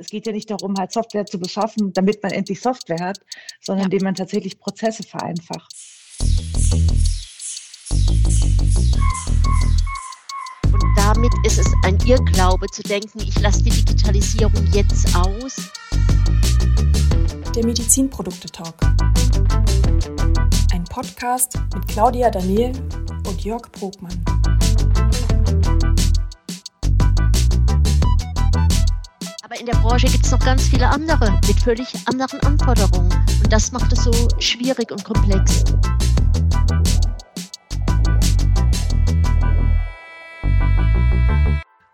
Es 0.00 0.10
geht 0.10 0.26
ja 0.26 0.32
nicht 0.32 0.48
darum, 0.48 0.76
halt 0.78 0.92
Software 0.92 1.26
zu 1.26 1.40
beschaffen, 1.40 1.92
damit 1.92 2.22
man 2.22 2.30
endlich 2.30 2.60
Software 2.60 3.00
hat, 3.00 3.18
sondern 3.60 3.86
indem 3.86 4.04
man 4.04 4.14
tatsächlich 4.14 4.60
Prozesse 4.60 5.02
vereinfacht. 5.02 5.74
Und 10.72 10.94
damit 10.96 11.32
ist 11.44 11.58
es 11.58 11.66
ein 11.84 11.98
Irrglaube 12.06 12.66
zu 12.68 12.82
denken, 12.84 13.18
ich 13.18 13.40
lasse 13.40 13.64
die 13.64 13.70
Digitalisierung 13.70 14.64
jetzt 14.72 15.16
aus. 15.16 15.56
Der 17.56 17.66
Medizinprodukte-Talk. 17.66 18.76
Ein 20.72 20.84
Podcast 20.84 21.58
mit 21.74 21.88
Claudia 21.88 22.30
Daniel 22.30 22.70
und 23.26 23.44
Jörg 23.44 23.62
Brogmann. 23.72 24.27
Aber 29.50 29.58
in 29.58 29.64
der 29.64 29.76
Branche 29.76 30.08
gibt 30.08 30.26
es 30.26 30.30
noch 30.30 30.44
ganz 30.44 30.68
viele 30.68 30.86
andere 30.86 31.40
mit 31.46 31.58
völlig 31.58 31.88
anderen 32.04 32.38
Anforderungen. 32.40 33.10
Und 33.42 33.50
das 33.50 33.72
macht 33.72 33.90
es 33.94 34.04
so 34.04 34.12
schwierig 34.38 34.90
und 34.90 35.02
komplex. 35.02 35.64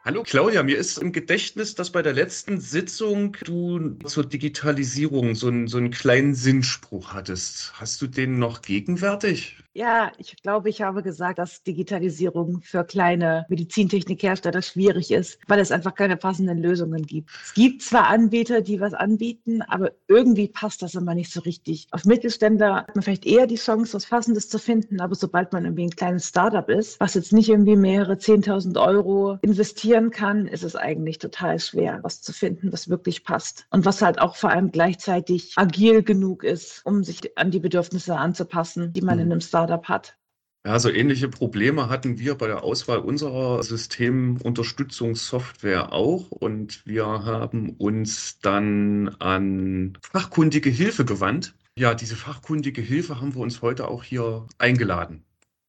Hallo 0.04 0.24
Claudia, 0.24 0.64
mir 0.64 0.76
ist 0.76 0.98
im 0.98 1.12
Gedächtnis, 1.12 1.76
dass 1.76 1.92
bei 1.92 2.02
der 2.02 2.12
letzten 2.12 2.60
Sitzung 2.60 3.36
du 3.44 3.98
zur 4.04 4.26
Digitalisierung 4.26 5.36
so 5.36 5.46
einen, 5.46 5.68
so 5.68 5.78
einen 5.78 5.92
kleinen 5.92 6.34
Sinnspruch 6.34 7.14
hattest. 7.14 7.72
Hast 7.74 8.02
du 8.02 8.08
den 8.08 8.40
noch 8.40 8.62
gegenwärtig? 8.62 9.63
Ja, 9.76 10.12
ich 10.18 10.40
glaube, 10.40 10.68
ich 10.68 10.82
habe 10.82 11.02
gesagt, 11.02 11.40
dass 11.40 11.64
Digitalisierung 11.64 12.60
für 12.62 12.84
kleine 12.84 13.44
Medizintechnikhersteller 13.48 14.62
schwierig 14.62 15.10
ist, 15.10 15.36
weil 15.48 15.58
es 15.58 15.72
einfach 15.72 15.96
keine 15.96 16.16
passenden 16.16 16.58
Lösungen 16.58 17.02
gibt. 17.02 17.30
Es 17.42 17.54
gibt 17.54 17.82
zwar 17.82 18.06
Anbieter, 18.06 18.60
die 18.60 18.80
was 18.80 18.94
anbieten, 18.94 19.62
aber 19.62 19.90
irgendwie 20.06 20.46
passt 20.46 20.82
das 20.82 20.94
immer 20.94 21.16
nicht 21.16 21.32
so 21.32 21.40
richtig. 21.40 21.88
Auf 21.90 22.04
Mittelständler 22.04 22.76
hat 22.76 22.94
man 22.94 23.02
vielleicht 23.02 23.26
eher 23.26 23.48
die 23.48 23.56
Chance, 23.56 23.94
was 23.94 24.06
Passendes 24.06 24.48
zu 24.48 24.60
finden, 24.60 25.00
aber 25.00 25.16
sobald 25.16 25.52
man 25.52 25.64
irgendwie 25.64 25.86
ein 25.86 25.90
kleines 25.90 26.28
Startup 26.28 26.68
ist, 26.68 27.00
was 27.00 27.14
jetzt 27.14 27.32
nicht 27.32 27.48
irgendwie 27.48 27.74
mehrere 27.74 28.12
10.000 28.14 28.80
Euro 28.80 29.38
investieren 29.42 30.12
kann, 30.12 30.46
ist 30.46 30.62
es 30.62 30.76
eigentlich 30.76 31.18
total 31.18 31.58
schwer, 31.58 31.98
was 32.02 32.22
zu 32.22 32.32
finden, 32.32 32.72
was 32.72 32.88
wirklich 32.88 33.24
passt. 33.24 33.66
Und 33.70 33.84
was 33.84 34.02
halt 34.02 34.20
auch 34.20 34.36
vor 34.36 34.50
allem 34.50 34.70
gleichzeitig 34.70 35.54
agil 35.56 36.04
genug 36.04 36.44
ist, 36.44 36.82
um 36.84 37.02
sich 37.02 37.36
an 37.36 37.50
die 37.50 37.58
Bedürfnisse 37.58 38.16
anzupassen, 38.16 38.92
die 38.92 39.02
man 39.02 39.16
mhm. 39.16 39.24
in 39.24 39.32
einem 39.32 39.40
Startup 39.40 39.63
Startup 39.64 39.88
hat. 39.88 40.18
Ja, 40.66 40.78
so 40.78 40.90
ähnliche 40.90 41.28
Probleme 41.28 41.90
hatten 41.90 42.18
wir 42.18 42.36
bei 42.36 42.46
der 42.46 42.64
Auswahl 42.64 42.96
unserer 42.98 43.62
Systemunterstützungssoftware 43.62 45.92
auch. 45.92 46.30
Und 46.30 46.86
wir 46.86 47.04
haben 47.06 47.76
uns 47.76 48.38
dann 48.40 49.14
an 49.18 49.98
fachkundige 50.00 50.70
Hilfe 50.70 51.04
gewandt. 51.04 51.54
Ja, 51.76 51.94
diese 51.94 52.16
fachkundige 52.16 52.80
Hilfe 52.80 53.20
haben 53.20 53.34
wir 53.34 53.42
uns 53.42 53.60
heute 53.60 53.88
auch 53.88 54.04
hier 54.04 54.46
eingeladen. 54.58 55.22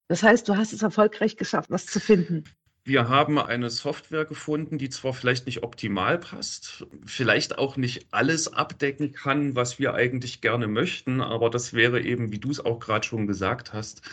Das 0.08 0.24
heißt, 0.24 0.48
du 0.48 0.56
hast 0.56 0.72
es 0.72 0.82
erfolgreich 0.82 1.36
geschafft, 1.36 1.70
was 1.72 1.88
zu 1.88 2.00
finden. 2.00 2.46
Wir 2.88 3.10
haben 3.10 3.40
eine 3.40 3.72
Software 3.72 4.26
gefunden, 4.26 4.78
die 4.78 4.92
zwar 4.92 5.16
vielleicht 5.16 5.48
nicht 5.48 5.64
optimal 5.64 6.20
passt, 6.20 6.86
vielleicht 7.04 7.58
auch 7.58 7.78
nicht 7.78 8.06
alles 8.12 8.54
abdecken 8.54 9.12
kann, 9.12 9.56
was 9.56 9.80
wir 9.80 9.96
eigentlich 9.96 10.40
gerne 10.40 10.68
möchten, 10.68 11.20
aber 11.20 11.50
das 11.50 11.74
wäre 11.74 12.02
eben, 12.02 12.32
wie 12.32 12.38
du 12.38 12.52
es 12.52 12.64
auch 12.64 12.80
gerade 12.80 13.04
schon 13.08 13.26
gesagt 13.26 13.74
hast, 13.74 14.04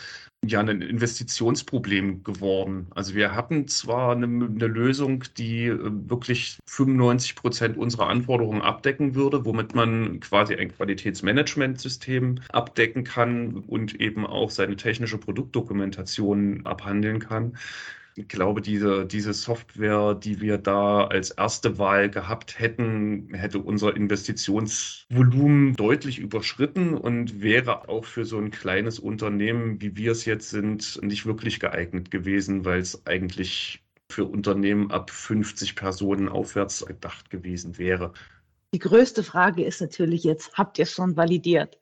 ja 0.43 0.59
ein 0.59 0.81
Investitionsproblem 0.81 2.23
geworden. 2.23 2.87
Also 2.95 3.13
wir 3.13 3.35
hatten 3.35 3.67
zwar 3.67 4.15
eine, 4.15 4.25
eine 4.25 4.67
Lösung, 4.67 5.23
die 5.37 5.67
äh, 5.67 5.77
wirklich 6.09 6.57
95 6.65 7.35
Prozent 7.35 7.77
unserer 7.77 8.07
Anforderungen 8.07 8.63
abdecken 8.63 9.13
würde, 9.13 9.45
womit 9.45 9.75
man 9.75 10.19
quasi 10.19 10.55
ein 10.55 10.75
Qualitätsmanagementsystem 10.75 12.39
abdecken 12.51 13.03
kann 13.03 13.57
und 13.67 14.01
eben 14.01 14.25
auch 14.25 14.49
seine 14.49 14.77
technische 14.77 15.19
Produktdokumentation 15.19 16.65
abhandeln 16.65 17.19
kann 17.19 17.55
ich 18.15 18.27
glaube, 18.27 18.61
diese, 18.61 19.05
diese 19.05 19.33
Software, 19.33 20.13
die 20.15 20.41
wir 20.41 20.57
da 20.57 21.05
als 21.05 21.31
erste 21.31 21.77
Wahl 21.77 22.09
gehabt 22.09 22.59
hätten, 22.59 23.33
hätte 23.33 23.59
unser 23.59 23.95
Investitionsvolumen 23.95 25.75
deutlich 25.75 26.19
überschritten 26.19 26.93
und 26.95 27.41
wäre 27.41 27.89
auch 27.89 28.05
für 28.05 28.25
so 28.25 28.37
ein 28.37 28.51
kleines 28.51 28.99
Unternehmen, 28.99 29.81
wie 29.81 29.97
wir 29.97 30.11
es 30.11 30.25
jetzt 30.25 30.49
sind, 30.49 30.99
nicht 31.01 31.25
wirklich 31.25 31.59
geeignet 31.59 32.11
gewesen, 32.11 32.65
weil 32.65 32.79
es 32.79 33.05
eigentlich 33.07 33.83
für 34.09 34.25
Unternehmen 34.25 34.91
ab 34.91 35.09
50 35.09 35.75
Personen 35.75 36.29
aufwärts 36.29 36.85
gedacht 36.85 37.29
gewesen 37.31 37.77
wäre. 37.77 38.13
Die 38.73 38.79
größte 38.79 39.23
Frage 39.23 39.63
ist 39.63 39.81
natürlich 39.81 40.23
jetzt, 40.23 40.53
habt 40.53 40.77
ihr 40.77 40.83
es 40.83 40.91
schon 40.91 41.15
validiert? 41.15 41.79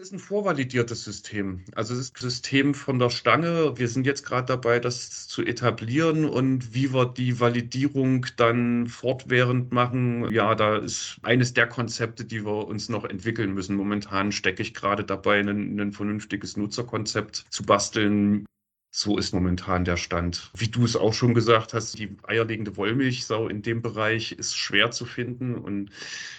Ist 0.00 0.12
ein 0.12 0.20
vorvalidiertes 0.20 1.02
System. 1.02 1.64
Also 1.74 1.92
es 1.94 2.00
ist 2.00 2.16
ein 2.16 2.20
System 2.20 2.74
von 2.74 3.00
der 3.00 3.10
Stange. 3.10 3.76
Wir 3.78 3.88
sind 3.88 4.06
jetzt 4.06 4.24
gerade 4.24 4.46
dabei, 4.46 4.78
das 4.78 5.26
zu 5.26 5.42
etablieren 5.42 6.24
und 6.24 6.72
wie 6.72 6.94
wir 6.94 7.04
die 7.06 7.40
Validierung 7.40 8.24
dann 8.36 8.86
fortwährend 8.86 9.72
machen. 9.72 10.30
Ja, 10.30 10.54
da 10.54 10.76
ist 10.76 11.18
eines 11.22 11.52
der 11.52 11.66
Konzepte, 11.66 12.24
die 12.24 12.46
wir 12.46 12.68
uns 12.68 12.88
noch 12.88 13.04
entwickeln 13.04 13.54
müssen. 13.54 13.74
Momentan 13.74 14.30
stecke 14.30 14.62
ich 14.62 14.72
gerade 14.72 15.02
dabei, 15.02 15.40
ein, 15.40 15.80
ein 15.80 15.92
vernünftiges 15.92 16.56
Nutzerkonzept 16.56 17.46
zu 17.50 17.64
basteln, 17.64 18.46
so 18.90 19.18
ist 19.18 19.34
momentan 19.34 19.84
der 19.84 19.96
Stand. 19.96 20.50
Wie 20.56 20.68
du 20.68 20.84
es 20.84 20.96
auch 20.96 21.12
schon 21.12 21.34
gesagt 21.34 21.74
hast, 21.74 21.98
die 21.98 22.16
eierlegende 22.22 22.76
Wollmilchsau 22.76 23.48
in 23.48 23.62
dem 23.62 23.82
Bereich 23.82 24.32
ist 24.32 24.56
schwer 24.56 24.90
zu 24.90 25.04
finden. 25.04 25.56
Und 25.56 25.90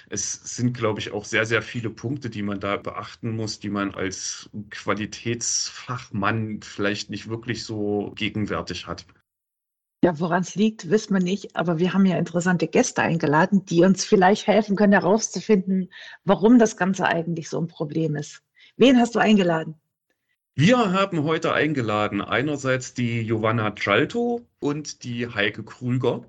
es 0.09 0.33
sind, 0.55 0.75
glaube 0.75 0.99
ich, 0.99 1.11
auch 1.11 1.25
sehr, 1.25 1.45
sehr 1.45 1.61
viele 1.61 1.91
Punkte, 1.91 2.29
die 2.29 2.41
man 2.41 2.59
da 2.59 2.77
beachten 2.77 3.35
muss, 3.35 3.59
die 3.59 3.69
man 3.69 3.93
als 3.93 4.49
Qualitätsfachmann 4.71 6.61
vielleicht 6.61 7.11
nicht 7.11 7.29
wirklich 7.29 7.63
so 7.63 8.11
gegenwärtig 8.15 8.87
hat. 8.87 9.05
Ja, 10.01 10.17
woran 10.19 10.41
es 10.41 10.55
liegt, 10.55 10.89
wissen 10.89 11.13
wir 11.13 11.21
nicht. 11.21 11.55
Aber 11.55 11.77
wir 11.77 11.93
haben 11.93 12.05
ja 12.05 12.17
interessante 12.17 12.67
Gäste 12.67 13.03
eingeladen, 13.03 13.65
die 13.65 13.83
uns 13.83 14.05
vielleicht 14.05 14.47
helfen 14.47 14.75
können, 14.75 14.93
herauszufinden, 14.93 15.91
warum 16.23 16.57
das 16.57 16.77
Ganze 16.77 17.05
eigentlich 17.05 17.49
so 17.49 17.59
ein 17.61 17.67
Problem 17.67 18.15
ist. 18.15 18.41
Wen 18.75 18.97
hast 18.97 19.13
du 19.13 19.19
eingeladen? 19.19 19.75
Wir 20.59 20.91
haben 20.91 21.23
heute 21.23 21.53
eingeladen 21.53 22.19
einerseits 22.19 22.93
die 22.93 23.23
Giovanna 23.23 23.69
Gialto 23.69 24.45
und 24.59 25.05
die 25.05 25.25
Heike 25.25 25.63
Krüger, 25.63 26.25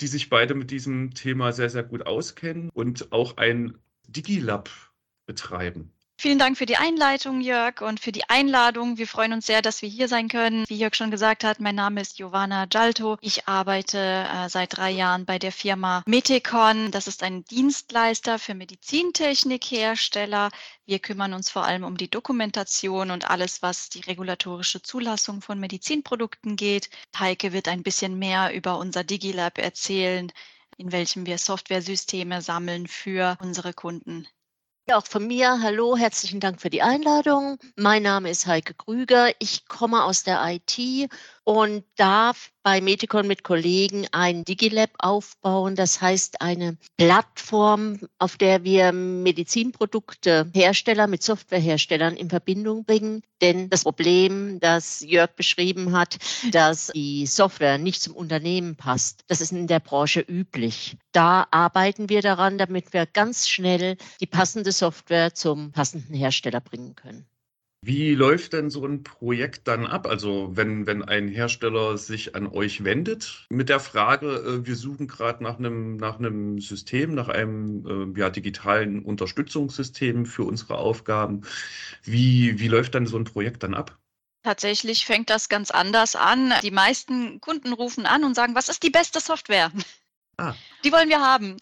die 0.00 0.06
sich 0.06 0.30
beide 0.30 0.54
mit 0.54 0.70
diesem 0.70 1.12
Thema 1.12 1.52
sehr, 1.52 1.68
sehr 1.68 1.82
gut 1.82 2.06
auskennen 2.06 2.70
und 2.72 3.10
auch 3.10 3.36
ein 3.36 3.76
Digilab 4.06 4.70
betreiben. 5.26 5.90
Vielen 6.16 6.38
Dank 6.38 6.56
für 6.56 6.64
die 6.64 6.76
Einleitung, 6.76 7.40
Jörg, 7.40 7.82
und 7.82 8.00
für 8.00 8.12
die 8.12 8.28
Einladung. 8.30 8.98
Wir 8.98 9.06
freuen 9.06 9.32
uns 9.32 9.46
sehr, 9.46 9.62
dass 9.62 9.82
wir 9.82 9.88
hier 9.88 10.08
sein 10.08 10.28
können. 10.28 10.64
Wie 10.68 10.76
Jörg 10.76 10.94
schon 10.94 11.10
gesagt 11.10 11.44
hat, 11.44 11.60
mein 11.60 11.74
Name 11.74 12.00
ist 12.00 12.16
Giovanna 12.16 12.66
Gialto. 12.66 13.18
Ich 13.20 13.46
arbeite 13.48 13.98
äh, 13.98 14.48
seit 14.48 14.76
drei 14.76 14.90
Jahren 14.90 15.26
bei 15.26 15.38
der 15.38 15.52
Firma 15.52 16.02
Meticon. 16.06 16.92
Das 16.92 17.08
ist 17.08 17.22
ein 17.22 17.44
Dienstleister 17.44 18.38
für 18.38 18.54
Medizintechnikhersteller. 18.54 20.50
Wir 20.86 20.98
kümmern 21.00 21.34
uns 21.34 21.50
vor 21.50 21.64
allem 21.64 21.84
um 21.84 21.96
die 21.96 22.08
Dokumentation 22.10 23.10
und 23.10 23.28
alles, 23.28 23.60
was 23.60 23.90
die 23.90 24.00
regulatorische 24.00 24.80
Zulassung 24.82 25.42
von 25.42 25.58
Medizinprodukten 25.58 26.56
geht. 26.56 26.90
Heike 27.18 27.52
wird 27.52 27.68
ein 27.68 27.82
bisschen 27.82 28.18
mehr 28.18 28.54
über 28.54 28.78
unser 28.78 29.04
Digilab 29.04 29.58
erzählen, 29.58 30.32
in 30.78 30.92
welchem 30.92 31.26
wir 31.26 31.38
Softwaresysteme 31.38 32.40
sammeln 32.40 32.86
für 32.86 33.36
unsere 33.40 33.74
Kunden. 33.74 34.26
Auch 34.92 35.06
von 35.06 35.26
mir, 35.26 35.62
hallo, 35.62 35.96
herzlichen 35.96 36.40
Dank 36.40 36.60
für 36.60 36.68
die 36.68 36.82
Einladung. 36.82 37.56
Mein 37.74 38.02
Name 38.02 38.28
ist 38.28 38.46
Heike 38.46 38.74
Krüger. 38.74 39.30
Ich 39.38 39.66
komme 39.66 40.04
aus 40.04 40.24
der 40.24 40.42
IT 40.44 41.10
und 41.44 41.84
darf 41.96 42.50
bei 42.62 42.80
Meticon 42.80 43.26
mit 43.26 43.44
Kollegen 43.44 44.06
ein 44.12 44.44
Digilab 44.44 44.90
aufbauen. 44.98 45.76
Das 45.76 46.00
heißt 46.00 46.40
eine 46.40 46.78
Plattform, 46.96 48.00
auf 48.18 48.36
der 48.38 48.64
wir 48.64 48.92
Medizinprodukte 48.92 50.50
Hersteller 50.54 51.06
mit 51.06 51.22
Softwareherstellern 51.22 52.16
in 52.16 52.30
Verbindung 52.30 52.84
bringen. 52.84 53.22
Denn 53.42 53.68
das 53.68 53.84
Problem, 53.84 54.58
das 54.60 55.00
Jörg 55.00 55.36
beschrieben 55.36 55.92
hat, 55.92 56.16
dass 56.50 56.86
die 56.94 57.26
Software 57.26 57.76
nicht 57.76 58.00
zum 58.00 58.16
Unternehmen 58.16 58.76
passt, 58.76 59.24
das 59.26 59.42
ist 59.42 59.52
in 59.52 59.66
der 59.66 59.80
Branche 59.80 60.20
üblich. 60.20 60.96
Da 61.12 61.46
arbeiten 61.50 62.08
wir 62.08 62.22
daran, 62.22 62.56
damit 62.56 62.94
wir 62.94 63.04
ganz 63.04 63.48
schnell 63.48 63.98
die 64.20 64.26
passende 64.26 64.72
Software 64.72 65.34
zum 65.34 65.72
passenden 65.72 66.14
Hersteller 66.14 66.60
bringen 66.60 66.94
können. 66.94 67.26
Wie 67.86 68.14
läuft 68.14 68.54
denn 68.54 68.70
so 68.70 68.86
ein 68.86 69.02
Projekt 69.02 69.68
dann 69.68 69.84
ab? 69.86 70.06
Also 70.06 70.50
wenn, 70.54 70.86
wenn 70.86 71.02
ein 71.02 71.28
Hersteller 71.28 71.98
sich 71.98 72.34
an 72.34 72.46
euch 72.46 72.82
wendet 72.82 73.44
mit 73.50 73.68
der 73.68 73.78
Frage, 73.78 74.36
äh, 74.36 74.66
wir 74.66 74.74
suchen 74.74 75.06
gerade 75.06 75.42
nach 75.42 75.58
einem, 75.58 75.98
nach 75.98 76.18
einem 76.18 76.60
System, 76.60 77.14
nach 77.14 77.28
einem 77.28 78.14
äh, 78.16 78.18
ja, 78.18 78.30
digitalen 78.30 79.04
Unterstützungssystem 79.04 80.24
für 80.24 80.44
unsere 80.44 80.78
Aufgaben. 80.78 81.42
Wie, 82.02 82.58
wie 82.58 82.68
läuft 82.68 82.94
dann 82.94 83.06
so 83.06 83.18
ein 83.18 83.24
Projekt 83.24 83.62
dann 83.62 83.74
ab? 83.74 83.98
Tatsächlich 84.42 85.04
fängt 85.04 85.28
das 85.28 85.50
ganz 85.50 85.70
anders 85.70 86.16
an. 86.16 86.54
Die 86.62 86.70
meisten 86.70 87.38
Kunden 87.42 87.74
rufen 87.74 88.06
an 88.06 88.24
und 88.24 88.34
sagen, 88.34 88.54
was 88.54 88.70
ist 88.70 88.82
die 88.82 88.90
beste 88.90 89.20
Software? 89.20 89.70
Ah. 90.38 90.54
Die 90.84 90.90
wollen 90.90 91.10
wir 91.10 91.20
haben. 91.20 91.58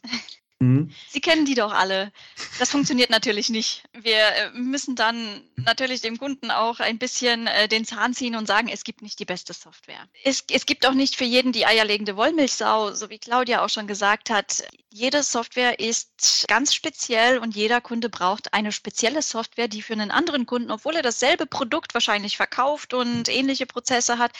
Mhm. 0.62 0.90
Sie 1.08 1.20
kennen 1.20 1.44
die 1.44 1.56
doch 1.56 1.72
alle. 1.72 2.12
Das 2.60 2.70
funktioniert 2.70 3.10
natürlich 3.10 3.48
nicht. 3.48 3.82
Wir 3.92 4.18
äh, 4.18 4.50
müssen 4.52 4.94
dann 4.94 5.42
natürlich 5.56 6.02
dem 6.02 6.18
Kunden 6.18 6.52
auch 6.52 6.78
ein 6.78 6.98
bisschen 6.98 7.48
äh, 7.48 7.66
den 7.66 7.84
Zahn 7.84 8.14
ziehen 8.14 8.36
und 8.36 8.46
sagen, 8.46 8.68
es 8.68 8.84
gibt 8.84 9.02
nicht 9.02 9.18
die 9.18 9.24
beste 9.24 9.54
Software. 9.54 10.06
Es, 10.22 10.44
es 10.52 10.64
gibt 10.64 10.86
auch 10.86 10.94
nicht 10.94 11.16
für 11.16 11.24
jeden 11.24 11.50
die 11.50 11.66
eierlegende 11.66 12.16
Wollmilchsau, 12.16 12.92
so 12.92 13.10
wie 13.10 13.18
Claudia 13.18 13.64
auch 13.64 13.70
schon 13.70 13.88
gesagt 13.88 14.30
hat. 14.30 14.62
Jede 14.90 15.24
Software 15.24 15.80
ist 15.80 16.44
ganz 16.46 16.72
speziell 16.74 17.38
und 17.38 17.56
jeder 17.56 17.80
Kunde 17.80 18.08
braucht 18.08 18.54
eine 18.54 18.70
spezielle 18.70 19.22
Software, 19.22 19.66
die 19.66 19.82
für 19.82 19.94
einen 19.94 20.12
anderen 20.12 20.46
Kunden, 20.46 20.70
obwohl 20.70 20.94
er 20.94 21.02
dasselbe 21.02 21.46
Produkt 21.46 21.92
wahrscheinlich 21.92 22.36
verkauft 22.36 22.94
und 22.94 23.28
ähnliche 23.28 23.66
Prozesse 23.66 24.18
hat, 24.18 24.32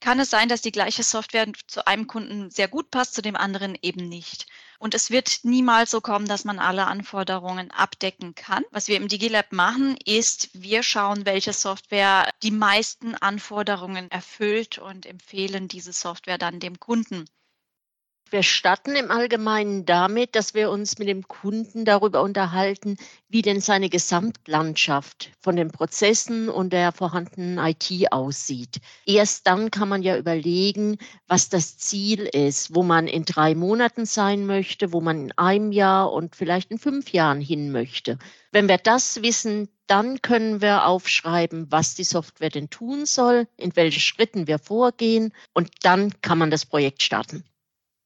kann 0.00 0.18
es 0.18 0.30
sein, 0.30 0.48
dass 0.48 0.60
die 0.60 0.72
gleiche 0.72 1.04
Software 1.04 1.46
zu 1.68 1.86
einem 1.86 2.08
Kunden 2.08 2.50
sehr 2.50 2.68
gut 2.68 2.90
passt, 2.90 3.14
zu 3.14 3.22
dem 3.22 3.36
anderen 3.36 3.78
eben 3.80 4.08
nicht. 4.08 4.46
Und 4.78 4.94
es 4.94 5.10
wird 5.10 5.40
niemals 5.42 5.90
so 5.90 6.00
kommen, 6.00 6.26
dass 6.26 6.44
man 6.44 6.60
alle 6.60 6.86
Anforderungen 6.86 7.70
abdecken 7.72 8.34
kann. 8.34 8.64
Was 8.70 8.86
wir 8.88 8.96
im 8.96 9.08
DigiLab 9.08 9.52
machen, 9.52 9.96
ist, 10.04 10.50
wir 10.52 10.82
schauen, 10.82 11.26
welche 11.26 11.52
Software 11.52 12.30
die 12.42 12.52
meisten 12.52 13.16
Anforderungen 13.16 14.10
erfüllt 14.10 14.78
und 14.78 15.04
empfehlen 15.04 15.66
diese 15.66 15.92
Software 15.92 16.38
dann 16.38 16.60
dem 16.60 16.78
Kunden. 16.78 17.28
Wir 18.30 18.42
starten 18.42 18.94
im 18.94 19.10
Allgemeinen 19.10 19.86
damit, 19.86 20.34
dass 20.34 20.52
wir 20.52 20.68
uns 20.70 20.98
mit 20.98 21.08
dem 21.08 21.26
Kunden 21.28 21.86
darüber 21.86 22.20
unterhalten, 22.20 22.98
wie 23.30 23.40
denn 23.40 23.62
seine 23.62 23.88
Gesamtlandschaft 23.88 25.30
von 25.40 25.56
den 25.56 25.70
Prozessen 25.70 26.50
und 26.50 26.74
der 26.74 26.92
vorhandenen 26.92 27.56
IT 27.56 28.12
aussieht. 28.12 28.80
Erst 29.06 29.46
dann 29.46 29.70
kann 29.70 29.88
man 29.88 30.02
ja 30.02 30.18
überlegen, 30.18 30.98
was 31.26 31.48
das 31.48 31.78
Ziel 31.78 32.28
ist, 32.30 32.74
wo 32.74 32.82
man 32.82 33.06
in 33.06 33.24
drei 33.24 33.54
Monaten 33.54 34.04
sein 34.04 34.44
möchte, 34.44 34.92
wo 34.92 35.00
man 35.00 35.22
in 35.22 35.38
einem 35.38 35.72
Jahr 35.72 36.12
und 36.12 36.36
vielleicht 36.36 36.70
in 36.70 36.78
fünf 36.78 37.14
Jahren 37.14 37.40
hin 37.40 37.72
möchte. 37.72 38.18
Wenn 38.52 38.68
wir 38.68 38.78
das 38.78 39.22
wissen, 39.22 39.70
dann 39.86 40.20
können 40.20 40.60
wir 40.60 40.84
aufschreiben, 40.84 41.66
was 41.70 41.94
die 41.94 42.04
Software 42.04 42.50
denn 42.50 42.68
tun 42.68 43.06
soll, 43.06 43.48
in 43.56 43.74
welchen 43.74 44.00
Schritten 44.00 44.46
wir 44.46 44.58
vorgehen 44.58 45.32
und 45.54 45.70
dann 45.82 46.12
kann 46.20 46.36
man 46.36 46.50
das 46.50 46.66
Projekt 46.66 47.02
starten. 47.02 47.42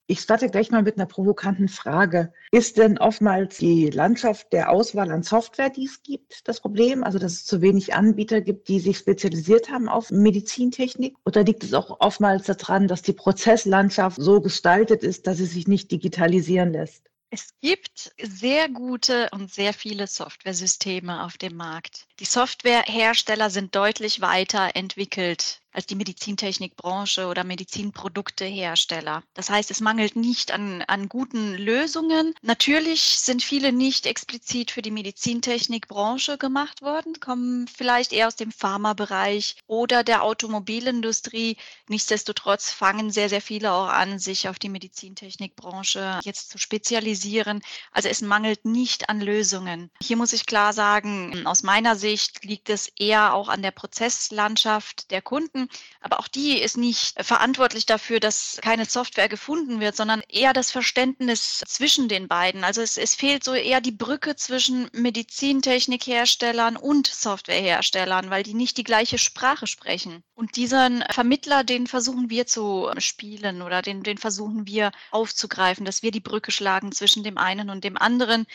Ich 0.08 0.20
starte 0.20 0.50
gleich 0.50 0.70
mal 0.70 0.82
mit 0.82 0.96
einer 0.96 1.06
provokanten 1.06 1.69
Frage. 1.69 2.32
Ist 2.50 2.76
denn 2.76 2.99
oftmals 2.99 3.58
die 3.58 3.88
Landschaft 3.88 4.52
der 4.52 4.70
Auswahl 4.70 5.10
an 5.12 5.22
Software, 5.22 5.70
die 5.70 5.87
es 5.87 6.02
gibt, 6.02 6.46
das 6.49 6.60
Problem? 6.60 7.04
Also, 7.04 7.19
dass 7.19 7.32
es 7.34 7.46
zu 7.46 7.62
wenig 7.62 7.94
Anbieter 7.94 8.40
gibt, 8.40 8.69
die 8.69 8.81
sich 8.81 8.99
spezialisiert 8.99 9.70
haben 9.70 9.88
auf 9.88 10.10
Medizintechnik? 10.10 11.14
Oder 11.25 11.44
liegt 11.44 11.62
es 11.62 11.72
auch 11.72 12.00
oftmals 12.00 12.46
daran, 12.46 12.88
dass 12.88 13.02
die 13.02 13.12
Prozesslandschaft 13.12 14.20
so 14.20 14.40
gestaltet 14.40 15.04
ist, 15.04 15.26
dass 15.26 15.38
sie 15.38 15.46
sich 15.46 15.69
nicht 15.69 15.90
digitalisieren 15.93 16.72
lässt? 16.72 17.08
Es 17.31 17.55
gibt 17.62 18.12
sehr 18.20 18.69
gute 18.69 19.31
und 19.31 19.50
sehr 19.50 19.72
viele 19.72 20.06
Softwaresysteme 20.06 21.25
auf 21.25 21.38
dem 21.38 21.56
Markt. 21.56 22.06
Die 22.22 22.26
Softwarehersteller 22.26 23.50
sind 23.50 23.74
deutlich 23.74 24.20
weiter 24.20 24.76
entwickelt 24.76 25.60
als 25.72 25.86
die 25.86 25.94
Medizintechnikbranche 25.94 27.26
oder 27.26 27.44
Medizinproduktehersteller. 27.44 29.22
Das 29.34 29.50
heißt, 29.50 29.70
es 29.70 29.80
mangelt 29.80 30.16
nicht 30.16 30.52
an, 30.52 30.82
an 30.82 31.08
guten 31.08 31.54
Lösungen. 31.54 32.34
Natürlich 32.42 33.00
sind 33.00 33.42
viele 33.42 33.72
nicht 33.72 34.06
explizit 34.06 34.70
für 34.70 34.82
die 34.82 34.90
Medizintechnikbranche 34.90 36.36
gemacht 36.36 36.82
worden, 36.82 37.20
kommen 37.20 37.66
vielleicht 37.69 38.12
eher 38.12 38.26
aus 38.26 38.36
dem 38.36 38.52
Pharmabereich 38.52 39.56
oder 39.66 40.04
der 40.04 40.22
Automobilindustrie. 40.22 41.56
Nichtsdestotrotz 41.88 42.70
fangen 42.70 43.10
sehr, 43.10 43.28
sehr 43.28 43.40
viele 43.40 43.72
auch 43.72 43.88
an, 43.88 44.19
sich 44.19 44.48
auf 44.48 44.58
die 44.58 44.69
Medizintechnikbranche 44.69 46.20
jetzt 46.22 46.50
zu 46.50 46.58
spezialisieren. 46.58 47.62
Also 47.92 48.08
es 48.08 48.20
mangelt 48.20 48.64
nicht 48.64 49.08
an 49.08 49.20
Lösungen. 49.20 49.90
Hier 50.02 50.16
muss 50.16 50.34
ich 50.34 50.44
klar 50.44 50.72
sagen, 50.74 51.46
aus 51.46 51.62
meiner 51.62 51.96
Sicht 51.96 52.11
liegt 52.42 52.70
es 52.70 52.88
eher 52.98 53.34
auch 53.34 53.48
an 53.48 53.62
der 53.62 53.70
Prozesslandschaft 53.70 55.10
der 55.10 55.22
Kunden. 55.22 55.68
Aber 56.00 56.20
auch 56.20 56.28
die 56.28 56.58
ist 56.58 56.76
nicht 56.76 57.22
verantwortlich 57.24 57.86
dafür, 57.86 58.20
dass 58.20 58.58
keine 58.62 58.84
Software 58.84 59.28
gefunden 59.28 59.80
wird, 59.80 59.96
sondern 59.96 60.22
eher 60.28 60.52
das 60.52 60.70
Verständnis 60.70 61.62
zwischen 61.66 62.08
den 62.08 62.28
beiden. 62.28 62.64
Also 62.64 62.80
es, 62.80 62.96
es 62.96 63.14
fehlt 63.14 63.44
so 63.44 63.54
eher 63.54 63.80
die 63.80 63.92
Brücke 63.92 64.36
zwischen 64.36 64.88
Medizintechnikherstellern 64.92 66.76
und 66.76 67.06
Softwareherstellern, 67.06 68.30
weil 68.30 68.42
die 68.42 68.54
nicht 68.54 68.76
die 68.76 68.84
gleiche 68.84 69.18
Sprache 69.18 69.66
sprechen. 69.66 70.22
Und 70.34 70.56
diesen 70.56 71.04
Vermittler, 71.10 71.64
den 71.64 71.86
versuchen 71.86 72.30
wir 72.30 72.46
zu 72.46 72.90
spielen 72.98 73.62
oder 73.62 73.82
den, 73.82 74.02
den 74.02 74.18
versuchen 74.18 74.66
wir 74.66 74.92
aufzugreifen, 75.10 75.84
dass 75.84 76.02
wir 76.02 76.10
die 76.10 76.20
Brücke 76.20 76.50
schlagen 76.50 76.92
zwischen 76.92 77.22
dem 77.22 77.38
einen 77.38 77.70
und 77.70 77.84
dem 77.84 77.96
anderen. 77.96 78.46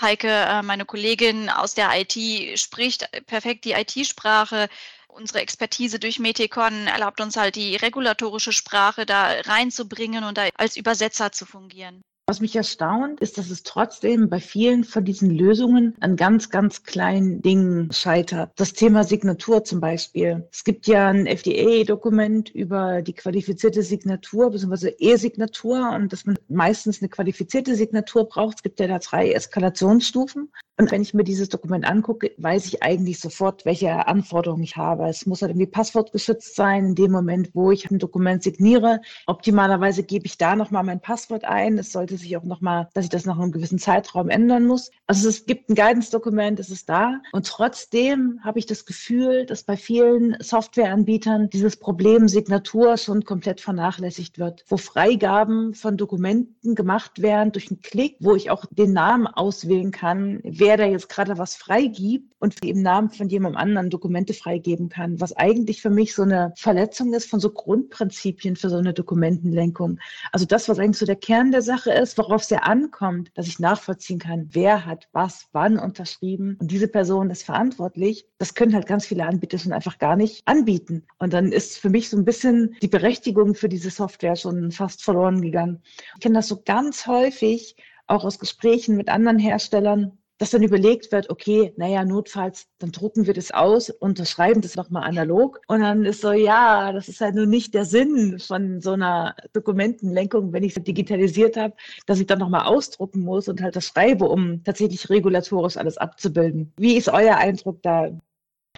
Heike, 0.00 0.28
äh, 0.28 0.62
meine 0.62 0.84
Kollegin 0.84 1.50
aus 1.50 1.74
der 1.74 1.90
IT, 1.94 2.58
spricht 2.58 3.08
perfekt 3.26 3.64
die 3.64 3.72
IT-Sprache 3.72 4.68
unsere 5.12 5.40
Expertise 5.40 5.98
durch 5.98 6.18
Metikon 6.18 6.86
erlaubt 6.86 7.20
uns 7.20 7.36
halt 7.36 7.56
die 7.56 7.76
regulatorische 7.76 8.52
Sprache 8.52 9.06
da 9.06 9.40
reinzubringen 9.42 10.24
und 10.24 10.38
da 10.38 10.48
als 10.56 10.76
Übersetzer 10.76 11.32
zu 11.32 11.46
fungieren. 11.46 12.02
Was 12.26 12.40
mich 12.40 12.54
erstaunt, 12.54 13.20
ist, 13.20 13.36
dass 13.36 13.50
es 13.50 13.64
trotzdem 13.64 14.28
bei 14.28 14.38
vielen 14.38 14.84
von 14.84 15.04
diesen 15.04 15.28
Lösungen 15.28 15.96
an 15.98 16.14
ganz, 16.14 16.50
ganz 16.50 16.84
kleinen 16.84 17.42
Dingen 17.42 17.90
scheitert. 17.92 18.52
Das 18.54 18.74
Thema 18.74 19.02
Signatur 19.02 19.64
zum 19.64 19.80
Beispiel. 19.80 20.46
Es 20.52 20.62
gibt 20.62 20.86
ja 20.86 21.08
ein 21.08 21.26
FDA-Dokument 21.26 22.50
über 22.50 23.02
die 23.02 23.14
qualifizierte 23.14 23.82
Signatur 23.82 24.50
bzw. 24.50 24.94
E-Signatur 24.98 25.90
und 25.90 26.12
dass 26.12 26.24
man 26.24 26.38
meistens 26.48 27.02
eine 27.02 27.08
qualifizierte 27.08 27.74
Signatur 27.74 28.28
braucht. 28.28 28.58
Es 28.58 28.62
gibt 28.62 28.78
ja 28.78 28.86
da 28.86 29.00
drei 29.00 29.32
Eskalationsstufen. 29.32 30.52
Und 30.78 30.90
wenn 30.90 31.02
ich 31.02 31.12
mir 31.12 31.22
dieses 31.22 31.50
Dokument 31.50 31.84
angucke, 31.84 32.32
weiß 32.38 32.66
ich 32.66 32.82
eigentlich 32.82 33.20
sofort, 33.20 33.66
welche 33.66 34.08
Anforderungen 34.08 34.62
ich 34.62 34.76
habe. 34.76 35.06
Es 35.06 35.26
muss 35.26 35.42
halt 35.42 35.50
irgendwie 35.50 35.66
passwortgeschützt 35.66 36.56
sein 36.56 36.86
in 36.86 36.94
dem 36.94 37.12
Moment, 37.12 37.50
wo 37.52 37.70
ich 37.70 37.90
ein 37.90 37.98
Dokument 37.98 38.42
signiere. 38.42 39.00
Optimalerweise 39.26 40.02
gebe 40.02 40.24
ich 40.24 40.38
da 40.38 40.56
nochmal 40.56 40.82
mein 40.82 41.00
Passwort 41.00 41.44
ein. 41.44 41.76
Es 41.76 41.92
sollte 41.92 42.16
sich 42.16 42.36
auch 42.38 42.44
nochmal, 42.44 42.88
dass 42.94 43.04
ich 43.04 43.10
das 43.10 43.26
nach 43.26 43.38
einem 43.38 43.52
gewissen 43.52 43.78
Zeitraum 43.78 44.30
ändern 44.30 44.66
muss. 44.66 44.90
Also 45.06 45.28
es 45.28 45.44
gibt 45.44 45.68
ein 45.68 45.74
Guidance-Dokument, 45.74 46.58
es 46.58 46.70
ist 46.70 46.88
da. 46.88 47.20
Und 47.32 47.46
trotzdem 47.46 48.40
habe 48.42 48.58
ich 48.58 48.64
das 48.64 48.86
Gefühl, 48.86 49.44
dass 49.44 49.64
bei 49.64 49.76
vielen 49.76 50.36
Softwareanbietern 50.40 51.50
dieses 51.50 51.76
Problem 51.76 52.28
Signatur 52.28 52.96
schon 52.96 53.24
komplett 53.24 53.60
vernachlässigt 53.60 54.38
wird, 54.38 54.64
wo 54.68 54.78
Freigaben 54.78 55.74
von 55.74 55.98
Dokumenten 55.98 56.74
gemacht 56.74 57.20
werden 57.20 57.52
durch 57.52 57.70
einen 57.70 57.82
Klick, 57.82 58.16
wo 58.20 58.34
ich 58.34 58.50
auch 58.50 58.64
den 58.70 58.94
Namen 58.94 59.26
auswählen 59.26 59.90
kann, 59.90 60.40
wer 60.62 60.76
da 60.76 60.84
jetzt 60.84 61.08
gerade 61.08 61.38
was 61.38 61.56
freigibt 61.56 62.34
und 62.38 62.64
im 62.64 62.82
Namen 62.82 63.10
von 63.10 63.28
jemandem 63.28 63.60
anderen 63.60 63.90
Dokumente 63.90 64.32
freigeben 64.32 64.88
kann, 64.88 65.20
was 65.20 65.36
eigentlich 65.36 65.82
für 65.82 65.90
mich 65.90 66.14
so 66.14 66.22
eine 66.22 66.52
Verletzung 66.56 67.12
ist 67.14 67.28
von 67.28 67.40
so 67.40 67.50
Grundprinzipien 67.50 68.54
für 68.54 68.70
so 68.70 68.76
eine 68.76 68.92
Dokumentenlenkung. 68.94 69.98
Also 70.30 70.46
das, 70.46 70.68
was 70.68 70.78
eigentlich 70.78 70.98
so 70.98 71.06
der 71.06 71.16
Kern 71.16 71.50
der 71.50 71.62
Sache 71.62 71.90
ist, 71.90 72.16
worauf 72.16 72.42
es 72.42 72.50
ja 72.50 72.58
ankommt, 72.58 73.32
dass 73.34 73.48
ich 73.48 73.58
nachvollziehen 73.58 74.20
kann, 74.20 74.50
wer 74.52 74.86
hat 74.86 75.08
was, 75.10 75.48
wann 75.50 75.80
unterschrieben 75.80 76.56
und 76.60 76.70
diese 76.70 76.86
Person 76.86 77.30
ist 77.30 77.42
verantwortlich. 77.42 78.28
Das 78.38 78.54
können 78.54 78.74
halt 78.74 78.86
ganz 78.86 79.04
viele 79.04 79.26
Anbieter 79.26 79.58
schon 79.58 79.72
einfach 79.72 79.98
gar 79.98 80.14
nicht 80.14 80.46
anbieten. 80.46 81.04
Und 81.18 81.32
dann 81.32 81.50
ist 81.50 81.78
für 81.78 81.90
mich 81.90 82.08
so 82.08 82.16
ein 82.16 82.24
bisschen 82.24 82.76
die 82.82 82.88
Berechtigung 82.88 83.56
für 83.56 83.68
diese 83.68 83.90
Software 83.90 84.36
schon 84.36 84.70
fast 84.70 85.02
verloren 85.02 85.42
gegangen. 85.42 85.82
Ich 86.14 86.20
kenne 86.20 86.36
das 86.36 86.46
so 86.46 86.62
ganz 86.64 87.08
häufig, 87.08 87.74
auch 88.06 88.24
aus 88.24 88.38
Gesprächen 88.38 88.96
mit 88.96 89.08
anderen 89.08 89.38
Herstellern, 89.38 90.18
dass 90.42 90.50
dann 90.50 90.64
überlegt 90.64 91.12
wird, 91.12 91.30
okay, 91.30 91.72
naja, 91.76 92.04
notfalls, 92.04 92.66
dann 92.80 92.90
drucken 92.90 93.28
wir 93.28 93.32
das 93.32 93.52
aus, 93.52 93.90
unterschreiben 93.90 94.60
das 94.60 94.74
nochmal 94.74 95.04
analog. 95.04 95.60
Und 95.68 95.82
dann 95.82 96.04
ist 96.04 96.20
so, 96.20 96.32
ja, 96.32 96.90
das 96.90 97.08
ist 97.08 97.20
halt 97.20 97.36
nur 97.36 97.46
nicht 97.46 97.74
der 97.74 97.84
Sinn 97.84 98.40
von 98.40 98.80
so 98.80 98.90
einer 98.90 99.36
Dokumentenlenkung, 99.52 100.52
wenn 100.52 100.64
ich 100.64 100.76
es 100.76 100.82
digitalisiert 100.82 101.56
habe, 101.56 101.76
dass 102.06 102.18
ich 102.18 102.26
dann 102.26 102.40
nochmal 102.40 102.66
ausdrucken 102.66 103.20
muss 103.20 103.46
und 103.46 103.62
halt 103.62 103.76
das 103.76 103.86
schreibe, 103.86 104.24
um 104.24 104.64
tatsächlich 104.64 105.08
regulatorisch 105.08 105.76
alles 105.76 105.96
abzubilden. 105.96 106.72
Wie 106.76 106.96
ist 106.96 107.08
euer 107.08 107.36
Eindruck 107.36 107.80
da? 107.82 108.10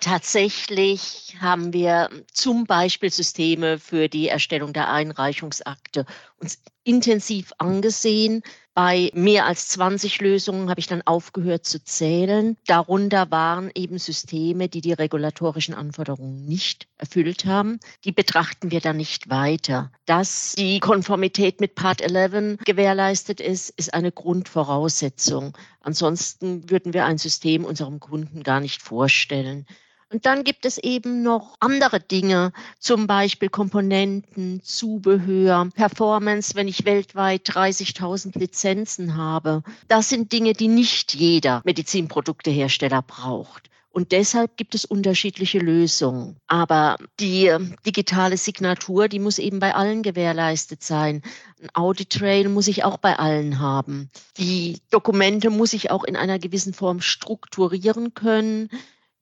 Tatsächlich 0.00 1.34
haben 1.40 1.72
wir 1.72 2.10
zum 2.30 2.66
Beispiel 2.66 3.10
Systeme 3.10 3.78
für 3.78 4.08
die 4.08 4.28
Erstellung 4.28 4.74
der 4.74 4.90
Einreichungsakte 4.90 6.04
uns 6.36 6.62
intensiv 6.82 7.52
angesehen. 7.56 8.42
Bei 8.74 9.12
mehr 9.14 9.46
als 9.46 9.68
20 9.68 10.20
Lösungen 10.20 10.68
habe 10.68 10.80
ich 10.80 10.88
dann 10.88 11.02
aufgehört 11.02 11.64
zu 11.64 11.82
zählen. 11.84 12.56
Darunter 12.66 13.30
waren 13.30 13.70
eben 13.76 13.98
Systeme, 13.98 14.68
die 14.68 14.80
die 14.80 14.92
regulatorischen 14.92 15.74
Anforderungen 15.74 16.44
nicht 16.44 16.88
erfüllt 16.98 17.44
haben. 17.44 17.78
Die 18.04 18.10
betrachten 18.10 18.72
wir 18.72 18.80
dann 18.80 18.96
nicht 18.96 19.30
weiter. 19.30 19.92
Dass 20.06 20.54
die 20.58 20.80
Konformität 20.80 21.60
mit 21.60 21.76
Part 21.76 22.00
11 22.00 22.58
gewährleistet 22.64 23.40
ist, 23.40 23.70
ist 23.70 23.94
eine 23.94 24.10
Grundvoraussetzung. 24.10 25.56
Ansonsten 25.80 26.68
würden 26.68 26.92
wir 26.94 27.04
ein 27.04 27.18
System 27.18 27.64
unserem 27.64 28.00
Kunden 28.00 28.42
gar 28.42 28.58
nicht 28.58 28.82
vorstellen. 28.82 29.66
Und 30.14 30.26
dann 30.26 30.44
gibt 30.44 30.64
es 30.64 30.78
eben 30.78 31.24
noch 31.24 31.56
andere 31.58 31.98
Dinge, 31.98 32.52
zum 32.78 33.08
Beispiel 33.08 33.48
Komponenten, 33.48 34.62
Zubehör, 34.62 35.68
Performance, 35.74 36.54
wenn 36.54 36.68
ich 36.68 36.84
weltweit 36.84 37.48
30.000 37.48 38.38
Lizenzen 38.38 39.16
habe. 39.16 39.64
Das 39.88 40.08
sind 40.08 40.30
Dinge, 40.30 40.52
die 40.52 40.68
nicht 40.68 41.14
jeder 41.14 41.62
Medizinproduktehersteller 41.64 43.02
braucht. 43.02 43.70
Und 43.90 44.12
deshalb 44.12 44.56
gibt 44.56 44.76
es 44.76 44.84
unterschiedliche 44.84 45.58
Lösungen. 45.58 46.36
Aber 46.46 46.96
die 47.18 47.52
digitale 47.84 48.36
Signatur, 48.36 49.08
die 49.08 49.18
muss 49.18 49.40
eben 49.40 49.58
bei 49.58 49.74
allen 49.74 50.04
gewährleistet 50.04 50.84
sein. 50.84 51.22
Ein 51.60 51.70
Audit 51.74 52.10
Trail 52.10 52.48
muss 52.48 52.68
ich 52.68 52.84
auch 52.84 52.98
bei 52.98 53.18
allen 53.18 53.58
haben. 53.58 54.10
Die 54.38 54.78
Dokumente 54.90 55.50
muss 55.50 55.72
ich 55.72 55.90
auch 55.90 56.04
in 56.04 56.14
einer 56.14 56.38
gewissen 56.38 56.72
Form 56.72 57.00
strukturieren 57.00 58.14
können. 58.14 58.70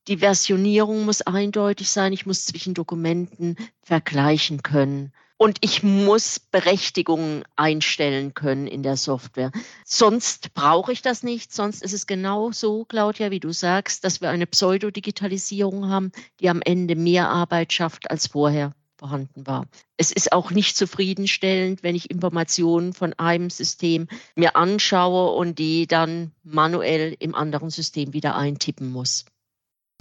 Die 0.09 0.19
Versionierung 0.19 1.05
muss 1.05 1.23
eindeutig 1.23 1.91
sein. 1.91 2.13
Ich 2.13 2.27
muss 2.27 2.45
zwischen 2.47 2.75
Dokumenten 2.75 3.57
vergleichen 3.83 4.63
können. 4.63 5.13
Und 5.37 5.59
ich 5.61 5.83
muss 5.83 6.39
Berechtigungen 6.39 7.45
einstellen 7.57 8.33
können 8.33 8.69
in 8.69 8.83
der 8.83 8.97
Software. 8.97 9.51
Sonst 9.85 10.55
brauche 10.55 10.93
ich 10.93 11.03
das 11.03 11.23
nicht. 11.23 11.53
Sonst 11.53 11.83
ist 11.83 11.93
es 11.93 12.07
genau 12.07 12.53
so, 12.53 12.85
Claudia, 12.85 13.31
wie 13.33 13.41
du 13.41 13.53
sagst, 13.53 14.05
dass 14.05 14.21
wir 14.21 14.31
eine 14.31 14.47
Pseudodigitalisierung 14.47 15.89
haben, 15.89 16.13
die 16.39 16.49
am 16.49 16.63
Ende 16.63 16.95
mehr 16.95 17.29
Arbeit 17.29 17.73
schafft, 17.73 18.11
als 18.11 18.29
vorher 18.29 18.73
vorhanden 18.97 19.45
war. 19.45 19.67
Es 19.97 20.13
ist 20.13 20.33
auch 20.33 20.53
nicht 20.53 20.77
zufriedenstellend, 20.77 21.83
wenn 21.83 21.97
ich 21.97 22.09
Informationen 22.09 22.93
von 22.93 23.13
einem 23.15 23.51
System 23.51 24.07
mir 24.37 24.55
anschaue 24.55 25.37
und 25.37 25.59
die 25.59 25.89
dann 25.89 26.31
manuell 26.45 27.17
im 27.19 27.35
anderen 27.35 27.71
System 27.71 28.13
wieder 28.13 28.37
eintippen 28.37 28.93
muss. 28.93 29.25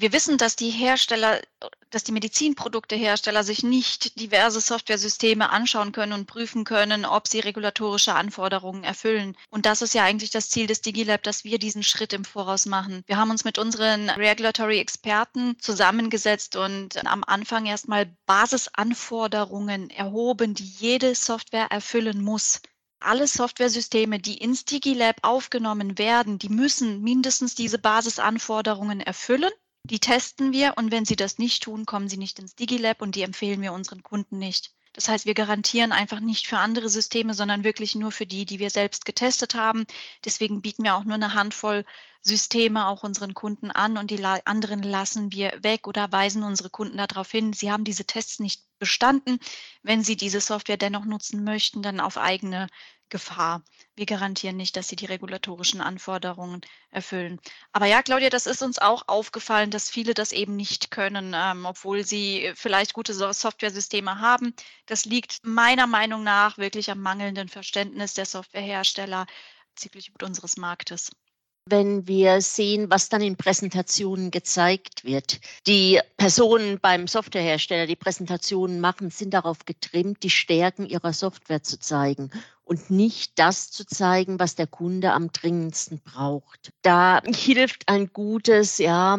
Wir 0.02 0.14
wissen, 0.14 0.40
dass 0.40 0.56
die 0.56 0.72
Hersteller, 0.72 1.40
dass 1.92 2.04
die 2.04 2.12
Medizinproduktehersteller 2.12 3.44
sich 3.44 3.62
nicht 3.62 4.20
diverse 4.20 4.60
Softwaresysteme 4.60 5.52
anschauen 5.52 5.92
können 5.92 6.14
und 6.14 6.26
prüfen 6.26 6.64
können, 6.64 7.06
ob 7.06 7.28
sie 7.28 7.40
regulatorische 7.40 8.16
Anforderungen 8.16 8.84
erfüllen. 8.84 9.38
Und 9.52 9.68
das 9.68 9.84
ist 9.84 9.94
ja 9.94 10.04
eigentlich 10.04 10.32
das 10.32 10.50
Ziel 10.50 10.66
des 10.66 10.82
DigiLab, 10.82 11.22
dass 11.22 11.44
wir 11.44 11.60
diesen 11.60 11.84
Schritt 11.84 12.14
im 12.14 12.26
Voraus 12.26 12.66
machen. 12.66 13.04
Wir 13.06 13.18
haben 13.18 13.30
uns 13.30 13.44
mit 13.44 13.60
unseren 13.60 14.10
Regulatory 14.10 14.80
Experten 14.80 15.56
zusammengesetzt 15.60 16.56
und 16.56 17.06
am 17.06 17.24
Anfang 17.24 17.68
erstmal 17.68 18.08
Basisanforderungen 18.26 19.92
erhoben, 19.92 20.56
die 20.56 20.66
jede 20.80 21.14
Software 21.14 21.68
erfüllen 21.70 22.24
muss 22.24 22.60
alle 23.04 23.28
Softwaresysteme, 23.28 24.20
die 24.20 24.38
ins 24.38 24.64
DigiLab 24.66 25.18
aufgenommen 25.24 25.98
werden, 25.98 26.38
die 26.38 26.50
müssen 26.50 27.02
mindestens 27.02 27.56
diese 27.56 27.80
Basisanforderungen 27.80 29.00
erfüllen. 29.00 29.50
Die 29.84 30.00
testen 30.00 30.52
wir 30.54 30.74
und 30.78 30.92
wenn 30.92 31.06
sie 31.06 31.16
das 31.16 31.38
nicht 31.38 31.64
tun, 31.64 31.86
kommen 31.86 32.08
sie 32.08 32.18
nicht 32.18 32.40
ins 32.40 32.56
DigiLab 32.56 33.02
und 33.02 33.16
die 33.16 33.24
empfehlen 33.24 33.62
wir 33.62 33.74
unseren 33.74 34.04
Kunden 34.04 34.38
nicht. 34.38 34.74
Das 34.94 35.08
heißt, 35.08 35.26
wir 35.26 35.34
garantieren 35.34 35.92
einfach 35.92 36.20
nicht 36.20 36.48
für 36.48 36.58
andere 36.58 36.90
Systeme, 36.90 37.34
sondern 37.34 37.64
wirklich 37.64 37.96
nur 37.96 38.12
für 38.12 38.26
die, 38.26 38.46
die 38.46 38.60
wir 38.60 38.70
selbst 38.70 39.06
getestet 39.06 39.56
haben. 39.56 39.86
Deswegen 40.26 40.62
bieten 40.62 40.84
wir 40.84 40.96
auch 40.96 41.06
nur 41.06 41.16
eine 41.16 41.34
Handvoll 41.34 41.86
Systeme 42.24 42.88
auch 42.88 43.04
unseren 43.04 43.34
Kunden 43.34 43.72
an 43.72 43.98
und 43.98 44.12
die 44.12 44.24
anderen 44.24 44.84
lassen 44.84 45.32
wir 45.32 45.58
weg 45.64 45.88
oder 45.88 46.12
weisen 46.12 46.44
unsere 46.44 46.70
Kunden 46.70 46.98
darauf 46.98 47.32
hin, 47.32 47.54
sie 47.54 47.72
haben 47.72 47.84
diese 47.84 48.06
Tests 48.06 48.40
nicht 48.40 48.64
bestanden. 48.78 49.40
Wenn 49.82 50.04
sie 50.04 50.16
diese 50.16 50.40
Software 50.40 50.78
dennoch 50.78 51.06
nutzen 51.06 51.44
möchten, 51.44 51.82
dann 51.82 52.00
auf 52.00 52.18
eigene 52.18 52.68
Gefahr. 53.10 53.64
Wir 53.96 54.06
garantieren 54.06 54.56
nicht, 54.56 54.78
dass 54.78 54.88
sie 54.88 54.96
die 54.96 55.06
regulatorischen 55.06 55.82
Anforderungen 55.82 56.62
erfüllen. 56.92 57.40
Aber 57.74 57.86
ja, 57.86 58.02
Claudia, 58.04 58.30
das 58.30 58.46
ist 58.46 58.62
uns 58.62 58.80
auch 58.80 59.08
aufgefallen, 59.08 59.70
dass 59.70 59.90
viele 59.90 60.14
das 60.14 60.32
eben 60.32 60.56
nicht 60.56 60.92
können, 60.92 61.34
ähm, 61.36 61.66
obwohl 61.66 62.06
sie 62.06 62.52
vielleicht 62.56 62.94
gute 62.94 63.14
Softwaresysteme 63.14 64.20
haben. 64.20 64.54
Das 64.86 65.06
liegt 65.06 65.40
meiner 65.44 65.88
Meinung 65.88 66.24
nach 66.24 66.58
wirklich 66.58 66.90
am 66.90 67.02
mangelnden 67.02 67.50
Verständnis 67.50 68.14
der 68.14 68.26
Softwarehersteller 68.26 69.26
bezüglich 69.76 70.12
unseres 70.22 70.56
Marktes 70.58 71.12
wenn 71.72 72.08
wir 72.08 72.42
sehen, 72.42 72.92
was 72.92 73.10
dann 73.10 73.22
in 73.22 73.38
Präsentationen 73.38 74.30
gezeigt 74.30 75.06
wird. 75.06 75.40
Die 75.66 76.00
Personen 76.18 76.80
beim 76.80 77.08
Softwarehersteller, 77.08 77.88
die 77.88 77.96
Präsentationen 77.96 78.80
machen, 78.80 79.10
sind 79.10 79.34
darauf 79.34 79.66
getrimmt, 79.66 80.22
die 80.24 80.30
Stärken 80.30 80.86
ihrer 80.86 81.14
Software 81.14 81.64
zu 81.64 81.80
zeigen 81.80 82.30
und 82.64 82.92
nicht 82.92 83.40
das 83.40 83.72
zu 83.72 83.86
zeigen, 83.86 84.40
was 84.40 84.56
der 84.56 84.68
Kunde 84.68 85.14
am 85.14 85.32
dringendsten 85.32 86.02
braucht. 86.02 86.72
Da 86.82 87.22
hilft 87.26 87.88
ein 87.88 88.12
gutes, 88.14 88.78
ja, 88.78 89.18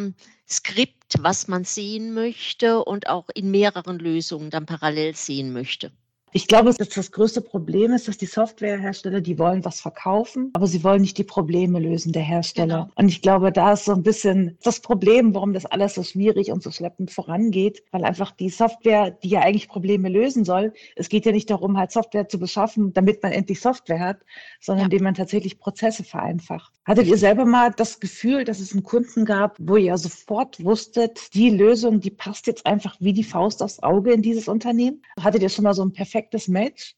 Skript, 0.49 1.23
was 1.23 1.49
man 1.49 1.64
sehen 1.64 2.12
möchte 2.12 2.85
und 2.85 3.09
auch 3.09 3.28
in 3.35 3.50
mehreren 3.50 3.99
Lösungen 3.99 4.50
dann 4.50 4.66
parallel 4.66 5.16
sehen 5.16 5.52
möchte. 5.52 5.92
Ich 6.34 6.46
glaube, 6.46 6.72
dass 6.72 6.88
das 6.88 7.12
größte 7.12 7.42
Problem 7.42 7.92
ist, 7.92 8.08
dass 8.08 8.16
die 8.16 8.26
Softwarehersteller, 8.26 9.20
die 9.20 9.38
wollen 9.38 9.64
was 9.66 9.82
verkaufen, 9.82 10.50
aber 10.54 10.66
sie 10.66 10.82
wollen 10.82 11.02
nicht 11.02 11.18
die 11.18 11.24
Probleme 11.24 11.78
lösen 11.78 12.12
der 12.12 12.22
Hersteller. 12.22 12.84
Genau. 12.84 12.90
Und 12.94 13.08
ich 13.08 13.20
glaube, 13.20 13.52
da 13.52 13.74
ist 13.74 13.84
so 13.84 13.92
ein 13.92 14.02
bisschen 14.02 14.56
das 14.62 14.80
Problem, 14.80 15.34
warum 15.34 15.52
das 15.52 15.66
alles 15.66 15.94
so 15.94 16.02
schwierig 16.02 16.50
und 16.50 16.62
so 16.62 16.70
schleppend 16.70 17.10
vorangeht, 17.10 17.84
weil 17.90 18.04
einfach 18.04 18.30
die 18.30 18.48
Software, 18.48 19.10
die 19.10 19.28
ja 19.28 19.40
eigentlich 19.40 19.68
Probleme 19.68 20.08
lösen 20.08 20.46
soll, 20.46 20.72
es 20.96 21.10
geht 21.10 21.26
ja 21.26 21.32
nicht 21.32 21.50
darum, 21.50 21.76
halt 21.76 21.92
Software 21.92 22.26
zu 22.28 22.38
beschaffen, 22.38 22.94
damit 22.94 23.22
man 23.22 23.32
endlich 23.32 23.60
Software 23.60 24.00
hat, 24.00 24.20
sondern 24.58 24.84
ja. 24.84 24.86
indem 24.86 25.04
man 25.04 25.14
tatsächlich 25.14 25.58
Prozesse 25.58 26.02
vereinfacht. 26.02 26.72
Hattet 26.84 27.06
ihr 27.06 27.18
selber 27.18 27.44
mal 27.44 27.70
das 27.70 28.00
Gefühl, 28.00 28.44
dass 28.44 28.58
es 28.58 28.72
einen 28.72 28.82
Kunden 28.82 29.24
gab, 29.24 29.56
wo 29.60 29.76
ihr 29.76 29.96
sofort 29.98 30.62
wusstet, 30.64 31.32
die 31.34 31.50
Lösung, 31.50 32.00
die 32.00 32.10
passt 32.10 32.46
jetzt 32.46 32.66
einfach 32.66 32.96
wie 32.98 33.12
die 33.12 33.24
Faust 33.24 33.62
aufs 33.62 33.82
Auge 33.82 34.12
in 34.12 34.22
dieses 34.22 34.48
Unternehmen? 34.48 35.02
Hattet 35.20 35.42
ihr 35.42 35.48
schon 35.48 35.64
mal 35.64 35.74
so 35.74 35.84
ein 35.84 35.92
perfekt 35.92 36.12
perfektes 36.22 36.48
Match? 36.48 36.94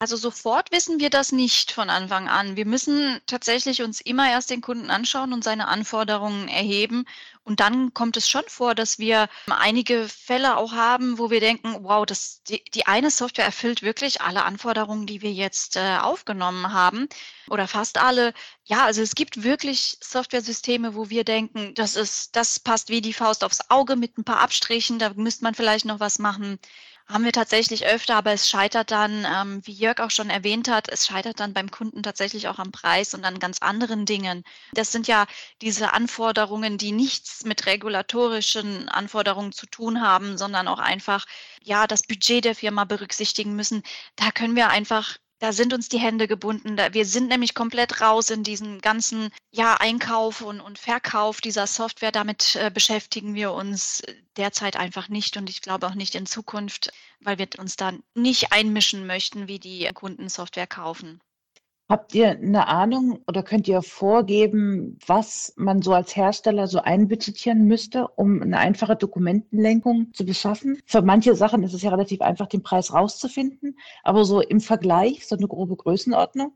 Also 0.00 0.16
sofort 0.16 0.70
wissen 0.70 1.00
wir 1.00 1.10
das 1.10 1.32
nicht 1.32 1.72
von 1.72 1.90
Anfang 1.90 2.28
an. 2.28 2.56
Wir 2.56 2.66
müssen 2.66 3.20
tatsächlich 3.26 3.82
uns 3.82 4.00
immer 4.00 4.30
erst 4.30 4.50
den 4.50 4.60
Kunden 4.60 4.90
anschauen 4.90 5.32
und 5.32 5.42
seine 5.42 5.66
Anforderungen 5.66 6.46
erheben. 6.46 7.04
Und 7.48 7.60
dann 7.60 7.94
kommt 7.94 8.18
es 8.18 8.28
schon 8.28 8.44
vor, 8.46 8.74
dass 8.74 8.98
wir 8.98 9.26
einige 9.48 10.06
Fälle 10.06 10.58
auch 10.58 10.72
haben, 10.72 11.18
wo 11.18 11.30
wir 11.30 11.40
denken, 11.40 11.78
wow, 11.80 12.04
das, 12.04 12.42
die, 12.42 12.62
die 12.74 12.86
eine 12.86 13.10
Software 13.10 13.46
erfüllt 13.46 13.80
wirklich 13.80 14.20
alle 14.20 14.44
Anforderungen, 14.44 15.06
die 15.06 15.22
wir 15.22 15.32
jetzt 15.32 15.76
äh, 15.76 15.96
aufgenommen 15.96 16.74
haben 16.74 17.08
oder 17.48 17.66
fast 17.66 17.96
alle. 17.96 18.34
Ja, 18.64 18.84
also 18.84 19.00
es 19.00 19.14
gibt 19.14 19.44
wirklich 19.44 19.96
Softwaresysteme, 20.02 20.94
wo 20.94 21.08
wir 21.08 21.24
denken, 21.24 21.72
das 21.74 21.96
ist, 21.96 22.36
das 22.36 22.60
passt 22.60 22.90
wie 22.90 23.00
die 23.00 23.14
Faust 23.14 23.42
aufs 23.42 23.70
Auge 23.70 23.96
mit 23.96 24.18
ein 24.18 24.24
paar 24.24 24.40
Abstrichen. 24.40 24.98
Da 24.98 25.14
müsste 25.14 25.42
man 25.42 25.54
vielleicht 25.54 25.86
noch 25.86 26.00
was 26.00 26.18
machen 26.18 26.58
haben 27.08 27.24
wir 27.24 27.32
tatsächlich 27.32 27.86
öfter, 27.86 28.16
aber 28.16 28.32
es 28.32 28.48
scheitert 28.48 28.90
dann, 28.90 29.24
ähm, 29.24 29.62
wie 29.64 29.72
Jörg 29.72 30.00
auch 30.00 30.10
schon 30.10 30.30
erwähnt 30.30 30.68
hat, 30.68 30.88
es 30.88 31.06
scheitert 31.06 31.40
dann 31.40 31.54
beim 31.54 31.70
Kunden 31.70 32.02
tatsächlich 32.02 32.48
auch 32.48 32.58
am 32.58 32.70
Preis 32.72 33.14
und 33.14 33.24
an 33.24 33.38
ganz 33.38 33.58
anderen 33.60 34.04
Dingen. 34.06 34.44
Das 34.74 34.92
sind 34.92 35.08
ja 35.08 35.26
diese 35.62 35.92
Anforderungen, 35.94 36.76
die 36.78 36.92
nichts 36.92 37.44
mit 37.44 37.66
regulatorischen 37.66 38.88
Anforderungen 38.88 39.52
zu 39.52 39.66
tun 39.66 40.02
haben, 40.02 40.36
sondern 40.38 40.68
auch 40.68 40.78
einfach, 40.78 41.24
ja, 41.62 41.86
das 41.86 42.02
Budget 42.02 42.44
der 42.44 42.54
Firma 42.54 42.84
berücksichtigen 42.84 43.54
müssen. 43.56 43.82
Da 44.16 44.30
können 44.30 44.56
wir 44.56 44.68
einfach 44.68 45.16
da 45.38 45.52
sind 45.52 45.72
uns 45.72 45.88
die 45.88 45.98
Hände 45.98 46.26
gebunden. 46.26 46.76
Wir 46.92 47.06
sind 47.06 47.28
nämlich 47.28 47.54
komplett 47.54 48.00
raus 48.00 48.30
in 48.30 48.42
diesen 48.42 48.80
ganzen 48.80 49.30
ja, 49.50 49.74
Einkauf 49.74 50.40
und, 50.40 50.60
und 50.60 50.78
Verkauf 50.78 51.40
dieser 51.40 51.66
Software. 51.66 52.12
Damit 52.12 52.56
äh, 52.56 52.70
beschäftigen 52.72 53.34
wir 53.34 53.52
uns 53.52 54.02
derzeit 54.36 54.76
einfach 54.76 55.08
nicht 55.08 55.36
und 55.36 55.48
ich 55.48 55.62
glaube 55.62 55.86
auch 55.86 55.94
nicht 55.94 56.14
in 56.14 56.26
Zukunft, 56.26 56.90
weil 57.20 57.38
wir 57.38 57.48
uns 57.58 57.76
da 57.76 57.92
nicht 58.14 58.52
einmischen 58.52 59.06
möchten, 59.06 59.48
wie 59.48 59.58
die 59.58 59.88
Kunden 59.94 60.28
Software 60.28 60.66
kaufen. 60.66 61.20
Habt 61.90 62.14
ihr 62.14 62.32
eine 62.32 62.66
Ahnung 62.66 63.20
oder 63.26 63.42
könnt 63.42 63.66
ihr 63.66 63.80
vorgeben, 63.80 64.98
was 65.06 65.54
man 65.56 65.80
so 65.80 65.94
als 65.94 66.14
Hersteller 66.14 66.66
so 66.66 66.80
einbudgetieren 66.80 67.64
müsste, 67.64 68.08
um 68.08 68.42
eine 68.42 68.58
einfache 68.58 68.94
Dokumentenlenkung 68.94 70.12
zu 70.12 70.26
beschaffen? 70.26 70.78
Für 70.84 71.00
manche 71.00 71.34
Sachen 71.34 71.62
ist 71.62 71.72
es 71.72 71.80
ja 71.80 71.88
relativ 71.88 72.20
einfach, 72.20 72.46
den 72.46 72.62
Preis 72.62 72.92
rauszufinden, 72.92 73.78
aber 74.02 74.26
so 74.26 74.42
im 74.42 74.60
Vergleich, 74.60 75.26
so 75.26 75.34
eine 75.34 75.48
grobe 75.48 75.76
Größenordnung? 75.76 76.54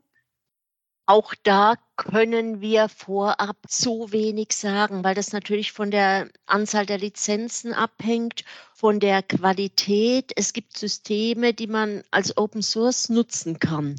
Auch 1.07 1.33
da 1.41 1.77
können 1.95 2.61
wir 2.61 2.87
vorab 2.87 3.57
so 3.67 4.11
wenig 4.11 4.53
sagen, 4.53 5.03
weil 5.03 5.15
das 5.15 5.33
natürlich 5.33 5.71
von 5.71 5.89
der 5.89 6.29
Anzahl 6.45 6.85
der 6.85 6.99
Lizenzen 6.99 7.73
abhängt, 7.73 8.45
von 8.75 8.99
der 8.99 9.23
Qualität. 9.23 10.31
Es 10.35 10.53
gibt 10.53 10.77
Systeme, 10.77 11.55
die 11.55 11.67
man 11.67 12.03
als 12.11 12.37
Open 12.37 12.61
Source 12.61 13.09
nutzen 13.09 13.57
kann 13.57 13.95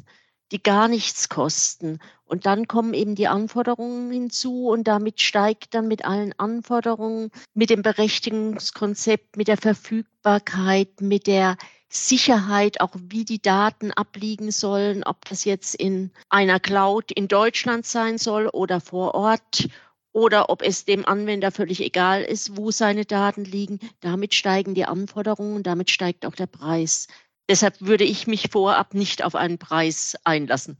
die 0.51 0.61
gar 0.61 0.87
nichts 0.87 1.29
kosten. 1.29 1.99
Und 2.25 2.45
dann 2.45 2.67
kommen 2.67 2.93
eben 2.93 3.15
die 3.15 3.27
Anforderungen 3.27 4.11
hinzu 4.11 4.67
und 4.67 4.87
damit 4.87 5.21
steigt 5.21 5.73
dann 5.73 5.87
mit 5.87 6.05
allen 6.05 6.33
Anforderungen, 6.37 7.31
mit 7.53 7.69
dem 7.69 7.81
Berechtigungskonzept, 7.81 9.37
mit 9.37 9.47
der 9.47 9.57
Verfügbarkeit, 9.57 11.01
mit 11.01 11.27
der 11.27 11.57
Sicherheit, 11.89 12.81
auch 12.81 12.95
wie 12.95 13.25
die 13.25 13.41
Daten 13.41 13.91
abliegen 13.91 14.51
sollen, 14.51 15.03
ob 15.03 15.23
das 15.25 15.45
jetzt 15.45 15.75
in 15.75 16.11
einer 16.29 16.59
Cloud 16.59 17.11
in 17.11 17.27
Deutschland 17.27 17.85
sein 17.85 18.17
soll 18.17 18.47
oder 18.47 18.81
vor 18.81 19.13
Ort 19.13 19.69
oder 20.11 20.49
ob 20.49 20.61
es 20.61 20.85
dem 20.85 21.05
Anwender 21.05 21.51
völlig 21.51 21.81
egal 21.81 22.23
ist, 22.23 22.57
wo 22.57 22.71
seine 22.71 23.05
Daten 23.05 23.43
liegen. 23.43 23.79
Damit 23.99 24.33
steigen 24.33 24.73
die 24.73 24.85
Anforderungen 24.85 25.61
damit 25.61 25.89
steigt 25.89 26.25
auch 26.25 26.35
der 26.35 26.47
Preis. 26.47 27.07
Deshalb 27.49 27.79
würde 27.79 28.03
ich 28.03 28.27
mich 28.27 28.49
vorab 28.51 28.93
nicht 28.93 29.23
auf 29.23 29.35
einen 29.35 29.59
Preis 29.59 30.15
einlassen. 30.23 30.77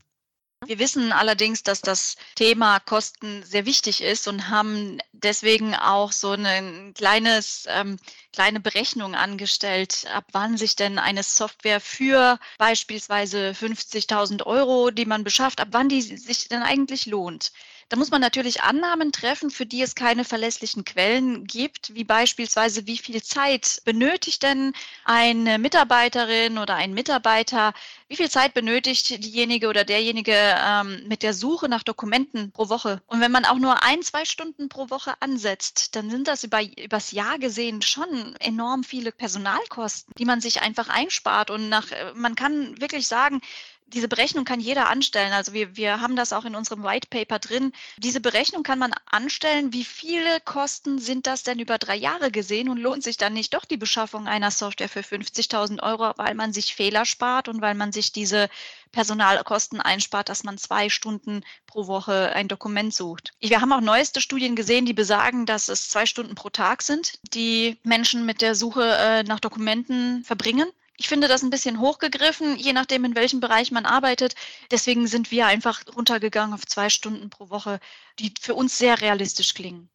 Wir 0.64 0.78
wissen 0.78 1.12
allerdings, 1.12 1.62
dass 1.62 1.80
das 1.82 2.16
Thema 2.34 2.80
Kosten 2.80 3.44
sehr 3.44 3.66
wichtig 3.66 4.02
ist 4.02 4.26
und 4.26 4.48
haben 4.48 4.98
deswegen 5.12 5.74
auch 5.74 6.12
so 6.12 6.30
eine 6.30 6.92
kleines, 6.94 7.66
ähm, 7.68 7.98
kleine 8.32 8.58
Berechnung 8.58 9.14
angestellt, 9.14 10.06
ab 10.12 10.24
wann 10.32 10.56
sich 10.56 10.74
denn 10.74 10.98
eine 10.98 11.22
Software 11.22 11.80
für 11.80 12.40
beispielsweise 12.58 13.50
50.000 13.50 14.44
Euro, 14.44 14.90
die 14.90 15.04
man 15.04 15.24
beschafft, 15.24 15.60
ab 15.60 15.68
wann 15.72 15.88
die 15.88 16.00
sich 16.00 16.48
denn 16.48 16.62
eigentlich 16.62 17.06
lohnt. 17.06 17.52
Da 17.88 17.96
muss 17.96 18.10
man 18.10 18.20
natürlich 18.20 18.62
Annahmen 18.62 19.12
treffen, 19.12 19.48
für 19.48 19.64
die 19.64 19.80
es 19.80 19.94
keine 19.94 20.24
verlässlichen 20.24 20.84
Quellen 20.84 21.44
gibt, 21.46 21.94
wie 21.94 22.02
beispielsweise, 22.02 22.88
wie 22.88 22.98
viel 22.98 23.22
Zeit 23.22 23.80
benötigt 23.84 24.42
denn 24.42 24.72
eine 25.04 25.58
Mitarbeiterin 25.58 26.58
oder 26.58 26.74
ein 26.74 26.94
Mitarbeiter, 26.94 27.74
wie 28.08 28.16
viel 28.16 28.28
Zeit 28.28 28.54
benötigt 28.54 29.22
diejenige 29.22 29.68
oder 29.68 29.84
derjenige 29.84 30.34
ähm, 30.34 31.04
mit 31.06 31.22
der 31.22 31.32
Suche 31.32 31.68
nach 31.68 31.84
Dokumenten 31.84 32.50
pro 32.50 32.68
Woche. 32.68 33.02
Und 33.06 33.20
wenn 33.20 33.30
man 33.30 33.44
auch 33.44 33.58
nur 33.58 33.84
ein, 33.84 34.02
zwei 34.02 34.24
Stunden 34.24 34.68
pro 34.68 34.90
Woche 34.90 35.14
ansetzt, 35.20 35.94
dann 35.94 36.10
sind 36.10 36.26
das 36.26 36.42
über, 36.42 36.62
übers 36.62 37.12
Jahr 37.12 37.38
gesehen 37.38 37.82
schon 37.82 38.34
enorm 38.40 38.82
viele 38.82 39.12
Personalkosten, 39.12 40.12
die 40.18 40.24
man 40.24 40.40
sich 40.40 40.60
einfach 40.60 40.88
einspart. 40.88 41.50
Und 41.50 41.68
nach, 41.68 41.92
äh, 41.92 42.12
man 42.14 42.34
kann 42.34 42.80
wirklich 42.80 43.06
sagen, 43.06 43.40
diese 43.88 44.08
Berechnung 44.08 44.44
kann 44.44 44.60
jeder 44.60 44.88
anstellen. 44.88 45.32
Also 45.32 45.52
wir, 45.52 45.76
wir 45.76 46.00
haben 46.00 46.16
das 46.16 46.32
auch 46.32 46.44
in 46.44 46.56
unserem 46.56 46.82
White 46.82 47.08
Paper 47.08 47.38
drin. 47.38 47.72
Diese 47.98 48.20
Berechnung 48.20 48.62
kann 48.62 48.78
man 48.78 48.92
anstellen. 49.06 49.72
Wie 49.72 49.84
viele 49.84 50.40
Kosten 50.40 50.98
sind 50.98 51.26
das 51.26 51.44
denn 51.44 51.60
über 51.60 51.78
drei 51.78 51.94
Jahre 51.96 52.30
gesehen 52.30 52.68
und 52.68 52.78
lohnt 52.78 53.04
sich 53.04 53.16
dann 53.16 53.32
nicht 53.32 53.54
doch 53.54 53.64
die 53.64 53.76
Beschaffung 53.76 54.26
einer 54.26 54.50
Software 54.50 54.88
für 54.88 55.00
50.000 55.00 55.82
Euro, 55.82 56.12
weil 56.16 56.34
man 56.34 56.52
sich 56.52 56.74
Fehler 56.74 57.04
spart 57.04 57.48
und 57.48 57.60
weil 57.60 57.74
man 57.74 57.92
sich 57.92 58.12
diese 58.12 58.48
Personalkosten 58.90 59.80
einspart, 59.80 60.28
dass 60.28 60.42
man 60.42 60.58
zwei 60.58 60.88
Stunden 60.88 61.42
pro 61.66 61.86
Woche 61.86 62.32
ein 62.34 62.48
Dokument 62.48 62.92
sucht. 62.94 63.32
Wir 63.40 63.60
haben 63.60 63.72
auch 63.72 63.80
neueste 63.80 64.20
Studien 64.20 64.56
gesehen, 64.56 64.86
die 64.86 64.94
besagen, 64.94 65.46
dass 65.46 65.68
es 65.68 65.88
zwei 65.88 66.06
Stunden 66.06 66.34
pro 66.34 66.50
Tag 66.50 66.82
sind, 66.82 67.18
die 67.34 67.78
Menschen 67.84 68.26
mit 68.26 68.42
der 68.42 68.54
Suche 68.54 68.82
äh, 68.82 69.22
nach 69.22 69.40
Dokumenten 69.40 70.24
verbringen. 70.24 70.70
Ich 70.98 71.08
finde 71.08 71.28
das 71.28 71.42
ein 71.42 71.50
bisschen 71.50 71.80
hochgegriffen, 71.80 72.56
je 72.56 72.72
nachdem, 72.72 73.04
in 73.04 73.14
welchem 73.14 73.40
Bereich 73.40 73.70
man 73.70 73.86
arbeitet. 73.86 74.34
Deswegen 74.70 75.06
sind 75.06 75.30
wir 75.30 75.46
einfach 75.46 75.82
runtergegangen 75.94 76.54
auf 76.54 76.66
zwei 76.66 76.88
Stunden 76.88 77.30
pro 77.30 77.50
Woche, 77.50 77.80
die 78.18 78.32
für 78.40 78.54
uns 78.54 78.78
sehr 78.78 79.00
realistisch 79.00 79.54
klingen. 79.54 79.90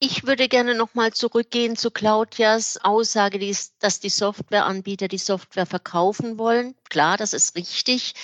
Ich 0.00 0.26
würde 0.26 0.48
gerne 0.48 0.74
nochmal 0.74 1.12
zurückgehen 1.12 1.76
zu 1.76 1.90
Claudias 1.90 2.76
Aussage, 2.78 3.38
dass 3.78 4.00
die 4.00 4.10
Softwareanbieter 4.10 5.08
die 5.08 5.18
Software 5.18 5.66
verkaufen 5.66 6.36
wollen. 6.38 6.74
Klar, 6.90 7.16
das 7.16 7.32
ist 7.32 7.56
richtig 7.56 8.14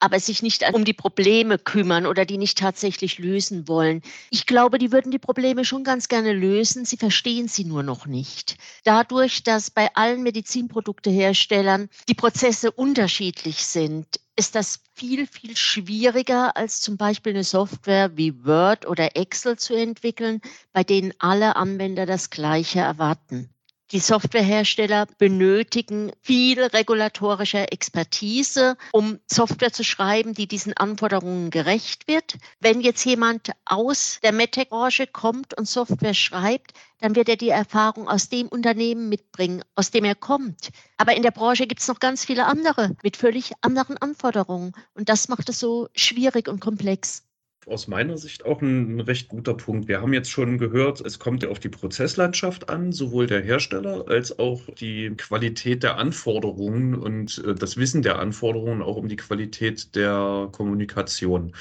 aber 0.00 0.20
sich 0.20 0.42
nicht 0.42 0.64
um 0.72 0.84
die 0.84 0.92
Probleme 0.92 1.58
kümmern 1.58 2.06
oder 2.06 2.24
die 2.24 2.38
nicht 2.38 2.58
tatsächlich 2.58 3.18
lösen 3.18 3.68
wollen. 3.68 4.02
Ich 4.30 4.46
glaube, 4.46 4.78
die 4.78 4.92
würden 4.92 5.10
die 5.10 5.18
Probleme 5.18 5.64
schon 5.64 5.84
ganz 5.84 6.08
gerne 6.08 6.32
lösen, 6.32 6.84
sie 6.84 6.96
verstehen 6.96 7.48
sie 7.48 7.64
nur 7.64 7.82
noch 7.82 8.06
nicht. 8.06 8.56
Dadurch, 8.84 9.42
dass 9.42 9.70
bei 9.70 9.88
allen 9.94 10.22
Medizinprodukteherstellern 10.22 11.88
die 12.08 12.14
Prozesse 12.14 12.70
unterschiedlich 12.70 13.64
sind, 13.64 14.06
ist 14.36 14.54
das 14.54 14.80
viel, 14.94 15.26
viel 15.26 15.56
schwieriger, 15.56 16.56
als 16.56 16.80
zum 16.80 16.96
Beispiel 16.96 17.32
eine 17.32 17.44
Software 17.44 18.16
wie 18.16 18.44
Word 18.44 18.86
oder 18.86 19.16
Excel 19.16 19.58
zu 19.58 19.74
entwickeln, 19.74 20.40
bei 20.72 20.84
denen 20.84 21.12
alle 21.18 21.56
Anwender 21.56 22.06
das 22.06 22.30
Gleiche 22.30 22.78
erwarten. 22.78 23.50
Die 23.90 24.00
Softwarehersteller 24.00 25.06
benötigen 25.16 26.12
viel 26.20 26.62
regulatorische 26.62 27.72
Expertise, 27.72 28.76
um 28.92 29.18
Software 29.26 29.72
zu 29.72 29.82
schreiben, 29.82 30.34
die 30.34 30.46
diesen 30.46 30.74
Anforderungen 30.76 31.48
gerecht 31.48 32.06
wird. 32.06 32.36
Wenn 32.60 32.82
jetzt 32.82 33.06
jemand 33.06 33.50
aus 33.64 34.18
der 34.22 34.32
MedTech-Branche 34.32 35.06
kommt 35.06 35.56
und 35.56 35.66
Software 35.66 36.12
schreibt, 36.12 36.74
dann 37.00 37.16
wird 37.16 37.30
er 37.30 37.36
die 37.36 37.48
Erfahrung 37.48 38.10
aus 38.10 38.28
dem 38.28 38.48
Unternehmen 38.48 39.08
mitbringen, 39.08 39.64
aus 39.74 39.90
dem 39.90 40.04
er 40.04 40.14
kommt. 40.14 40.68
Aber 40.98 41.16
in 41.16 41.22
der 41.22 41.30
Branche 41.30 41.66
gibt 41.66 41.80
es 41.80 41.88
noch 41.88 41.98
ganz 41.98 42.26
viele 42.26 42.44
andere 42.44 42.94
mit 43.02 43.16
völlig 43.16 43.52
anderen 43.62 43.96
Anforderungen. 43.96 44.72
Und 44.92 45.08
das 45.08 45.28
macht 45.28 45.48
es 45.48 45.60
so 45.60 45.88
schwierig 45.94 46.46
und 46.48 46.60
komplex 46.60 47.22
aus 47.68 47.88
meiner 47.88 48.18
Sicht 48.18 48.44
auch 48.44 48.62
ein, 48.62 49.00
recht 49.00 49.28
guter 49.28 49.54
Punkt. 49.54 49.88
Wir 49.88 50.00
haben 50.00 50.12
jetzt 50.12 50.30
schon 50.30 50.58
gehört, 50.58 51.00
es 51.00 51.18
kommt 51.18 51.42
ja 51.42 51.48
auf 51.48 51.58
die 51.58 51.68
Prozesslandschaft 51.68 52.68
an, 52.68 52.92
sowohl 52.92 53.26
der 53.26 53.42
Hersteller 53.42 54.04
als 54.08 54.38
auch 54.38 54.62
die 54.78 55.10
Qualität 55.16 55.82
der 55.82 55.98
Anforderungen 55.98 56.94
und 56.94 57.42
äh, 57.44 57.54
das 57.54 57.76
Wissen 57.76 58.02
der 58.02 58.18
Anforderungen, 58.18 58.82
auch 58.82 58.96
um 58.96 59.08
die 59.08 59.16
Qualität 59.16 59.94
der 59.94 60.48
Kommunikation. 60.52 61.52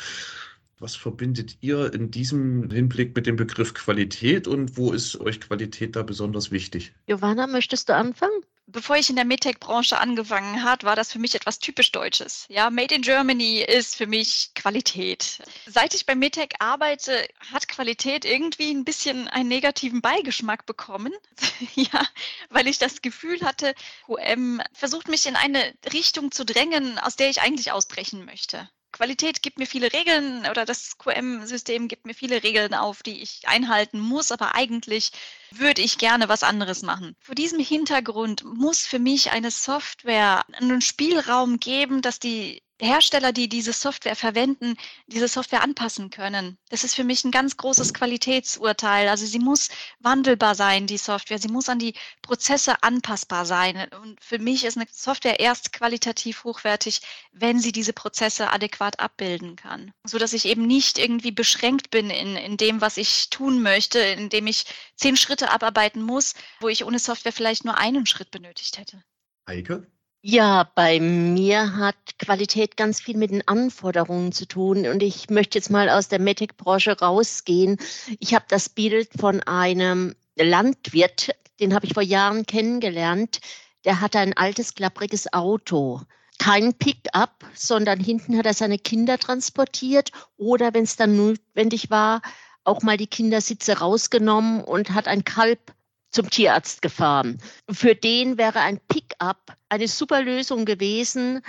Was 0.80 0.96
verbindet 0.96 1.58
ihr 1.62 1.92
in 1.94 2.12
diesem 2.12 2.70
Hinblick 2.70 3.16
mit 3.16 3.26
dem 3.26 3.36
Begriff 3.36 3.74
Qualität 3.74 4.48
und 4.48 4.78
wo 4.78 4.92
ist 4.92 5.20
euch 5.20 5.42
Qualität 5.42 5.96
da 5.96 6.04
besonders 6.04 6.52
wichtig? 6.52 6.94
Giovanna, 7.08 7.48
möchtest 7.48 7.90
du 7.90 7.96
anfangen? 7.96 8.44
Bevor 8.68 8.98
ich 8.98 9.10
in 9.10 9.16
der 9.16 9.26
MedTech-Branche 9.26 9.98
angefangen 9.98 10.64
hat, 10.64 10.84
war 10.84 10.96
das 10.96 11.12
für 11.12 11.20
mich 11.20 11.34
etwas 11.36 11.60
typisch 11.60 11.92
Deutsches. 11.92 12.46
Ja, 12.50 12.70
Made 12.70 12.94
in 12.94 13.02
Germany 13.02 13.62
ist 13.62 13.96
für 13.96 14.08
mich 14.08 14.52
Qualität. 14.54 15.40
Seit 15.66 15.94
ich 15.94 16.06
bei 16.06 16.16
MedTech 16.16 16.50
arbeite, 16.60 17.28
hat 17.52 17.68
Qualität 17.68 18.26
irgendwie 18.26 18.72
ein 18.72 18.84
bisschen 18.84 19.28
einen 19.30 19.50
negativen 19.50 20.02
Beigeschmack 20.02 20.66
bekommen. 20.66 21.14
ja, 21.76 22.06
weil 22.50 22.68
ich 22.68 22.78
das 22.78 23.02
Gefühl 23.02 23.42
hatte, 23.42 23.74
QM 24.06 24.62
versucht 24.74 25.08
mich 25.08 25.26
in 25.26 25.36
eine 25.36 25.74
Richtung 25.94 26.32
zu 26.32 26.46
drängen, 26.46 27.00
aus 27.00 27.16
der 27.16 27.30
ich 27.30 27.42
eigentlich 27.42 27.72
ausbrechen 27.72 28.26
möchte. 28.26 28.70
Qualität 28.92 29.44
gibt 29.44 29.60
mir 29.60 29.68
viele 29.68 29.94
Regeln 29.94 30.48
oder 30.50 30.66
das 30.66 30.98
QM-System 30.98 31.88
gibt 31.88 32.06
mir 32.06 32.16
viele 32.16 32.42
Regeln 32.42 32.74
auf, 32.74 33.04
die 33.04 33.22
ich 33.22 33.48
einhalten 33.48 34.00
muss, 34.00 34.32
aber 34.32 34.56
eigentlich 34.56 35.12
würde 35.52 35.82
ich 35.82 35.98
gerne 35.98 36.30
was 36.30 36.44
anderes 36.44 36.82
machen. 36.82 37.16
Vor 37.20 37.36
diesem 37.36 37.60
Hintergrund 37.60 38.44
muss 38.44 38.86
für 38.86 39.00
mich 39.00 39.32
eine 39.32 39.52
Software 39.52 40.46
einen 40.54 40.82
Spielraum 40.82 41.60
geben, 41.60 42.02
dass 42.02 42.20
die 42.20 42.62
Hersteller, 42.80 43.32
die 43.32 43.50
diese 43.50 43.74
Software 43.74 44.16
verwenden, 44.16 44.76
diese 45.08 45.28
Software 45.28 45.64
anpassen 45.64 46.12
können. 46.12 46.60
Das 46.70 46.84
ist 46.84 46.94
für 46.94 47.04
mich 47.04 47.24
ein 47.24 47.32
ganz 47.32 47.58
großes 47.58 47.94
Qualitätsurteil. 47.94 49.10
Also 49.10 49.26
sie 49.26 49.40
muss 49.40 49.70
wandelbar 50.00 50.54
sein, 50.54 50.86
die 50.86 50.98
Software. 50.98 51.40
Sie 51.40 51.48
muss 51.48 51.70
an 51.70 51.80
die 51.80 51.96
Prozesse 52.22 52.84
anpassbar 52.84 53.46
sein. 53.46 53.88
Und 54.02 54.24
für 54.24 54.38
mich 54.38 54.64
ist 54.64 54.78
eine 54.78 54.86
Software 54.92 55.40
erst 55.40 55.74
qualitativ 55.74 56.44
hochwertig, 56.44 57.02
wenn 57.32 57.60
sie 57.60 57.72
diese 57.72 57.94
Prozesse 57.94 58.52
adäquat 58.52 59.00
abbilden 59.00 59.56
kann. 59.56 59.92
So 60.04 60.20
dass 60.20 60.34
ich 60.34 60.46
eben 60.46 60.68
nicht 60.68 61.00
irgendwie 61.00 61.32
beschränkt 61.32 61.90
bin 61.90 62.12
in, 62.12 62.36
in 62.36 62.58
dem, 62.58 62.80
was 62.80 62.98
ich 62.98 63.32
tun 63.32 63.62
möchte, 63.62 64.00
indem 64.00 64.46
ich 64.46 64.66
zehn 64.96 65.18
Schritte 65.18 65.37
abarbeiten 65.46 66.02
muss, 66.02 66.34
wo 66.60 66.68
ich 66.68 66.86
ohne 66.86 67.00
Software 67.00 67.32
vielleicht 67.32 67.66
nur 67.66 67.78
einen 67.78 68.06
Schritt 68.06 68.32
benötigt 68.32 68.78
hätte. 68.78 69.04
Heike? 69.48 69.88
Ja, 70.22 70.70
bei 70.76 71.00
mir 71.00 71.78
hat 71.78 71.96
Qualität 72.20 72.76
ganz 72.76 73.00
viel 73.00 73.16
mit 73.16 73.32
den 73.32 73.48
Anforderungen 73.48 74.32
zu 74.32 74.46
tun. 74.46 74.88
Und 74.88 75.02
ich 75.04 75.30
möchte 75.30 75.58
jetzt 75.58 75.70
mal 75.70 75.90
aus 75.90 76.10
der 76.10 76.20
Medtech-Branche 76.20 77.00
rausgehen. 77.00 77.78
Ich 78.20 78.34
habe 78.34 78.46
das 78.50 78.68
Bild 78.68 79.10
von 79.18 79.42
einem 79.44 80.16
Landwirt, 80.36 81.30
den 81.60 81.74
habe 81.74 81.86
ich 81.86 81.94
vor 81.94 82.04
Jahren 82.04 82.46
kennengelernt. 82.46 83.40
Der 83.86 84.02
hatte 84.02 84.20
ein 84.20 84.36
altes, 84.36 84.76
klappriges 84.76 85.32
Auto. 85.34 86.02
Kein 86.40 86.74
Pickup, 86.74 87.46
sondern 87.54 88.00
hinten 88.00 88.38
hat 88.38 88.46
er 88.46 88.54
seine 88.54 88.78
Kinder 88.78 89.18
transportiert 89.18 90.12
oder, 90.36 90.74
wenn 90.74 90.84
es 90.84 90.96
dann 90.96 91.16
notwendig 91.16 91.90
war, 91.90 92.22
auch 92.68 92.82
mal 92.82 92.98
die 92.98 93.08
Kindersitze 93.08 93.80
rausgenommen 93.80 94.64
und 94.64 94.92
hat 94.92 95.08
ein 95.08 95.24
Kalb 95.24 95.74
zum 96.12 96.30
Tierarzt 96.30 96.82
gefahren. 96.82 97.40
Für 97.70 97.96
den 97.96 98.38
wäre 98.38 98.60
ein 98.60 98.80
Pickup 98.88 99.56
eine 99.70 99.88
super 99.88 100.22
Lösung 100.22 100.66
gewesen, 100.66 101.42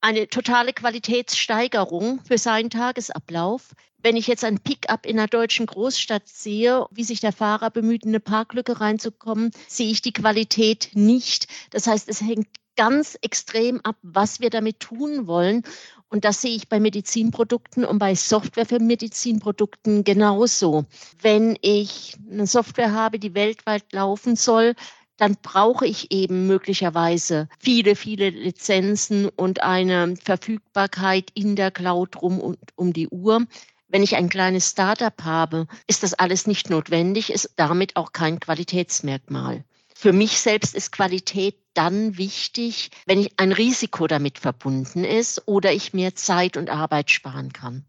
eine 0.00 0.28
totale 0.28 0.72
Qualitätssteigerung 0.72 2.20
für 2.26 2.38
seinen 2.38 2.70
Tagesablauf. 2.70 3.74
Wenn 3.98 4.16
ich 4.16 4.26
jetzt 4.26 4.44
ein 4.44 4.60
Pickup 4.60 5.04
in 5.04 5.18
einer 5.18 5.26
deutschen 5.26 5.66
Großstadt 5.66 6.28
sehe, 6.28 6.86
wie 6.90 7.04
sich 7.04 7.20
der 7.20 7.32
Fahrer 7.32 7.70
bemüht, 7.70 8.04
in 8.04 8.10
eine 8.10 8.20
Parklücke 8.20 8.80
reinzukommen, 8.80 9.50
sehe 9.66 9.90
ich 9.90 10.02
die 10.02 10.12
Qualität 10.12 10.90
nicht. 10.94 11.48
Das 11.70 11.86
heißt, 11.86 12.08
es 12.08 12.20
hängt 12.20 12.48
ganz 12.76 13.18
extrem 13.22 13.80
ab, 13.80 13.96
was 14.02 14.40
wir 14.40 14.50
damit 14.50 14.80
tun 14.80 15.26
wollen. 15.26 15.62
Und 16.08 16.24
das 16.24 16.40
sehe 16.40 16.54
ich 16.54 16.68
bei 16.68 16.78
Medizinprodukten 16.78 17.84
und 17.84 17.98
bei 17.98 18.14
Software 18.14 18.66
für 18.66 18.78
Medizinprodukten 18.78 20.04
genauso. 20.04 20.84
Wenn 21.20 21.58
ich 21.62 22.16
eine 22.30 22.46
Software 22.46 22.92
habe, 22.92 23.18
die 23.18 23.34
weltweit 23.34 23.92
laufen 23.92 24.36
soll, 24.36 24.74
dann 25.16 25.36
brauche 25.42 25.86
ich 25.86 26.12
eben 26.12 26.46
möglicherweise 26.46 27.48
viele, 27.58 27.96
viele 27.96 28.30
Lizenzen 28.30 29.28
und 29.28 29.62
eine 29.62 30.14
Verfügbarkeit 30.22 31.30
in 31.34 31.56
der 31.56 31.70
Cloud 31.70 32.20
rum 32.22 32.40
und 32.40 32.58
um 32.76 32.92
die 32.92 33.08
Uhr. 33.08 33.46
Wenn 33.88 34.02
ich 34.02 34.16
ein 34.16 34.28
kleines 34.28 34.70
Startup 34.70 35.24
habe, 35.24 35.66
ist 35.86 36.02
das 36.02 36.14
alles 36.14 36.46
nicht 36.46 36.70
notwendig, 36.70 37.30
ist 37.32 37.52
damit 37.56 37.96
auch 37.96 38.12
kein 38.12 38.40
Qualitätsmerkmal. 38.40 39.64
Für 39.98 40.12
mich 40.12 40.40
selbst 40.40 40.74
ist 40.74 40.92
Qualität 40.92 41.56
dann 41.72 42.18
wichtig, 42.18 42.90
wenn 43.06 43.26
ein 43.38 43.50
Risiko 43.50 44.06
damit 44.06 44.38
verbunden 44.38 45.04
ist 45.04 45.48
oder 45.48 45.72
ich 45.72 45.94
mir 45.94 46.14
Zeit 46.14 46.58
und 46.58 46.68
Arbeit 46.68 47.10
sparen 47.10 47.54
kann. 47.54 47.86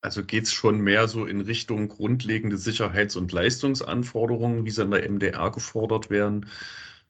Also 0.00 0.24
geht 0.24 0.46
es 0.46 0.52
schon 0.52 0.80
mehr 0.80 1.06
so 1.06 1.26
in 1.26 1.40
Richtung 1.40 1.86
grundlegende 1.86 2.56
Sicherheits- 2.56 3.14
und 3.14 3.30
Leistungsanforderungen, 3.30 4.64
wie 4.64 4.70
sie 4.72 4.82
an 4.82 4.90
der 4.90 5.08
MDR 5.08 5.52
gefordert 5.52 6.10
werden, 6.10 6.46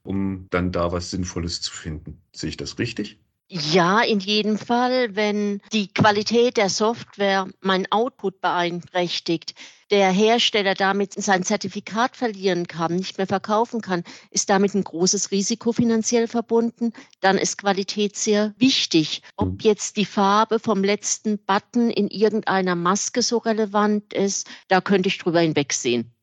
um 0.03 0.45
dann 0.51 0.71
da 0.71 0.91
was 0.91 1.09
Sinnvolles 1.09 1.61
zu 1.61 1.73
finden. 1.73 2.21
Sehe 2.31 2.49
ich 2.49 2.57
das 2.57 2.77
richtig? 2.77 3.17
Ja, 3.47 4.01
in 4.01 4.19
jedem 4.19 4.59
Fall, 4.59 5.15
wenn 5.15 5.59
die 5.73 5.91
Qualität 5.91 6.57
der 6.57 6.69
Software 6.69 7.47
meinen 7.61 7.91
Output 7.91 8.41
beeinträchtigt, 8.41 9.55
der 9.91 10.11
Hersteller 10.11 10.75
damit 10.75 11.13
sein 11.13 11.43
Zertifikat 11.43 12.15
verlieren 12.15 12.67
kann, 12.67 12.95
nicht 12.95 13.17
mehr 13.17 13.27
verkaufen 13.27 13.81
kann, 13.81 14.03
ist 14.29 14.49
damit 14.49 14.75
ein 14.75 14.83
großes 14.83 15.31
Risiko 15.31 15.71
finanziell 15.71 16.27
verbunden. 16.27 16.93
Dann 17.21 17.37
ist 17.37 17.57
Qualität 17.57 18.15
sehr 18.15 18.53
wichtig. 18.57 19.21
Ob 19.35 19.49
mhm. 19.49 19.57
jetzt 19.61 19.97
die 19.97 20.05
Farbe 20.05 20.59
vom 20.59 20.83
letzten 20.83 21.39
Button 21.39 21.89
in 21.89 22.07
irgendeiner 22.07 22.75
Maske 22.75 23.21
so 23.21 23.37
relevant 23.37 24.13
ist, 24.13 24.47
da 24.67 24.81
könnte 24.81 25.09
ich 25.09 25.17
drüber 25.17 25.39
hinwegsehen. 25.39 26.13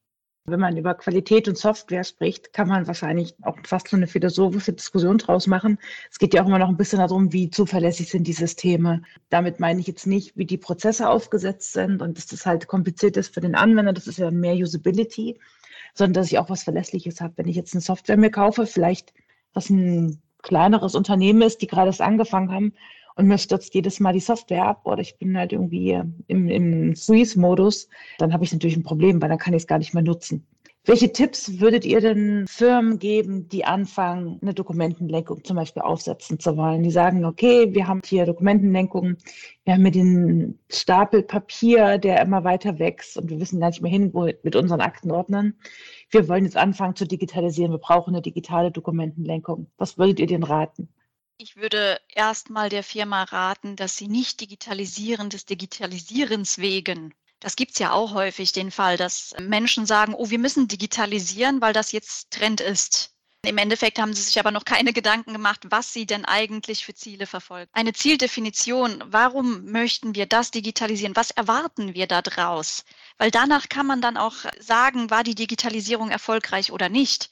Wenn 0.49 0.61
man 0.61 0.77
über 0.77 0.95
Qualität 0.95 1.49
und 1.49 1.59
Software 1.59 2.05
spricht, 2.05 2.53
kann 2.53 2.69
man 2.69 2.87
wahrscheinlich 2.87 3.35
auch 3.43 3.57
fast 3.65 3.89
so 3.89 3.97
eine 3.97 4.07
philosophische 4.07 4.73
Diskussion 4.73 5.19
draus 5.19 5.49
machen. 5.49 5.79
Es 6.09 6.21
geht 6.21 6.35
ja 6.35 6.43
auch 6.43 6.47
immer 6.47 6.61
noch 6.61 6.69
ein 6.69 6.77
bisschen 6.77 7.01
darum, 7.01 7.33
wie 7.33 7.51
zuverlässig 7.51 8.11
sind 8.11 8.29
die 8.29 8.33
Systeme. 8.33 9.03
Damit 9.29 9.59
meine 9.59 9.81
ich 9.81 9.89
jetzt 9.89 10.07
nicht, 10.07 10.37
wie 10.37 10.47
die 10.47 10.57
Prozesse 10.57 11.09
aufgesetzt 11.09 11.73
sind 11.73 12.01
und 12.01 12.17
dass 12.17 12.27
das 12.27 12.47
halt 12.47 12.69
kompliziert 12.69 13.17
ist 13.17 13.35
für 13.35 13.41
den 13.41 13.57
Anwender. 13.57 13.93
Das 13.93 14.07
ist 14.07 14.19
ja 14.19 14.31
mehr 14.31 14.55
Usability, 14.55 15.37
sondern 15.95 16.15
dass 16.15 16.31
ich 16.31 16.39
auch 16.39 16.49
was 16.49 16.63
Verlässliches 16.63 17.21
habe. 17.21 17.33
Wenn 17.37 17.49
ich 17.49 17.57
jetzt 17.57 17.75
eine 17.75 17.81
Software 17.81 18.17
mir 18.17 18.31
kaufe, 18.31 18.67
vielleicht 18.67 19.15
was 19.53 19.69
ein 19.69 20.23
kleineres 20.43 20.95
Unternehmen 20.95 21.43
ist, 21.43 21.61
die 21.61 21.67
gerade 21.67 21.89
erst 21.89 22.03
angefangen 22.03 22.53
haben 22.53 22.73
und 23.17 23.27
mir 23.27 23.39
stürzt 23.39 23.75
jedes 23.75 23.99
Mal 23.99 24.13
die 24.13 24.21
Software 24.21 24.67
ab 24.67 24.83
oder 24.85 25.01
ich 25.01 25.19
bin 25.19 25.37
halt 25.37 25.53
irgendwie 25.53 26.01
im, 26.29 26.49
im 26.49 26.95
Freeze-Modus, 26.95 27.89
dann 28.19 28.33
habe 28.33 28.45
ich 28.45 28.53
natürlich 28.53 28.77
ein 28.77 28.83
Problem, 28.83 29.21
weil 29.21 29.29
dann 29.29 29.39
kann 29.39 29.55
ich 29.55 29.63
es 29.63 29.67
gar 29.67 29.79
nicht 29.79 29.95
mehr 29.95 30.03
nutzen. 30.03 30.47
Welche 30.89 31.13
Tipps 31.13 31.59
würdet 31.59 31.85
ihr 31.85 32.01
denn 32.01 32.47
Firmen 32.47 33.01
geben, 33.01 33.49
die 33.49 33.65
anfangen, 33.65 34.39
eine 34.41 34.55
Dokumentenlenkung 34.55 35.43
zum 35.43 35.57
Beispiel 35.57 35.83
aufsetzen 35.83 36.39
zu 36.39 36.57
wollen? 36.57 36.85
Die 36.85 36.93
sagen, 36.93 37.25
okay, 37.25 37.75
wir 37.75 37.89
haben 37.89 38.03
hier 38.05 38.25
Dokumentenlenkung, 38.25 39.17
wir 39.65 39.75
haben 39.75 39.83
hier 39.83 39.91
den 39.91 40.61
Stapel 40.71 41.25
Papier, 41.25 41.99
der 41.99 42.21
immer 42.23 42.45
weiter 42.45 42.79
wächst 42.79 43.17
und 43.17 43.31
wir 43.31 43.41
wissen 43.41 43.59
gar 43.59 43.71
nicht 43.71 43.83
mehr 43.83 43.91
hin, 43.91 44.15
wo 44.15 44.31
mit 44.45 44.55
unseren 44.55 44.81
Aktenordnern. 44.81 45.55
Wir 46.11 46.29
wollen 46.29 46.45
jetzt 46.45 46.57
anfangen 46.57 46.95
zu 46.95 47.05
digitalisieren, 47.05 47.73
wir 47.73 47.79
brauchen 47.79 48.15
eine 48.15 48.23
digitale 48.23 48.71
Dokumentenlenkung. 48.71 49.67
Was 49.79 49.99
würdet 49.99 50.21
ihr 50.21 50.29
denn 50.29 50.45
raten? 50.45 50.89
Ich 51.39 51.57
würde 51.57 52.01
erstmal 52.09 52.71
der 52.71 52.83
Firma 52.83 53.25
raten, 53.25 53.77
dass 53.77 53.99
sie 53.99 54.09
nicht 54.09 54.41
digitalisieren 54.41 55.29
des 55.29 55.45
Digitalisierens 55.45 56.57
wegen. 56.57 57.15
Das 57.41 57.57
gibt 57.57 57.73
es 57.73 57.79
ja 57.79 57.93
auch 57.93 58.15
häufig, 58.15 58.53
den 58.53 58.71
Fall, 58.71 58.97
dass 58.97 59.35
Menschen 59.39 59.85
sagen, 59.85 60.15
oh, 60.15 60.31
wir 60.31 60.39
müssen 60.39 60.67
digitalisieren, 60.67 61.61
weil 61.61 61.75
das 61.75 61.93
jetzt 61.93 62.31
Trend 62.31 62.63
ist. 62.63 63.13
Im 63.43 63.59
Endeffekt 63.59 63.99
haben 63.99 64.15
sie 64.15 64.23
sich 64.23 64.41
aber 64.41 64.51
noch 64.51 64.65
keine 64.65 64.95
Gedanken 64.95 65.35
gemacht, 65.35 65.61
was 65.67 65.93
sie 65.93 66.07
denn 66.07 66.25
eigentlich 66.25 66.87
für 66.87 66.95
Ziele 66.95 67.27
verfolgen. 67.27 67.71
Eine 67.75 67.93
Zieldefinition, 67.93 69.05
warum 69.07 69.67
möchten 69.71 70.15
wir 70.15 70.25
das 70.25 70.51
digitalisieren? 70.51 71.17
Was 71.17 71.33
erwarten 71.33 71.93
wir 71.93 72.07
da 72.07 72.23
draus? 72.23 72.87
Weil 73.19 73.31
danach 73.31 73.69
kann 73.69 73.87
man 73.87 74.01
dann 74.01 74.17
auch 74.17 74.37
sagen, 74.59 75.11
war 75.11 75.23
die 75.23 75.35
Digitalisierung 75.35 76.11
erfolgreich 76.11 76.73
oder 76.73 76.89
nicht. 76.89 77.29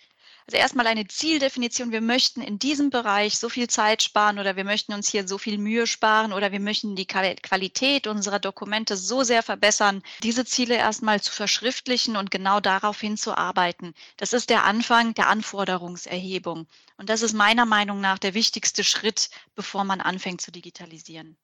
Also 0.46 0.58
erstmal 0.58 0.86
eine 0.86 1.06
Zieldefinition. 1.06 1.90
Wir 1.90 2.02
möchten 2.02 2.42
in 2.42 2.58
diesem 2.58 2.90
Bereich 2.90 3.38
so 3.38 3.48
viel 3.48 3.66
Zeit 3.66 4.02
sparen 4.02 4.38
oder 4.38 4.56
wir 4.56 4.64
möchten 4.64 4.92
uns 4.92 5.08
hier 5.08 5.26
so 5.26 5.38
viel 5.38 5.56
Mühe 5.56 5.86
sparen 5.86 6.34
oder 6.34 6.52
wir 6.52 6.60
möchten 6.60 6.96
die 6.96 7.06
Qualität 7.06 8.06
unserer 8.06 8.40
Dokumente 8.40 8.98
so 8.98 9.22
sehr 9.22 9.42
verbessern, 9.42 10.02
diese 10.22 10.44
Ziele 10.44 10.76
erstmal 10.76 11.22
zu 11.22 11.32
verschriftlichen 11.32 12.16
und 12.16 12.30
genau 12.30 12.60
darauf 12.60 13.00
hinzuarbeiten. 13.00 13.94
Das 14.18 14.34
ist 14.34 14.50
der 14.50 14.64
Anfang 14.64 15.14
der 15.14 15.28
Anforderungserhebung. 15.28 16.66
Und 16.98 17.08
das 17.08 17.22
ist 17.22 17.32
meiner 17.32 17.64
Meinung 17.64 18.02
nach 18.02 18.18
der 18.18 18.34
wichtigste 18.34 18.84
Schritt, 18.84 19.30
bevor 19.54 19.84
man 19.84 20.02
anfängt 20.02 20.42
zu 20.42 20.52
digitalisieren. 20.52 21.38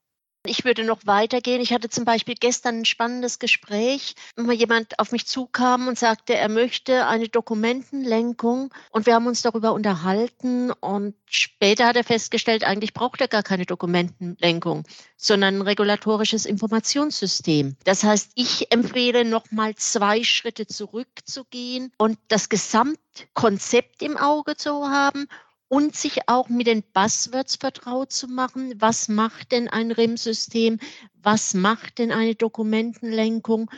Ich 0.47 0.65
würde 0.65 0.85
noch 0.85 1.01
weitergehen. 1.05 1.61
Ich 1.61 1.75
hatte 1.75 1.91
zum 1.91 2.07
Beispiel 2.07 2.35
gestern 2.35 2.79
ein 2.79 2.85
spannendes 2.87 3.39
Gespräch, 3.39 4.15
wo 4.37 4.51
jemand 4.53 4.99
auf 4.99 5.13
mich 5.13 5.27
zukam 5.27 5.87
und 5.87 5.99
sagte, 5.99 6.35
er 6.35 6.49
möchte 6.49 7.07
eine 7.07 7.29
Dokumentenlenkung. 7.29 8.73
Und 8.91 9.05
wir 9.05 9.15
haben 9.15 9.27
uns 9.27 9.43
darüber 9.43 9.75
unterhalten. 9.75 10.71
Und 10.71 11.15
später 11.27 11.87
hat 11.87 11.97
er 11.97 12.05
festgestellt, 12.05 12.65
eigentlich 12.65 12.95
braucht 12.95 13.21
er 13.21 13.29
gar 13.29 13.43
keine 13.43 13.67
Dokumentenlenkung, 13.67 14.85
sondern 15.19 15.57
ein 15.57 15.63
regulatorisches 15.63 16.47
Informationssystem. 16.47 17.77
Das 17.85 18.03
heißt, 18.03 18.33
ich 18.35 18.73
empfehle 18.73 19.27
nochmal 19.27 19.75
zwei 19.75 20.25
Schritte 20.25 20.67
zurückzugehen 20.67 21.93
und 21.99 22.19
das 22.29 22.49
Gesamtkonzept 22.49 24.01
im 24.03 24.17
Auge 24.17 24.57
zu 24.57 24.89
haben 24.89 25.29
und 25.71 25.95
sich 25.95 26.29
auch 26.29 26.49
mit 26.49 26.67
den 26.67 26.83
Buzzwords 26.83 27.55
vertraut 27.55 28.13
zu 28.13 28.27
machen. 28.27 28.75
Was 28.81 29.09
macht 29.09 29.53
denn 29.53 29.69
ein 29.69 29.93
RIM-System? 29.93 30.81
Was 31.23 31.55
macht 31.55 31.99
denn 31.99 32.11
eine 32.11 32.35
Dokumentenlenkung? 32.35 33.71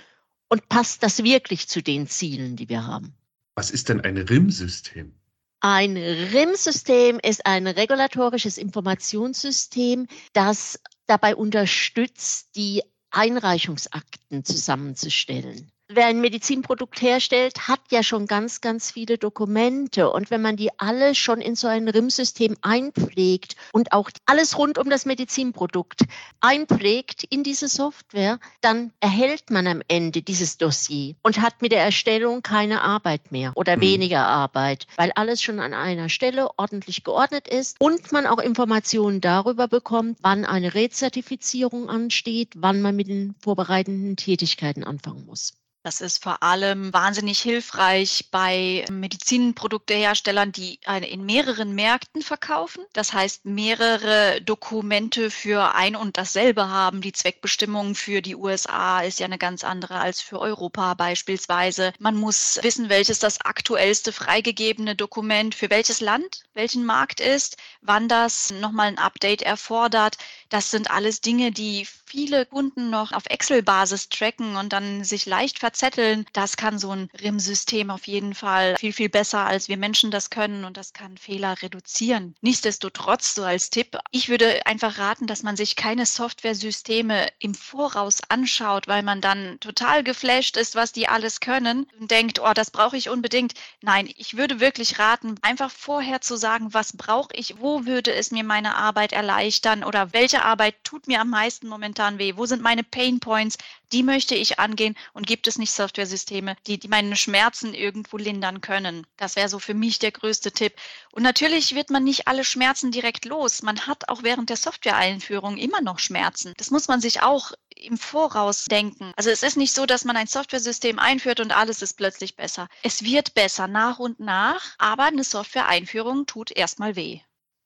Und 0.49 0.69
passt 0.71 1.03
das 1.03 1.23
wirklich 1.23 1.69
zu 1.69 1.83
den 1.83 2.09
Zielen, 2.09 2.57
die 2.57 2.71
wir 2.71 2.87
haben? 2.87 3.15
Was 3.57 3.71
ist 3.71 3.91
denn 3.91 4.01
ein 4.01 4.17
RIM-System? 4.17 5.15
Ein 5.61 5.99
RIM-System 5.99 7.21
ist 7.23 7.45
ein 7.45 7.67
regulatorisches 7.67 8.57
Informationssystem, 8.57 10.07
das 10.33 10.81
dabei 11.07 11.37
unterstützt, 11.37 12.57
die 12.57 12.83
Einreichungsakten 13.11 14.47
zusammenzustellen 14.47 15.72
wer 15.95 16.07
ein 16.07 16.21
Medizinprodukt 16.21 17.03
herstellt, 17.03 17.69
hat 17.69 17.81
ja 17.91 18.03
schon 18.03 18.27
ganz, 18.27 18.61
ganz 18.61 18.91
viele 18.91 19.19
Dokumente. 19.19 20.11
Und 20.11 20.31
wenn 20.31 20.43
man 20.43 20.57
die 20.57 20.71
alle 20.79 21.15
schon 21.15 21.41
in 21.41 21.55
so 21.55 21.69
ein 21.69 21.89
RIM-System 21.89 22.57
einpflegt 22.63 23.57
und 23.73 23.93
auch 23.93 24.11
alles 24.27 24.59
rund 24.59 24.79
um 24.79 24.91
das 24.91 25.07
Medizinprodukt 25.07 26.05
einpflegt 26.41 27.25
in 27.25 27.43
diese 27.43 27.69
Software, 27.69 28.39
dann 28.61 28.93
erhält 29.01 29.51
man 29.51 29.67
am 29.67 29.83
Ende 29.89 30.23
dieses 30.23 30.59
Dossier 30.59 31.15
und 31.23 31.41
hat 31.41 31.63
mit 31.63 31.73
der 31.73 31.83
Erstellung 31.83 32.43
keine 32.43 32.83
Arbeit 32.83 33.33
mehr 33.33 33.53
oder 33.55 33.77
mhm. 33.77 33.83
weniger 33.83 34.27
Arbeit, 34.27 34.87
weil 34.97 35.13
alles 35.13 35.43
schon 35.43 35.61
an 35.61 35.75
einer 35.75 36.09
Stelle 36.09 36.51
ordentlich 36.59 37.05
geordnet 37.05 37.49
ist 37.49 37.77
und 37.81 38.13
man 38.13 38.27
auch 38.27 38.39
Informationen 38.39 39.21
darüber 39.21 39.69
bekommt, 39.69 40.19
wann 40.23 40.45
eine 40.45 40.75
Rezertifizierung 40.75 41.89
ansteht, 41.89 42.55
wann 42.57 42.83
man 42.83 42.97
mit 42.97 43.09
den 43.09 43.35
vorbereitenden 43.41 44.17
Tätigkeiten 44.17 44.85
anfangen 44.85 45.27
muss. 45.27 45.55
Das 45.85 46.01
ist 46.01 46.23
vor 46.23 46.45
allem 46.45 46.93
wahnsinnig 46.93 47.41
hilfreich 47.41 48.29
bei 48.31 48.85
Medizinprodukteherstellern, 48.89 50.53
die 50.53 50.79
in 51.11 51.27
mehreren 51.27 51.75
Märkten 51.75 52.23
verkaufen. 52.23 52.85
Das 52.93 53.13
heißt, 53.13 53.45
mehrere 53.47 54.41
Dokumente 54.43 55.29
für 55.29 55.75
ein 55.75 55.97
und 55.97 56.17
dasselbe 56.17 56.69
haben. 56.69 57.01
Die 57.01 57.11
Zweckbestimmung 57.11 57.97
für 57.97 58.23
die 58.23 58.37
USA 58.37 59.01
ist 59.01 59.19
ja 59.19 59.27
eine 59.27 59.39
ganz 59.39 59.65
andere 59.65 59.99
als 59.99 60.21
für 60.21 60.39
Europa 60.39 60.95
beispielsweise. 60.95 61.93
Man 61.99 62.15
muss 62.17 62.61
wissen, 62.63 62.89
welches 62.89 63.19
das 63.19 63.41
aktuellste 63.41 64.13
freigegebene 64.13 64.95
Dokument 64.95 65.53
für 65.53 65.69
welches 65.69 66.01
Land, 66.01 66.45
welchen 66.55 66.87
Markt 66.87 67.19
ist, 67.19 67.57
wann 67.81 68.07
das 68.07 68.51
nochmal 68.51 68.87
ein 68.87 68.99
Update 68.99 69.43
erfordert. 69.43 70.17
Das 70.49 70.71
sind 70.71 70.93
alles 70.93 71.23
Dinge, 71.23 71.51
die 71.51 71.89
viele 72.05 72.47
Kunden 72.47 72.91
noch 72.91 73.11
auf 73.13 73.25
Excel-Basis 73.27 74.11
tracken 74.11 74.55
und 74.57 74.73
dann 74.73 75.03
sich 75.03 75.27
leicht 75.27 75.59
verzetteln. 75.73 76.27
Das 76.35 76.59
kann 76.59 76.79
so 76.79 76.91
ein 76.91 77.09
RIM-System 77.19 77.91
auf 77.91 78.07
jeden 78.07 78.35
Fall 78.35 78.77
viel, 78.77 78.93
viel 78.93 79.09
besser, 79.09 79.47
als 79.47 79.69
wir 79.69 79.79
Menschen 79.79 80.11
das 80.11 80.29
können 80.29 80.65
und 80.65 80.77
das 80.77 80.93
kann 80.93 81.17
Fehler 81.17 81.57
reduzieren. 81.63 82.35
Nichtsdestotrotz, 82.43 83.35
so 83.35 83.43
als 83.43 83.71
Tipp, 83.71 83.99
ich 84.11 84.29
würde 84.29 84.67
einfach 84.67 84.99
raten, 84.99 85.27
dass 85.27 85.43
man 85.43 85.57
sich 85.57 85.75
keine 85.75 86.05
Software-Systeme 86.05 87.29
im 87.39 87.55
Voraus 87.55 88.21
anschaut, 88.29 88.87
weil 88.87 89.03
man 89.03 89.23
dann 89.23 89.59
total 89.61 90.05
geflasht 90.05 90.59
ist, 90.59 90.75
was 90.75 90.93
die 90.93 91.09
alles 91.09 91.41
können 91.41 91.87
und 91.99 92.11
denkt, 92.11 92.39
oh, 92.39 92.53
das 92.53 92.71
brauche 92.71 92.99
ich 92.99 93.09
unbedingt. 93.09 93.55
Nein, 93.81 94.11
ich 94.17 94.37
würde 94.37 94.61
wirklich 94.61 94.99
raten, 94.99 95.37
einfach 95.41 95.71
vorher 95.71 96.21
zu 96.21 96.37
sagen, 96.37 96.75
was 96.75 96.95
brauche 96.95 97.35
ich, 97.35 97.61
wo 97.61 97.87
würde 97.87 98.13
es 98.13 98.31
mir 98.31 98.45
meine 98.45 98.77
Arbeit 98.77 99.13
erleichtern 99.15 99.85
oder 99.85 100.13
welche 100.13 100.45
Arbeit 100.45 100.75
tut 100.85 101.07
mir 101.07 101.23
am 101.23 101.31
meisten 101.31 101.67
momentan 101.67 102.19
weh? 102.19 102.35
Wo 102.37 102.45
sind 102.45 102.61
meine 102.61 102.85
Pain 102.85 103.21
Points? 103.21 103.57
Die 103.93 104.03
möchte 104.03 104.35
ich 104.35 104.59
angehen 104.59 104.97
und 105.13 105.27
gibt 105.27 105.47
es 105.47 105.59
nicht 105.59 105.73
Softwaresysteme, 105.73 106.57
die, 106.67 106.79
die 106.79 106.89
meine 106.89 107.15
Schmerzen 107.15 107.75
irgendwo 107.75 108.17
lindern 108.17 108.63
können? 108.63 109.07
Das 109.19 109.37
wäre 109.37 109.51
so 109.51 109.59
für 109.59 109.75
mich 109.75 109.99
der 109.99 110.13
größte 110.13 110.51
Tipp. 110.51 110.75
Und 111.13 111.23
natürlich 111.23 111.75
wird 111.75 111.91
man 111.91 112.03
nicht 112.03 112.27
alle 112.27 112.45
Schmerzen 112.45 112.91
direkt 112.91 113.27
los. 113.27 113.63
Man 113.63 113.87
hat 113.87 114.09
auch 114.09 114.23
während 114.23 114.49
der 114.49 114.57
Software-Einführung 114.57 115.59
immer 115.59 115.83
noch 115.83 115.99
Schmerzen. 115.99 116.55
Das 116.57 116.71
muss 116.71 116.89
man 116.89 117.03
sich 117.03 117.23
auch 117.23 117.53
im 117.77 117.99
Voraus 117.99 118.65
denken. 118.65 119.13
Also 119.17 119.29
es 119.29 119.43
ist 119.43 119.59
nicht 119.59 119.75
so, 119.75 119.85
dass 119.85 120.07
man 120.07 120.17
ein 120.17 120.27
Softwaresystem 120.27 120.99
einführt 120.99 121.41
und 121.41 121.53
alles 121.53 121.83
ist 121.83 121.99
plötzlich 121.99 122.35
besser. 122.35 122.69
Es 122.83 123.05
wird 123.05 123.35
besser 123.35 123.69
nach 123.69 123.99
und 123.99 124.21
nach, 124.21 124.75
aber 124.79 125.05
eine 125.05 125.25
Software-Einführung 125.25 126.25
tut 126.25 126.51
erstmal 126.51 126.97
weh 126.97 127.21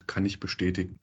kann 0.06 0.24
ich 0.24 0.40
bestätigen. 0.40 1.00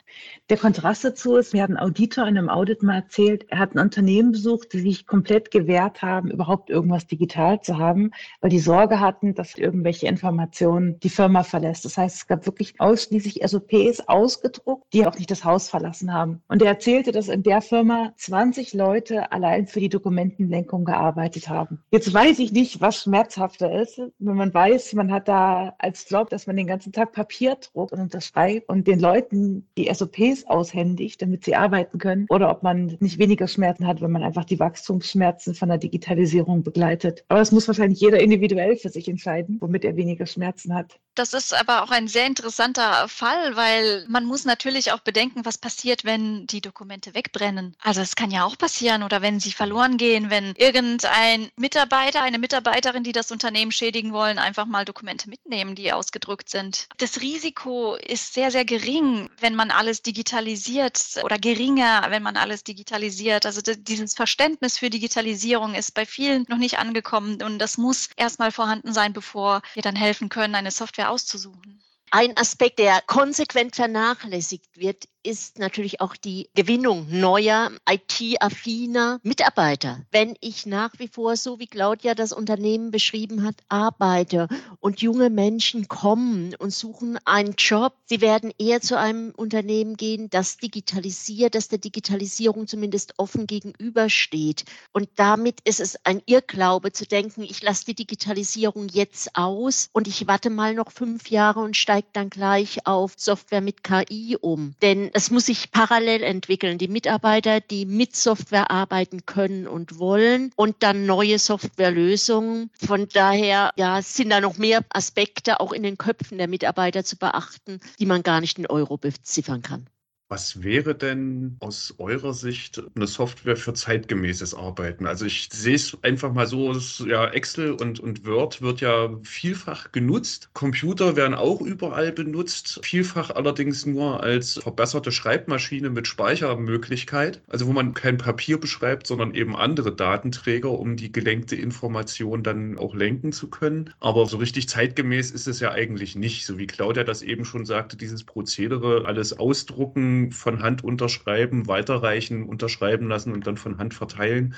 Der 0.49 0.58
Kontrast 0.58 1.04
dazu 1.06 1.38
ist, 1.38 1.54
mir 1.54 1.63
hat 1.63 1.69
ein 1.69 1.80
Auditor 1.80 2.28
in 2.28 2.38
einem 2.38 2.49
Audit 2.49 2.84
mal 2.84 2.95
erzählt, 2.95 3.45
er 3.49 3.60
hat 3.60 3.73
ein 3.73 3.80
Unternehmen 3.80 4.34
besucht, 4.34 4.73
die 4.73 4.80
sich 4.80 5.08
komplett 5.08 5.52
gewehrt 5.52 6.02
haben, 6.02 6.30
überhaupt 6.30 6.69
irgendwas 6.69 7.08
digital 7.08 7.62
zu 7.62 7.78
haben, 7.78 8.12
weil 8.41 8.49
die 8.49 8.60
Sorge 8.60 8.99
hatten, 8.99 9.36
dass 9.36 9.56
irgendwelche 9.56 10.08
Informationen 10.08 10.99
die 10.99 11.10
Firma 11.10 11.43
verlässt. 11.43 11.86
Das 11.86 11.97
heißt, 11.97 12.15
es 12.17 12.28
gab 12.28 12.45
wirklich 12.45 12.80
ausschließlich 12.80 13.39
SOPs 13.45 14.02
ausgedruckt, 14.08 14.86
die 14.93 15.08
auch 15.08 15.17
nicht 15.17 15.32
das 15.32 15.43
Haus 15.43 15.69
verlassen 15.69 16.13
haben. 16.13 16.43
Und 16.49 16.62
er 16.62 16.67
erzählte, 16.67 17.12
dass 17.13 17.30
in 17.30 17.41
der 17.41 17.62
Firma 17.62 18.12
20 18.17 18.73
Leute 18.73 19.32
allein 19.32 19.65
für 19.65 19.80
die 19.80 19.89
Dokumentenlenkung 19.89 20.84
gearbeitet 20.86 21.49
haben. 21.49 21.82
Jetzt 21.89 22.13
weiß 22.13 22.39
ich 22.39 22.52
nicht, 22.52 22.82
was 22.82 23.02
schmerzhafter 23.02 23.82
ist, 23.82 23.99
wenn 24.19 24.36
man 24.36 24.54
weiß, 24.54 24.93
man 24.93 25.12
hat 25.12 25.28
da 25.28 25.73
als 25.80 26.10
Job, 26.10 26.30
dass 26.30 26.47
man 26.47 26.58
den 26.58 26.67
ganzen 26.67 26.91
Tag 26.91 27.13
Papier 27.13 27.56
druckt 27.56 27.93
und 27.93 28.02
unterschreibt 28.02 28.69
und 28.69 28.88
den 28.88 28.99
Leuten 28.99 29.67
die 29.78 29.91
SOPs 29.93 30.03
aushändigt, 30.48 31.22
damit 31.22 31.46
sie 31.46 31.56
arbeiten 31.56 31.98
können, 31.98 32.26
oder 32.30 32.50
ob 32.50 32.63
man 32.63 32.98
nicht 33.00 33.20
weniger 33.20 33.48
Schmerzen 33.48 33.88
hat, 33.88 34.02
wenn 34.02 34.12
man 34.12 34.24
einfach 34.24 34.46
die 34.46 34.60
Wachstumsschmerzen 34.60 35.56
von 35.56 35.70
der 35.70 35.78
Digitalisierung 35.78 36.63
begleitet. 36.63 37.24
Aber 37.28 37.39
das 37.39 37.52
muss 37.52 37.68
wahrscheinlich 37.68 38.00
jeder 38.00 38.20
individuell 38.20 38.76
für 38.76 38.89
sich 38.89 39.08
entscheiden, 39.08 39.58
womit 39.62 39.86
er 39.86 39.96
weniger 39.96 40.26
Schmerzen 40.26 40.74
hat. 40.74 41.00
Das 41.15 41.34
ist 41.34 41.54
aber 41.54 41.84
auch 41.84 41.91
ein 41.91 42.08
sehr 42.08 42.26
interessanter 42.26 43.08
Fall, 43.08 43.56
weil 43.56 44.06
man 44.08 44.26
muss 44.26 44.45
natürlich 44.45 44.91
auch 44.91 44.99
bedenken, 44.99 45.45
was 45.45 45.58
passiert, 45.58 46.04
wenn 46.06 46.47
die 46.47 46.62
Dokumente 46.62 47.13
wegbrennen. 47.13 47.76
Also 47.82 48.02
es 48.02 48.15
kann 48.15 48.32
ja 48.32 48.45
auch 48.45 48.58
passieren 48.58 49.04
oder 49.04 49.21
wenn 49.21 49.39
sie 49.39 49.52
verloren 49.52 49.97
gehen, 49.97 50.30
wenn 50.32 50.54
irgendein 50.56 51.49
Mitarbeiter, 51.56 52.21
eine 52.21 52.39
Mitarbeiterin, 52.39 53.04
die 53.04 53.12
das 53.12 53.32
Unternehmen 53.32 53.71
schädigen 53.71 54.12
wollen, 54.12 54.39
einfach 54.39 54.65
mal 54.65 54.86
Dokumente 54.86 55.30
mitnehmen, 55.30 55.76
die 55.76 55.93
ausgedruckt 55.93 56.49
sind. 56.49 56.88
Das 56.97 57.21
Risiko 57.21 57.95
ist 57.95 58.34
sehr, 58.34 58.49
sehr 58.49 58.65
gering, 58.65 59.30
wenn 59.39 59.56
man 59.56 59.69
alles 59.69 60.02
digitalisiert 60.02 61.19
oder 61.23 61.38
geringer, 61.38 62.06
wenn 62.10 62.23
man 62.23 62.38
alles 62.38 62.63
digitalisiert. 62.63 63.45
Also 63.45 63.62
dieses 63.62 64.15
Verständnis 64.15 64.80
für 64.80 64.89
Digitalisierung 64.89 65.76
ist 65.76 65.93
bei 65.93 66.06
vielen 66.06 66.45
noch 66.47 66.58
nicht 66.58 66.80
angekommen 66.80 67.41
und 67.43 67.60
das 67.60 67.78
muss 67.78 68.10
erstmal 68.15 68.52
vorhanden 68.52 68.93
sein, 68.93 69.13
bevor 69.13 69.62
wir 69.76 69.84
dann 69.84 69.95
helfen 69.95 70.30
können, 70.30 70.56
eine 70.56 70.71
Software 70.71 71.03
auszusuchen. 71.10 71.84
Ein 72.12 72.38
Aspekt, 72.38 72.80
der 72.80 73.02
konsequent 73.02 73.76
vernachlässigt 73.76 74.78
wird, 74.78 75.06
ist 75.24 75.58
natürlich 75.58 76.02
auch 76.02 76.16
die 76.16 76.50
Gewinnung 76.54 77.08
neuer 77.10 77.72
IT-affiner 77.90 79.20
Mitarbeiter. 79.24 80.02
Wenn 80.12 80.36
ich 80.42 80.66
nach 80.66 80.92
wie 80.98 81.08
vor, 81.08 81.38
so 81.38 81.60
wie 81.60 81.68
Claudia 81.68 82.14
das 82.14 82.34
Unternehmen 82.34 82.92
beschrieben 82.92 83.44
hat, 83.44 83.56
arbeite 83.70 84.48
und 84.80 85.02
junge 85.02 85.30
Menschen 85.30 85.88
kommen 85.88 86.54
und 86.60 86.74
suchen 86.74 87.18
einen 87.26 87.56
Job, 87.58 87.94
sie 88.06 88.22
werden 88.22 88.52
eher 88.58 88.82
zu 88.82 89.00
einem 89.00 89.32
Unternehmen 89.36 89.96
gehen, 89.96 90.30
das 90.30 90.58
digitalisiert, 90.58 91.56
das 91.56 91.70
der 91.70 91.80
Digitalisierung 91.80 92.68
zumindest 92.68 93.14
offen 93.18 93.48
gegenübersteht. 93.48 94.66
Und 94.92 95.10
damit 95.16 95.62
ist 95.64 95.80
es 95.80 95.98
ein 96.06 96.22
Irrglaube 96.26 96.92
zu 96.92 97.06
denken, 97.06 97.44
ich 97.44 97.64
lasse 97.64 97.86
die 97.86 97.96
Digitalisierung 97.96 98.90
jetzt 98.90 99.36
aus 99.36 99.90
und 99.94 100.08
ich 100.08 100.28
warte 100.28 100.50
mal 100.50 100.74
noch 100.74 100.92
fünf 100.92 101.30
Jahre 101.30 101.62
und 101.62 101.78
steige 101.78 102.08
dann 102.12 102.30
gleich 102.30 102.86
auf 102.86 103.14
Software 103.16 103.62
mit 103.62 103.84
KI 103.84 104.38
um. 104.40 104.76
Denn 104.82 105.12
es 105.13 105.32
muss 105.32 105.45
sich 105.45 105.71
parallel 105.71 106.23
entwickeln. 106.23 106.78
Die 106.78 106.88
Mitarbeiter, 106.88 107.62
die 107.62 107.86
mit 107.86 108.15
Software 108.15 108.71
arbeiten 108.71 109.26
können 109.26 109.67
und 109.67 109.99
wollen 109.99 110.52
und 110.56 110.78
dann 110.80 111.06
neue 111.06 111.39
Softwarelösungen. 111.39 112.71
Von 112.86 113.08
daher 113.10 113.71
ja, 113.76 114.02
sind 114.02 114.32
da 114.32 114.41
noch 114.41 114.58
mehr 114.58 114.84
Aspekte 114.89 115.60
auch 115.60 115.71
in 115.71 115.84
den 115.84 115.97
Köpfen 115.97 116.38
der 116.38 116.47
Mitarbeiter 116.47 117.04
zu 117.04 117.17
beachten, 117.17 117.80
die 117.99 118.06
man 118.06 118.23
gar 118.23 118.41
nicht 118.41 118.58
in 118.58 118.67
Euro 118.67 118.97
beziffern 118.97 119.62
kann. 119.62 119.88
Was 120.34 120.63
wäre 120.63 120.96
denn 120.96 121.58
aus 121.60 121.93
eurer 122.00 122.34
Sicht 122.34 122.82
eine 122.96 123.06
Software 123.06 123.56
für 123.56 123.76
zeitgemäßes 123.76 124.56
Arbeiten? 124.56 125.06
Also 125.06 125.28
ich 125.28 125.48
sehe 125.54 125.76
es 125.76 125.96
einfach 126.02 126.34
mal 126.34 126.48
so, 126.48 126.74
ja, 127.06 127.28
Excel 127.28 127.74
und, 127.74 128.00
und 128.00 128.26
Word 128.26 128.63
wird 128.63 128.82
ja 128.82 129.15
vielfach 129.22 129.91
genutzt. 129.91 130.50
Computer 130.54 131.15
werden 131.15 131.36
auch 131.36 131.62
überall 131.62 132.12
benutzt, 132.12 132.80
vielfach 132.82 133.30
allerdings 133.30 133.86
nur 133.86 134.24
als 134.24 134.54
verbesserte 134.54 135.12
Schreibmaschine 135.12 135.91
mit 135.91 136.08
Speichermöglichkeit, 136.08 137.43
also 137.48 137.67
wo 137.67 137.72
man 137.72 137.93
kein 137.93 138.17
Papier 138.17 138.60
beschreibt, 138.60 139.06
sondern 139.06 139.36
eben 139.36 139.56
andere 139.56 139.96
Datenträger, 139.96 140.72
um 140.72 140.98
die 140.98 141.12
gelenkte 141.12 141.56
Information 141.56 142.41
dann 142.41 142.80
auch 142.80 142.96
lenken 142.96 143.34
zu 143.34 143.52
können. 143.52 143.91
Aber 144.00 144.26
so 144.26 144.38
richtig 144.38 144.67
zeitgemäß 144.67 145.30
ist 145.30 145.46
es 145.46 145.60
ja 145.60 145.69
eigentlich 145.74 146.15
nicht, 146.15 146.48
so 146.48 146.58
wie 146.58 146.65
Claudia 146.65 147.04
das 147.04 147.22
eben 147.22 147.46
schon 147.46 147.65
sagte, 147.65 147.98
dieses 147.98 148.24
Prozedere, 148.24 149.06
alles 149.06 149.38
ausdrucken, 149.38 150.23
von 150.32 150.62
Hand 150.64 150.84
unterschreiben, 150.84 151.68
weiterreichen, 151.68 152.44
unterschreiben 152.44 153.08
lassen 153.08 153.32
und 153.34 153.46
dann 153.48 153.58
von 153.58 153.78
Hand 153.78 153.94
verteilen, 153.94 154.56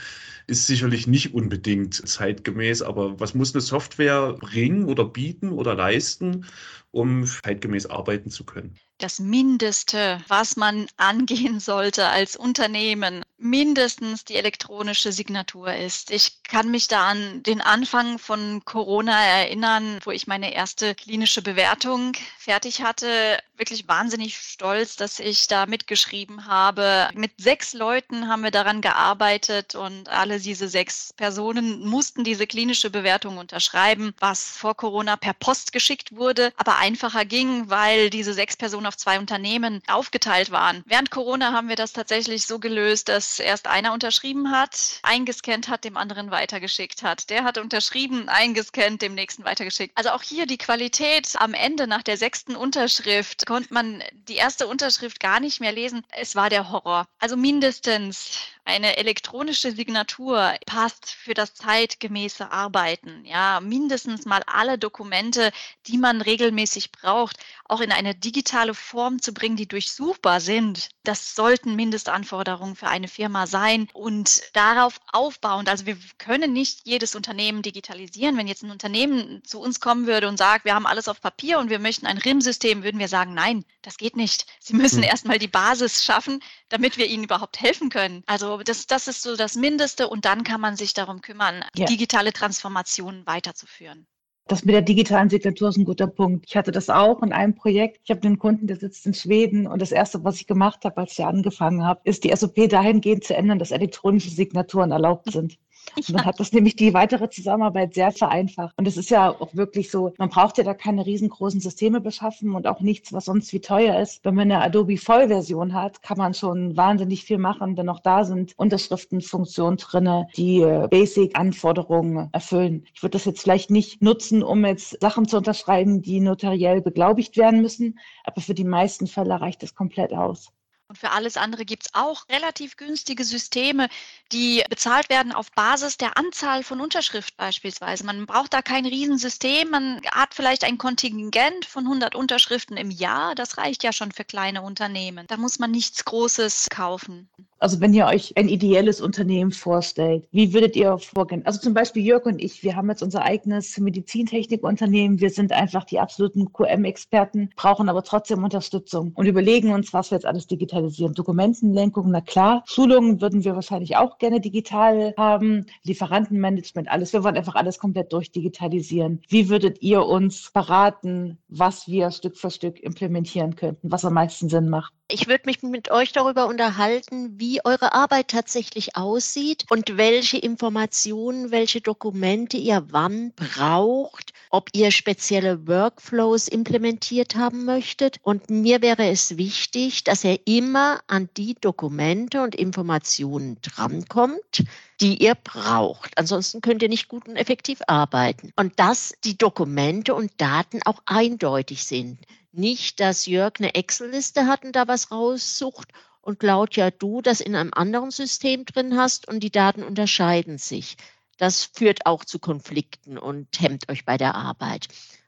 ist 0.48 0.68
sicherlich 0.68 1.08
nicht 1.08 1.34
unbedingt 1.34 1.96
zeitgemäß. 1.96 2.82
Aber 2.82 3.20
was 3.20 3.34
muss 3.34 3.54
eine 3.54 3.62
Software 3.62 4.34
bringen 4.34 4.86
oder 4.86 5.06
bieten 5.06 5.50
oder 5.50 5.76
leisten, 5.76 6.46
um 6.92 7.26
zeitgemäß 7.26 7.88
arbeiten 7.88 8.30
zu 8.30 8.46
können? 8.46 8.76
Das 8.98 9.20
Mindeste, 9.20 10.24
was 10.30 10.56
man 10.56 10.88
angehen 10.98 11.60
sollte 11.60 12.08
als 12.08 12.36
Unternehmen, 12.38 13.24
mindestens 13.38 14.24
die 14.24 14.36
elektronische 14.36 15.12
Signatur 15.12 15.74
ist. 15.74 16.12
Ich 16.12 16.42
kann 16.44 16.72
mich 16.72 16.88
da 16.88 17.10
an 17.10 17.44
den 17.44 17.60
Anfang 17.60 18.18
von 18.18 18.64
Corona 18.64 19.22
erinnern, 19.22 20.00
wo 20.04 20.12
ich 20.12 20.28
meine 20.28 20.54
erste 20.54 20.96
klinische 20.96 21.42
Bewertung 21.42 22.14
fertig 22.38 22.82
hatte. 22.82 23.38
Wirklich 23.58 23.88
wahnsinnig 23.88 24.38
stolz, 24.38 24.96
dass 24.96 25.20
ich 25.20 25.48
da 25.48 25.66
mitgeschrieben 25.66 26.46
habe. 26.46 27.10
Mit 27.14 27.34
sechs 27.38 27.74
Leuten 27.74 28.28
haben 28.28 28.44
wir 28.44 28.52
daran 28.52 28.82
gearbeitet 28.82 29.76
und 29.76 30.08
alle 30.10 30.40
diese 30.40 30.70
sechs 30.70 31.14
Personen 31.14 31.86
mussten 31.86 32.24
diese 32.24 32.48
klinische 32.48 32.90
Bewertung 32.90 33.38
unterschreiben, 33.38 34.14
was 34.20 34.58
vor 34.58 34.76
Corona 34.76 35.18
per 35.18 35.34
Post 35.34 35.74
geschickt 35.74 36.16
wurde, 36.16 36.54
aber 36.58 36.78
einfacher 36.78 37.26
ging, 37.26 37.70
weil 37.70 38.10
diese 38.10 38.34
sechs 38.34 38.56
Personen 38.56 38.85
auf 38.86 38.98
zwei 38.98 39.20
Unternehmen 39.20 39.82
aufgeteilt 39.88 40.52
waren. 40.52 40.84
Während 40.86 41.12
Corona 41.12 41.54
haben 41.54 41.70
wir 41.70 41.76
das 41.76 41.94
tatsächlich 41.94 42.46
so 42.46 42.60
gelöst, 42.60 43.10
dass 43.10 43.40
erst 43.40 43.68
einer 43.68 43.94
unterschrieben 43.94 44.52
hat, 44.52 45.00
eingescannt 45.04 45.68
hat, 45.68 45.84
dem 45.84 45.98
anderen 45.98 46.32
weitergeschickt 46.32 47.04
hat. 47.04 47.30
Der 47.30 47.44
hat 47.44 47.58
unterschrieben, 47.58 48.30
eingescannt, 48.30 49.02
dem 49.02 49.16
nächsten 49.16 49.44
weitergeschickt. 49.44 49.98
Also 49.98 50.12
auch 50.12 50.22
hier 50.22 50.46
die 50.46 50.58
Qualität 50.58 51.34
am 51.40 51.54
Ende 51.54 51.88
nach 51.88 52.04
der 52.04 52.18
sechsten 52.18 52.56
Unterschrift 52.56 53.46
konnte 53.46 53.74
man 53.74 54.04
die 54.28 54.36
erste 54.36 54.68
Unterschrift 54.68 55.20
gar 55.20 55.40
nicht 55.40 55.60
mehr 55.60 55.72
lesen. 55.72 56.04
Es 56.12 56.36
war 56.36 56.50
der 56.50 56.70
Horror. 56.72 57.08
Also 57.20 57.38
mindestens 57.38 58.40
eine 58.66 58.98
elektronische 58.98 59.72
Signatur 59.72 60.56
passt 60.66 61.12
für 61.12 61.36
das 61.36 61.54
zeitgemäße 61.54 62.52
Arbeiten. 62.52 63.24
Ja, 63.24 63.60
mindestens 63.62 64.26
mal 64.26 64.42
alle 64.48 64.80
Dokumente, 64.80 65.52
die 65.86 66.00
man 66.00 66.20
regelmäßig 66.22 66.92
braucht, 66.92 67.38
auch 67.66 67.80
in 67.80 67.92
eine 67.92 68.16
digitale 68.16 68.74
Form 68.74 69.22
zu 69.22 69.34
bringen, 69.34 69.56
die 69.56 69.68
durchsuchbar 69.68 70.42
sind. 70.42 70.90
Das 71.04 71.36
sollten 71.36 71.76
Mindestanforderungen 71.76 72.76
für 72.76 72.88
eine 72.88 73.08
Firma 73.08 73.46
sein 73.46 73.88
und 73.94 74.42
darauf 74.54 75.00
aufbauend. 75.12 75.70
Also 75.70 75.86
wir 75.86 75.98
können 76.18 76.52
nicht 76.52 76.82
jedes 76.86 77.16
Unternehmen 77.16 77.62
digitalisieren. 77.62 78.36
Wenn 78.36 78.48
jetzt 78.48 78.64
ein 78.64 78.72
Unternehmen 78.72 79.44
zu 79.44 79.60
uns 79.60 79.80
kommen 79.80 80.08
würde 80.08 80.28
und 80.28 80.38
sagt, 80.38 80.66
wir 80.66 80.74
haben 80.74 80.88
alles 80.88 81.08
auf 81.08 81.22
Papier 81.22 81.60
und 81.60 81.70
wir 81.70 81.80
möchten 81.80 82.08
ein 82.08 82.18
RIM-System, 82.18 82.84
würden 82.84 83.00
wir 83.00 83.08
sagen, 83.08 83.36
nein, 83.36 83.64
das 83.84 83.98
geht 83.98 84.16
nicht. 84.16 84.48
Sie 84.60 84.74
müssen 84.74 85.04
hm. 85.04 85.10
erstmal 85.10 85.38
die 85.38 85.48
Basis 85.48 86.04
schaffen, 86.04 86.42
damit 86.70 86.98
wir 86.98 87.06
ihnen 87.06 87.24
überhaupt 87.24 87.62
helfen 87.62 87.90
können. 87.90 88.24
Also 88.26 88.55
das, 88.64 88.88
das 88.88 89.08
ist 89.08 89.22
so 89.22 89.36
das 89.36 89.56
Mindeste 89.56 90.08
und 90.08 90.26
dann 90.26 90.44
kann 90.44 90.62
man 90.62 90.76
sich 90.76 90.94
darum 90.94 91.22
kümmern, 91.22 91.64
ja. 91.76 91.86
digitale 91.86 92.34
Transformationen 92.34 93.26
weiterzuführen. 93.26 94.08
Das 94.48 94.64
mit 94.64 94.76
der 94.76 94.84
digitalen 94.84 95.30
Signatur 95.30 95.70
ist 95.70 95.78
ein 95.78 95.86
guter 95.86 96.06
Punkt. 96.06 96.46
Ich 96.48 96.56
hatte 96.56 96.72
das 96.72 96.92
auch 96.92 97.24
in 97.24 97.34
einem 97.34 97.56
Projekt. 97.56 98.02
Ich 98.04 98.12
habe 98.12 98.22
einen 98.28 98.38
Kunden, 98.38 98.68
der 98.68 98.78
sitzt 98.78 99.08
in 99.08 99.16
Schweden 99.16 99.66
und 99.66 99.82
das 99.82 99.92
Erste, 99.92 100.24
was 100.24 100.36
ich 100.36 100.46
gemacht 100.46 100.86
habe, 100.86 100.98
als 100.98 101.14
ich 101.14 101.26
angefangen 101.26 101.84
habe, 101.84 102.02
ist 102.04 102.24
die 102.24 102.36
SOP 102.36 102.70
dahingehend 102.70 103.24
zu 103.24 103.36
ändern, 103.36 103.58
dass 103.58 103.72
elektronische 103.72 104.30
Signaturen 104.30 104.92
erlaubt 104.92 105.32
sind. 105.32 105.58
Und 105.96 106.14
dann 106.14 106.26
hat 106.26 106.40
das 106.40 106.52
nämlich 106.52 106.76
die 106.76 106.94
weitere 106.94 107.30
Zusammenarbeit 107.30 107.94
sehr 107.94 108.12
vereinfacht. 108.12 108.74
Und 108.78 108.88
es 108.88 108.98
ist 108.98 109.10
ja 109.10 109.30
auch 109.30 109.54
wirklich 109.56 109.90
so, 109.92 110.14
man 110.18 110.30
braucht 110.30 110.58
ja 110.58 110.64
da 110.64 110.74
keine 110.74 111.06
riesengroßen 111.06 111.60
Systeme 111.60 112.02
beschaffen 112.02 112.54
und 112.54 112.68
auch 112.68 112.82
nichts, 112.82 113.14
was 113.14 113.26
sonst 113.26 113.52
wie 113.54 113.62
teuer 113.62 114.00
ist. 114.00 114.24
Wenn 114.24 114.36
man 114.36 114.52
eine 114.52 114.62
Adobe 114.62 114.98
Vollversion 114.98 115.74
hat, 115.74 116.02
kann 116.02 116.18
man 116.18 116.34
schon 116.34 116.76
wahnsinnig 116.78 117.24
viel 117.24 117.38
machen, 117.38 117.76
denn 117.76 117.90
auch 117.90 118.00
da 118.00 118.24
sind 118.24 118.54
Unterschriftenfunktionen 118.58 119.78
drinne, 119.78 120.28
die 120.36 120.62
äh, 120.62 120.88
Basic-Anforderungen 120.90 122.30
erfüllen. 122.32 122.86
Ich 122.94 123.02
würde 123.02 123.14
das 123.14 123.26
jetzt 123.26 123.42
vielleicht 123.42 123.72
nicht 123.72 124.02
nutzen, 124.02 124.44
um 124.44 124.66
jetzt 124.66 125.00
Sachen 125.02 125.28
zu 125.28 125.38
unterschreiben, 125.38 126.02
die 126.02 126.20
notariell 126.20 126.82
beglaubigt 126.82 127.38
werden 127.38 127.62
müssen, 127.62 128.00
aber 128.24 128.42
für 128.42 128.54
die 128.54 128.64
meisten 128.64 129.08
Fälle 129.08 129.40
reicht 129.40 129.64
das 129.64 129.76
komplett 129.76 130.14
aus. 130.14 130.52
Und 130.96 131.00
für 131.00 131.12
alles 131.12 131.36
andere 131.36 131.66
gibt 131.66 131.88
es 131.88 131.94
auch 131.94 132.30
relativ 132.30 132.78
günstige 132.78 133.26
Systeme, 133.26 133.90
die 134.32 134.64
bezahlt 134.70 135.10
werden 135.10 135.34
auf 135.34 135.52
Basis 135.52 135.98
der 135.98 136.18
Anzahl 136.18 136.64
von 136.64 136.80
Unterschriften 136.80 137.36
beispielsweise. 137.36 138.06
Man 138.06 138.26
braucht 138.26 138.54
da 138.54 138.62
kein 138.62 138.86
Riesensystem, 138.86 139.70
man 139.70 140.00
hat 140.10 140.34
vielleicht 140.34 140.64
ein 140.64 140.78
Kontingent 140.78 141.66
von 141.66 141.84
100 141.84 142.16
Unterschriften 142.16 142.78
im 142.78 142.92
Jahr. 142.92 143.36
Das 143.36 143.58
reicht 143.58 143.84
ja 143.84 143.92
schon 143.92 144.14
für 144.14 144.24
kleine 144.24 144.62
Unternehmen. 144.62 145.28
Da 145.28 145.36
muss 145.36 145.60
man 145.60 145.72
nichts 145.72 146.06
Großes 146.06 146.70
kaufen. 146.70 147.28
Also 147.60 147.80
wenn 147.80 147.94
ihr 147.94 148.06
euch 148.06 148.36
ein 148.38 148.50
ideelles 148.50 149.00
Unternehmen 149.02 149.52
vorstellt, 149.52 150.28
wie 150.32 150.54
würdet 150.54 150.76
ihr 150.76 150.98
vorgehen? 150.98 151.46
Also 151.46 151.60
zum 151.60 151.74
Beispiel 151.74 152.04
Jörg 152.04 152.26
und 152.26 152.42
ich, 152.42 152.64
wir 152.64 152.76
haben 152.76 152.90
jetzt 152.90 153.02
unser 153.02 153.24
eigenes 153.24 153.78
Medizintechnikunternehmen. 153.78 155.20
Wir 155.22 155.30
sind 155.30 155.52
einfach 155.52 155.86
die 155.86 156.00
absoluten 156.00 156.52
QM-Experten, 156.52 157.52
brauchen 157.56 157.88
aber 157.88 158.04
trotzdem 158.04 158.44
Unterstützung 158.44 159.14
und 159.16 159.26
überlegen 159.26 159.74
uns, 159.74 159.94
was 159.94 160.12
wir 160.12 160.18
jetzt 160.18 160.26
alles 160.26 160.48
digitalisieren. 160.48 161.14
Dokumentenlenkung, 161.14 162.12
na 162.12 162.22
klar. 162.22 162.64
Schulungen 162.66 163.22
würden 163.22 163.46
wir 163.46 163.56
wahrscheinlich 163.56 163.96
auch 163.96 164.18
gerne 164.18 164.42
digital 164.42 165.14
haben. 165.18 165.66
Lieferantenmanagement, 165.84 166.90
alles. 166.90 167.14
Wir 167.14 167.24
wollen 167.24 167.38
einfach 167.38 167.56
alles 167.56 167.80
komplett 167.80 168.12
durchdigitalisieren. 168.12 169.22
Wie 169.30 169.50
würdet 169.50 169.82
ihr 169.82 170.06
uns 170.06 170.52
beraten, 170.52 171.38
was 171.48 171.88
wir 171.88 172.12
Stück 172.12 172.38
für 172.38 172.52
Stück 172.52 172.82
implementieren 172.82 173.56
könnten, 173.56 173.92
was 173.92 174.04
am 174.04 174.14
meisten 174.14 174.50
Sinn 174.50 174.70
macht? 174.70 174.94
Ich 175.08 175.28
würde 175.28 175.44
mich 175.46 175.62
mit 175.62 175.92
euch 175.92 176.14
darüber 176.14 176.48
unterhalten, 176.48 177.40
wie 177.40 177.64
eure 177.64 177.94
Arbeit 177.94 178.30
tatsächlich 178.30 178.96
aussieht 178.96 179.66
und 179.70 179.98
welche 179.98 180.40
Informationen, 180.40 181.52
welche 181.52 181.80
Dokumente 181.80 182.58
ihr 182.58 182.88
wann 182.90 183.32
braucht, 183.36 184.34
ob 184.50 184.70
ihr 184.74 184.90
spezielle 184.90 185.68
Workflows 185.68 186.48
implementiert 186.48 187.36
haben 187.36 187.66
möchtet. 187.66 188.18
Und 188.24 188.50
mir 188.50 188.82
wäre 188.82 189.08
es 189.08 189.38
wichtig, 189.38 190.04
dass 190.06 190.24
ihr 190.24 190.40
immer 190.46 191.02
an 191.06 191.30
die 191.38 191.54
Dokumente 191.54 192.42
und 192.42 192.56
Informationen 192.56 193.58
drankommt, 193.62 194.64
die 195.02 195.24
ihr 195.24 195.36
braucht. 195.36 196.18
Ansonsten 196.18 196.62
könnt 196.62 196.82
ihr 196.82 196.90
nicht 196.90 197.10
gut 197.10 197.28
und 197.28 197.36
effektiv 197.36 197.80
arbeiten. 197.86 198.52
Und 198.56 198.80
dass 198.80 199.14
die 199.24 199.38
Dokumente 199.38 200.16
und 200.16 200.32
Daten 200.38 200.82
auch 200.84 201.04
eindeutig 201.06 201.84
sind. 201.84 202.18
Nicht, 202.58 203.02
dass 203.02 203.26
Jörg 203.26 203.56
eine 203.60 203.76
Excel-Liste 203.76 204.48
hat 204.48 204.64
und 204.64 204.78
da 204.78 204.88
was 204.88 205.12
raussucht 205.12 205.90
und 206.22 206.40
Claudia, 206.40 206.90
du 206.90 207.22
das 207.22 207.42
in 207.42 207.54
einem 207.54 207.74
anderen 207.74 208.12
System 208.12 208.64
drin 208.64 208.96
hast 208.96 209.28
und 209.28 209.42
die 209.42 209.52
Daten 209.52 209.84
unterscheiden 209.84 210.58
sich. 210.58 210.96
Das 211.38 211.66
führt 211.66 212.06
auch 212.06 212.24
zu 212.24 212.40
Konflikten 212.40 213.18
und 213.18 213.60
hemmt 213.60 213.90
euch 213.90 214.06
bei 214.06 214.16
der 214.16 214.36
Arbeit. 214.36 214.88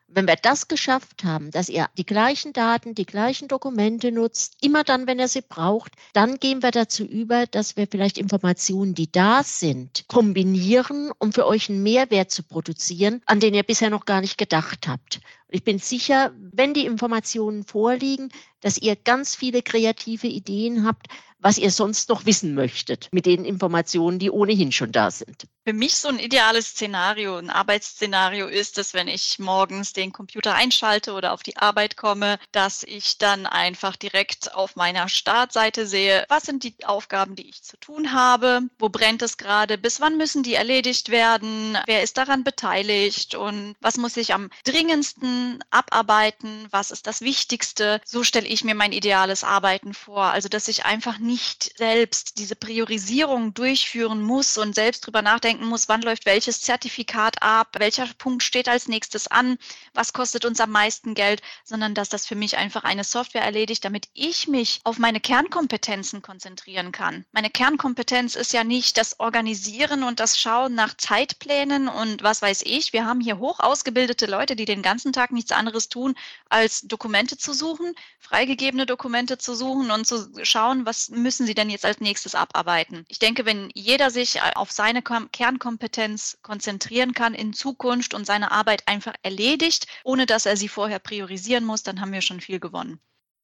Wenn 0.10 0.26
wir 0.26 0.38
das 0.38 0.70
geschafft 0.70 1.26
haben, 1.26 1.52
dass 1.52 1.68
ihr 1.68 1.90
die 1.98 2.06
gleichen 2.06 2.54
Daten, 2.54 2.96
die 2.96 3.06
gleichen 3.06 3.50
Dokumente 3.50 4.10
nutzt, 4.14 4.56
immer 4.62 4.86
dann, 4.86 5.06
wenn 5.06 5.20
ihr 5.20 5.28
sie 5.28 5.42
braucht, 5.42 5.92
dann 6.14 6.40
gehen 6.40 6.64
wir 6.64 6.72
dazu 6.72 7.04
über, 7.04 7.46
dass 7.46 7.76
wir 7.76 7.88
vielleicht 7.88 8.18
Informationen, 8.18 8.96
die 8.96 9.12
da 9.12 9.44
sind, 9.44 10.06
kombinieren, 10.08 11.12
um 11.20 11.34
für 11.34 11.46
euch 11.46 11.70
einen 11.70 11.84
Mehrwert 11.84 12.32
zu 12.32 12.44
produzieren, 12.44 13.22
an 13.26 13.42
den 13.42 13.54
ihr 13.54 13.64
bisher 13.64 13.90
noch 13.90 14.06
gar 14.06 14.22
nicht 14.22 14.38
gedacht 14.38 14.88
habt. 14.88 15.20
Ich 15.50 15.66
bin 15.66 15.78
sicher, 15.78 16.32
wenn 16.38 16.74
die 16.74 16.86
Informationen 16.86 17.66
vorliegen, 17.66 18.30
dass 18.62 18.78
ihr 18.78 18.96
ganz 18.96 19.36
viele 19.36 19.62
kreative 19.62 20.28
Ideen 20.28 20.86
habt, 20.86 21.08
was 21.40 21.58
ihr 21.58 21.72
sonst 21.72 22.10
noch 22.10 22.26
wissen 22.26 22.54
möchtet 22.54 23.10
mit 23.12 23.26
den 23.26 23.46
Informationen, 23.46 24.20
die 24.20 24.32
ohnehin 24.32 24.72
schon 24.72 24.92
da 24.92 25.12
sind. 25.12 25.48
Für 25.66 25.74
mich 25.74 25.96
so 25.96 26.08
ein 26.08 26.20
ideales 26.20 26.68
Szenario, 26.70 27.36
ein 27.36 27.50
Arbeitsszenario 27.50 28.48
ist 28.48 28.78
es, 28.78 28.94
wenn 28.94 29.10
ich 29.10 29.38
morgens 29.38 29.92
den 29.92 30.14
Computer 30.14 30.54
einschalte 30.54 31.12
oder 31.12 31.34
auf 31.34 31.44
die 31.44 31.58
Arbeit 31.58 31.98
komme, 31.98 32.40
dass 32.54 32.84
ich 32.84 33.18
dann 33.18 33.46
einfach 33.46 33.98
direkt 33.98 34.56
auf 34.56 34.78
meiner 34.78 35.10
Startseite 35.10 35.86
sehe, 35.86 36.26
was 36.30 36.44
sind 36.44 36.64
die 36.64 36.74
Aufgaben, 36.86 37.36
die 37.36 37.50
ich 37.50 37.64
zu 37.64 37.78
tun 37.78 38.14
habe, 38.14 38.62
wo 38.80 38.88
brennt 38.88 39.22
es 39.22 39.38
gerade, 39.38 39.78
bis 39.78 40.00
wann 40.00 40.18
müssen 40.18 40.42
die 40.42 40.54
erledigt 40.54 41.10
werden, 41.10 41.78
wer 41.86 42.02
ist 42.02 42.18
daran 42.18 42.46
beteiligt 42.46 43.36
und 43.36 43.76
was 43.82 43.98
muss 43.98 44.16
ich 44.16 44.34
am 44.34 44.50
dringendsten 44.64 45.62
abarbeiten, 45.70 46.68
was 46.72 46.92
ist 46.92 47.08
das 47.08 47.20
Wichtigste. 47.20 48.00
So 48.06 48.24
stelle 48.24 48.48
ich 48.48 48.64
mir 48.64 48.76
mein 48.76 48.94
ideales 48.94 49.44
Arbeiten 49.44 49.94
vor. 49.94 50.24
Also, 50.26 50.48
dass 50.48 50.70
ich 50.70 50.86
einfach 50.86 51.20
nicht 51.28 51.78
selbst 51.78 52.40
diese 52.40 52.56
Priorisierung 52.56 53.54
durchführen 53.54 54.22
muss 54.24 54.58
und 54.58 54.74
selbst 54.74 55.06
drüber 55.06 55.22
nachdenken 55.22 55.66
muss, 55.66 55.88
wann 55.88 56.02
läuft 56.02 56.26
welches 56.26 56.62
Zertifikat 56.62 57.44
ab, 57.44 57.76
welcher 57.78 58.08
Punkt 58.18 58.42
steht 58.42 58.68
als 58.68 58.88
nächstes 58.88 59.28
an, 59.28 59.58
was 59.94 60.14
kostet 60.14 60.46
uns 60.46 60.60
am 60.60 60.72
meisten 60.72 61.14
Geld, 61.14 61.42
sondern 61.64 61.94
dass 61.94 62.10
das 62.10 62.26
für 62.26 62.36
mich 62.36 62.58
einfach 62.58 62.84
eine 62.84 63.04
Software 63.04 63.44
erledigt, 63.44 63.86
damit 63.86 64.08
ich 64.14 64.48
mich 64.48 64.80
auf 64.84 64.98
meine 64.98 65.20
Kernkompetenzen 65.20 66.22
konzentrieren 66.22 66.92
kann. 66.92 67.26
Meine 67.32 67.50
Kernkompetenz 67.50 68.36
ist 68.36 68.54
ja 68.54 68.64
nicht 68.64 68.98
das 68.98 69.20
Organisieren 69.20 70.04
und 70.04 70.20
das 70.20 70.40
Schauen 70.40 70.74
nach 70.74 70.96
Zeitplänen 70.96 71.88
und 71.90 72.24
was 72.24 72.42
weiß 72.42 72.62
ich. 72.66 72.94
Wir 72.94 73.06
haben 73.06 73.20
hier 73.20 73.38
hoch 73.38 73.60
ausgebildete 73.60 74.26
Leute, 74.26 74.56
die 74.56 74.66
den 74.66 74.82
ganzen 74.82 75.12
Tag 75.12 75.32
nichts 75.32 75.52
anderes 75.52 75.90
tun, 75.90 76.16
als 76.50 76.82
Dokumente 76.82 77.38
zu 77.38 77.54
suchen, 77.54 77.94
freigegebene 78.20 78.86
Dokumente 78.86 79.38
zu 79.38 79.56
suchen 79.56 79.92
und 79.92 80.08
zu 80.08 80.30
schauen, 80.44 80.86
was 80.86 81.10
müssen 81.22 81.46
sie 81.46 81.54
denn 81.54 81.70
jetzt 81.70 81.86
als 81.86 82.00
nächstes 82.00 82.36
abarbeiten. 82.36 83.06
Ich 83.08 83.20
denke, 83.20 83.46
wenn 83.46 83.70
jeder 83.74 84.10
sich 84.10 84.40
auf 84.56 84.72
seine 84.72 85.02
Kernkompetenz 85.02 86.40
konzentrieren 86.42 87.14
kann 87.14 87.34
in 87.34 87.54
Zukunft 87.54 88.14
und 88.14 88.26
seine 88.26 88.52
Arbeit 88.52 88.84
einfach 88.88 89.14
erledigt, 89.24 89.88
ohne 90.04 90.26
dass 90.26 90.46
er 90.46 90.58
sie 90.58 90.68
vorher 90.68 91.00
priorisieren 91.00 91.66
muss, 91.66 91.84
dann 91.84 92.02
haben 92.02 92.14
wir 92.14 92.22
schon 92.22 92.42
viel 92.42 92.60
gewonnen. 92.60 93.00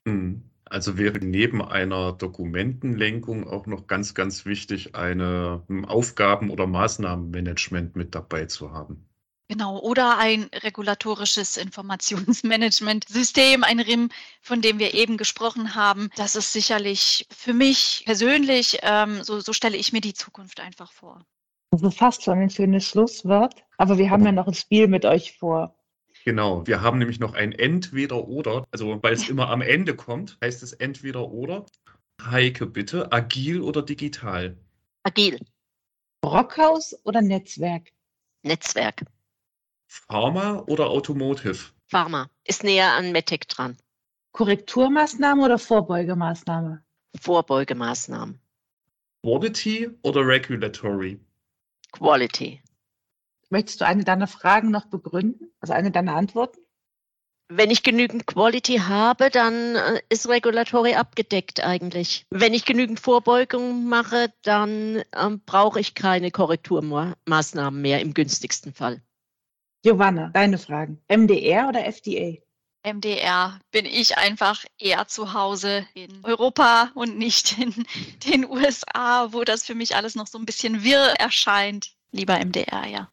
Hm. 0.08 0.50
Also 0.66 0.98
wäre 0.98 1.20
neben 1.20 1.62
einer 1.62 2.14
Dokumentenlenkung 2.14 3.48
auch 3.48 3.68
noch 3.68 3.86
ganz, 3.86 4.16
ganz 4.16 4.46
wichtig, 4.46 4.96
eine 4.96 5.64
hm, 5.68 5.86
Aufgaben- 5.86 6.50
oder 6.50 6.66
Maßnahmenmanagement 6.68 7.96
mit 7.96 8.16
dabei 8.16 8.46
zu 8.46 8.72
haben. 8.72 9.06
Genau, 9.50 9.80
oder 9.80 10.18
ein 10.18 10.50
regulatorisches 10.54 11.58
Informationsmanagementsystem, 11.58 13.64
ein 13.64 13.80
RIM, 13.80 14.10
von 14.42 14.62
dem 14.62 14.80
wir 14.80 14.94
eben 14.94 15.18
gesprochen 15.18 15.76
haben. 15.76 16.10
Das 16.16 16.36
ist 16.36 16.54
sicherlich 16.54 17.28
für 17.30 17.54
mich 17.54 18.04
persönlich, 18.06 18.80
ähm, 18.84 19.24
so, 19.24 19.42
so 19.42 19.54
stelle 19.54 19.78
ich 19.78 19.94
mir 19.94 20.02
die 20.02 20.14
Zukunft 20.14 20.60
einfach 20.60 20.92
vor. 20.92 21.26
Das 21.72 21.82
ist 21.82 21.98
fast 21.98 22.24
schon 22.24 22.40
ein 22.40 22.50
schönes 22.50 22.86
Schlusswort, 22.86 23.64
aber 23.78 23.98
wir 23.98 24.10
haben 24.10 24.26
ja 24.26 24.32
noch 24.32 24.48
ein 24.48 24.54
Spiel 24.54 24.88
mit 24.88 25.06
euch 25.06 25.38
vor. 25.38 25.76
Genau, 26.24 26.66
wir 26.66 26.82
haben 26.82 27.00
nämlich 27.00 27.20
noch 27.20 27.34
ein 27.34 27.52
Entweder-Oder. 27.52 28.66
Also, 28.72 29.04
weil 29.04 29.14
es 29.14 29.28
immer 29.28 29.50
am 29.50 29.62
Ende 29.62 29.96
kommt, 29.96 30.38
heißt 30.42 30.64
es 30.64 30.72
Entweder-Oder. 30.72 31.66
Heike, 32.22 32.68
bitte, 32.68 33.12
agil 33.12 33.60
oder 33.60 33.82
digital? 33.82 34.58
Agil. 35.04 35.40
Brockhaus 36.22 36.96
oder 37.04 37.22
Netzwerk? 37.22 37.92
Netzwerk. 38.44 39.04
Pharma 39.94 40.64
oder 40.66 40.90
Automotive? 40.90 41.72
Pharma 41.86 42.28
ist 42.46 42.64
näher 42.64 42.94
an 42.94 43.12
Medtech 43.12 43.42
dran. 43.48 43.78
Korrekturmaßnahme 44.32 45.44
oder 45.44 45.60
Vorbeugemaßnahme? 45.60 46.84
Vorbeugemaßnahmen. 47.22 48.42
Quality 49.22 49.92
oder 50.02 50.26
Regulatory? 50.26 51.20
Quality. 51.92 52.64
Möchtest 53.52 53.82
du 53.82 53.86
eine 53.86 54.04
deiner 54.04 54.26
Fragen 54.26 54.72
noch 54.72 54.86
begründen? 54.86 55.54
Also 55.60 55.74
eine 55.74 55.92
deiner 55.92 56.16
Antworten? 56.16 56.60
Wenn 57.50 57.70
ich 57.70 57.84
genügend 57.84 58.26
Quality 58.26 58.78
habe, 58.78 59.30
dann 59.30 59.76
äh, 59.76 60.02
ist 60.10 60.28
Regulatory 60.28 60.96
abgedeckt 60.96 61.64
eigentlich. 61.64 62.26
Wenn 62.32 62.56
ich 62.56 62.66
genügend 62.66 63.00
Vorbeugung 63.00 63.88
mache, 63.88 64.34
dann 64.42 65.04
ähm, 65.16 65.42
brauche 65.46 65.80
ich 65.80 65.94
keine 65.94 66.32
Korrekturmaßnahmen 66.32 67.80
mehr 67.80 68.02
im 68.02 68.16
günstigsten 68.16 68.74
Fall. 68.74 69.04
Giovanna, 69.84 70.30
deine 70.30 70.58
Fragen. 70.58 71.04
MDR 71.10 71.68
oder 71.68 71.86
FDA? 71.86 72.38
MDR 72.86 73.60
bin 73.72 73.86
ich 73.86 74.18
einfach 74.18 74.64
eher 74.80 75.08
zu 75.10 75.34
Hause 75.34 75.86
in 75.94 76.24
Europa 76.24 76.92
und 76.96 77.18
nicht 77.18 77.58
in 77.60 77.86
den 78.26 78.50
USA, 78.50 79.34
wo 79.34 79.44
das 79.44 79.66
für 79.66 79.76
mich 79.76 79.96
alles 79.96 80.16
noch 80.16 80.28
so 80.28 80.38
ein 80.38 80.46
bisschen 80.46 80.86
wirr 80.86 81.14
erscheint. 81.20 81.98
Lieber 82.12 82.40
MDR, 82.40 82.88
ja. 82.88 83.12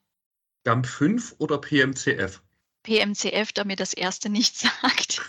GAMP 0.64 0.86
5 0.86 1.36
oder 1.38 1.58
PMCF? 1.58 2.40
PMCF, 2.84 3.52
da 3.52 3.64
mir 3.64 3.76
das 3.76 3.92
erste 3.92 4.30
nichts 4.30 4.60
sagt. 4.82 5.22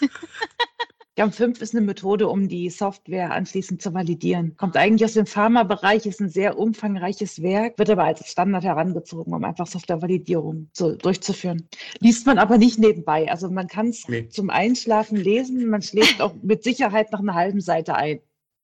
GAMP 1.15 1.35
5 1.35 1.61
ist 1.61 1.75
eine 1.75 1.85
Methode, 1.85 2.29
um 2.29 2.47
die 2.47 2.69
Software 2.69 3.31
anschließend 3.31 3.81
zu 3.81 3.93
validieren. 3.93 4.55
Kommt 4.55 4.77
eigentlich 4.77 5.03
aus 5.03 5.15
dem 5.15 5.25
Pharmabereich, 5.25 6.05
ist 6.05 6.21
ein 6.21 6.29
sehr 6.29 6.57
umfangreiches 6.57 7.41
Werk, 7.41 7.77
wird 7.77 7.89
aber 7.89 8.05
als 8.05 8.25
Standard 8.29 8.63
herangezogen, 8.63 9.33
um 9.33 9.43
einfach 9.43 9.67
Softwarevalidierung 9.67 10.69
zu, 10.71 10.95
durchzuführen. 10.95 11.67
Liest 11.99 12.25
man 12.25 12.37
aber 12.37 12.57
nicht 12.57 12.79
nebenbei. 12.79 13.29
Also 13.29 13.49
man 13.49 13.67
kann 13.67 13.89
es 13.89 14.07
nee. 14.07 14.29
zum 14.29 14.49
Einschlafen 14.49 15.17
lesen, 15.17 15.69
man 15.69 15.81
schläft 15.81 16.21
auch 16.21 16.33
mit 16.41 16.63
Sicherheit 16.63 17.11
nach 17.11 17.19
einer 17.19 17.35
halben 17.35 17.59
Seite 17.59 17.95
ein. 17.95 18.21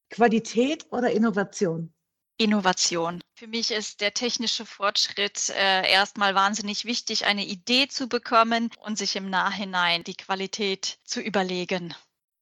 Qualität 0.10 0.86
oder 0.90 1.12
Innovation? 1.12 1.92
Innovation. 2.38 3.20
Für 3.36 3.48
mich 3.48 3.72
ist 3.72 4.00
der 4.00 4.14
technische 4.14 4.66
Fortschritt 4.66 5.50
äh, 5.50 5.92
erstmal 5.92 6.34
wahnsinnig 6.34 6.86
wichtig, 6.86 7.26
eine 7.26 7.46
Idee 7.46 7.90
zu 7.90 8.08
bekommen 8.08 8.70
und 8.80 8.98
sich 8.98 9.18
im 9.18 9.30
Nachhinein 9.30 10.06
die 10.06 10.16
Qualität 10.16 11.00
zu 11.04 11.20
überlegen. 11.20 11.94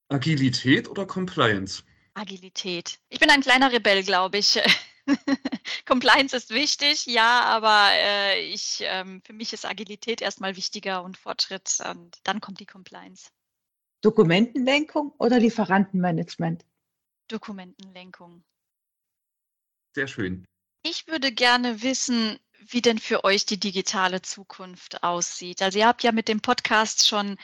Agilität 0.10 0.88
oder 0.88 1.06
Compliance? 1.06 1.84
Agilität. 2.14 3.00
Ich 3.10 3.20
bin 3.20 3.30
ein 3.30 3.42
kleiner 3.42 3.72
Rebell, 3.72 4.04
glaube 4.04 4.38
ich. 4.38 4.60
Compliance 5.86 6.36
ist 6.36 6.50
wichtig, 6.52 7.06
ja, 7.06 7.42
aber 7.42 7.90
äh, 7.92 8.42
ich, 8.50 8.80
ähm, 8.82 9.22
für 9.26 9.34
mich 9.34 9.54
ist 9.54 9.66
Agilität 9.66 10.22
erstmal 10.22 10.56
wichtiger 10.56 11.04
und 11.04 11.18
Fortschritt 11.18 11.78
und 11.90 12.18
dann 12.24 12.42
kommt 12.42 12.60
die 12.60 12.66
Compliance. 12.66 13.30
Dokumentenlenkung 14.02 15.14
oder 15.18 15.40
Lieferantenmanagement? 15.40 16.66
Dokumentenlenkung. 17.28 18.44
Sehr 19.96 20.08
schön. 20.08 20.46
Ich 20.84 21.08
würde 21.08 21.32
gerne 21.32 21.82
wissen, 21.82 22.38
wie 22.60 22.82
denn 22.82 23.00
für 23.00 23.24
euch 23.24 23.46
die 23.46 23.60
digitale 23.60 24.22
Zukunft 24.22 25.04
aussieht. 25.04 25.62
Also 25.62 25.80
ihr 25.80 25.88
habt 25.88 26.04
ja 26.04 26.12
mit 26.12 26.28
dem 26.28 26.42
Podcast 26.42 27.08
schon 27.08 27.38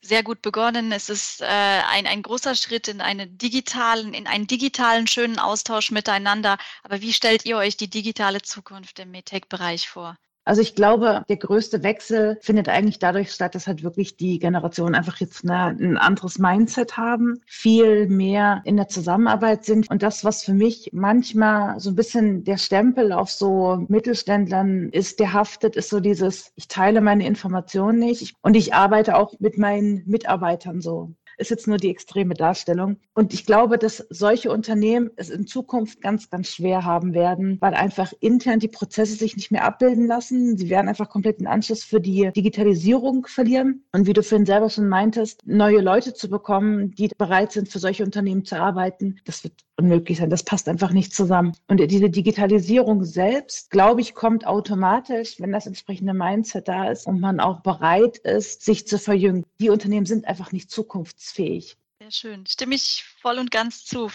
sehr 0.00 0.22
gut 0.22 0.42
begonnen. 0.42 0.92
Es 0.92 1.08
ist 1.08 1.40
äh, 1.40 1.46
ein, 1.46 2.06
ein 2.06 2.22
großer 2.22 2.54
Schritt 2.54 2.88
in 2.88 3.00
einen 3.00 3.36
digitalen, 3.38 4.14
in 4.14 4.26
einen 4.26 4.46
digitalen 4.46 5.06
schönen 5.06 5.38
Austausch 5.38 5.90
miteinander. 5.90 6.58
Aber 6.82 7.00
wie 7.00 7.12
stellt 7.12 7.44
ihr 7.44 7.56
euch 7.56 7.76
die 7.76 7.90
digitale 7.90 8.42
Zukunft 8.42 8.98
im 8.98 9.10
MedTech-Bereich 9.10 9.88
vor? 9.88 10.16
Also 10.48 10.62
ich 10.62 10.74
glaube, 10.74 11.24
der 11.28 11.36
größte 11.36 11.82
Wechsel 11.82 12.38
findet 12.40 12.70
eigentlich 12.70 12.98
dadurch 12.98 13.32
statt, 13.32 13.54
dass 13.54 13.66
halt 13.66 13.82
wirklich 13.82 14.16
die 14.16 14.38
Generationen 14.38 14.94
einfach 14.94 15.18
jetzt 15.18 15.44
eine, 15.44 15.76
ein 15.78 15.98
anderes 15.98 16.38
Mindset 16.38 16.96
haben, 16.96 17.42
viel 17.44 18.08
mehr 18.08 18.62
in 18.64 18.78
der 18.78 18.88
Zusammenarbeit 18.88 19.66
sind. 19.66 19.90
Und 19.90 20.02
das, 20.02 20.24
was 20.24 20.42
für 20.42 20.54
mich 20.54 20.88
manchmal 20.94 21.78
so 21.78 21.90
ein 21.90 21.96
bisschen 21.96 22.44
der 22.44 22.56
Stempel 22.56 23.12
auf 23.12 23.30
so 23.30 23.84
Mittelständlern 23.88 24.88
ist, 24.88 25.20
der 25.20 25.34
haftet, 25.34 25.76
ist 25.76 25.90
so 25.90 26.00
dieses, 26.00 26.50
ich 26.54 26.66
teile 26.66 27.02
meine 27.02 27.26
Informationen 27.26 27.98
nicht 27.98 28.34
und 28.40 28.56
ich 28.56 28.72
arbeite 28.72 29.16
auch 29.16 29.34
mit 29.40 29.58
meinen 29.58 30.02
Mitarbeitern 30.06 30.80
so 30.80 31.12
ist 31.38 31.50
jetzt 31.50 31.66
nur 31.66 31.78
die 31.78 31.90
extreme 31.90 32.34
Darstellung. 32.34 32.96
Und 33.14 33.32
ich 33.32 33.46
glaube, 33.46 33.78
dass 33.78 34.06
solche 34.10 34.50
Unternehmen 34.50 35.10
es 35.16 35.30
in 35.30 35.46
Zukunft 35.46 36.00
ganz, 36.00 36.30
ganz 36.30 36.48
schwer 36.48 36.84
haben 36.84 37.14
werden, 37.14 37.58
weil 37.60 37.74
einfach 37.74 38.12
intern 38.20 38.58
die 38.58 38.68
Prozesse 38.68 39.14
sich 39.14 39.36
nicht 39.36 39.50
mehr 39.50 39.64
abbilden 39.64 40.06
lassen. 40.06 40.56
Sie 40.56 40.68
werden 40.68 40.88
einfach 40.88 41.08
komplett 41.08 41.40
den 41.40 41.46
Anschluss 41.46 41.84
für 41.84 42.00
die 42.00 42.30
Digitalisierung 42.34 43.26
verlieren. 43.26 43.84
Und 43.92 44.06
wie 44.06 44.12
du 44.12 44.22
vorhin 44.22 44.46
selber 44.46 44.68
schon 44.68 44.88
meintest, 44.88 45.46
neue 45.46 45.80
Leute 45.80 46.12
zu 46.14 46.28
bekommen, 46.28 46.92
die 46.92 47.08
bereit 47.16 47.52
sind, 47.52 47.68
für 47.68 47.78
solche 47.78 48.04
Unternehmen 48.04 48.44
zu 48.44 48.56
arbeiten, 48.60 49.20
das 49.24 49.44
wird 49.44 49.54
unmöglich 49.78 50.18
sein. 50.18 50.30
Das 50.30 50.42
passt 50.42 50.68
einfach 50.68 50.90
nicht 50.90 51.14
zusammen. 51.14 51.52
Und 51.68 51.78
diese 51.78 52.10
Digitalisierung 52.10 53.04
selbst, 53.04 53.70
glaube 53.70 54.00
ich, 54.00 54.14
kommt 54.14 54.46
automatisch, 54.46 55.40
wenn 55.40 55.52
das 55.52 55.66
entsprechende 55.66 56.14
Mindset 56.14 56.68
da 56.68 56.90
ist 56.90 57.06
und 57.06 57.20
man 57.20 57.40
auch 57.40 57.60
bereit 57.60 58.18
ist, 58.18 58.62
sich 58.62 58.86
zu 58.86 58.98
verjüngen. 58.98 59.44
Die 59.60 59.70
Unternehmen 59.70 60.06
sind 60.06 60.26
einfach 60.26 60.52
nicht 60.52 60.70
zukunftsfähig. 60.70 61.76
Sehr 62.00 62.10
schön. 62.10 62.46
Stimme 62.46 62.74
ich 62.74 63.04
voll 63.20 63.38
und 63.38 63.50
ganz 63.50 63.84
zu. 63.84 64.10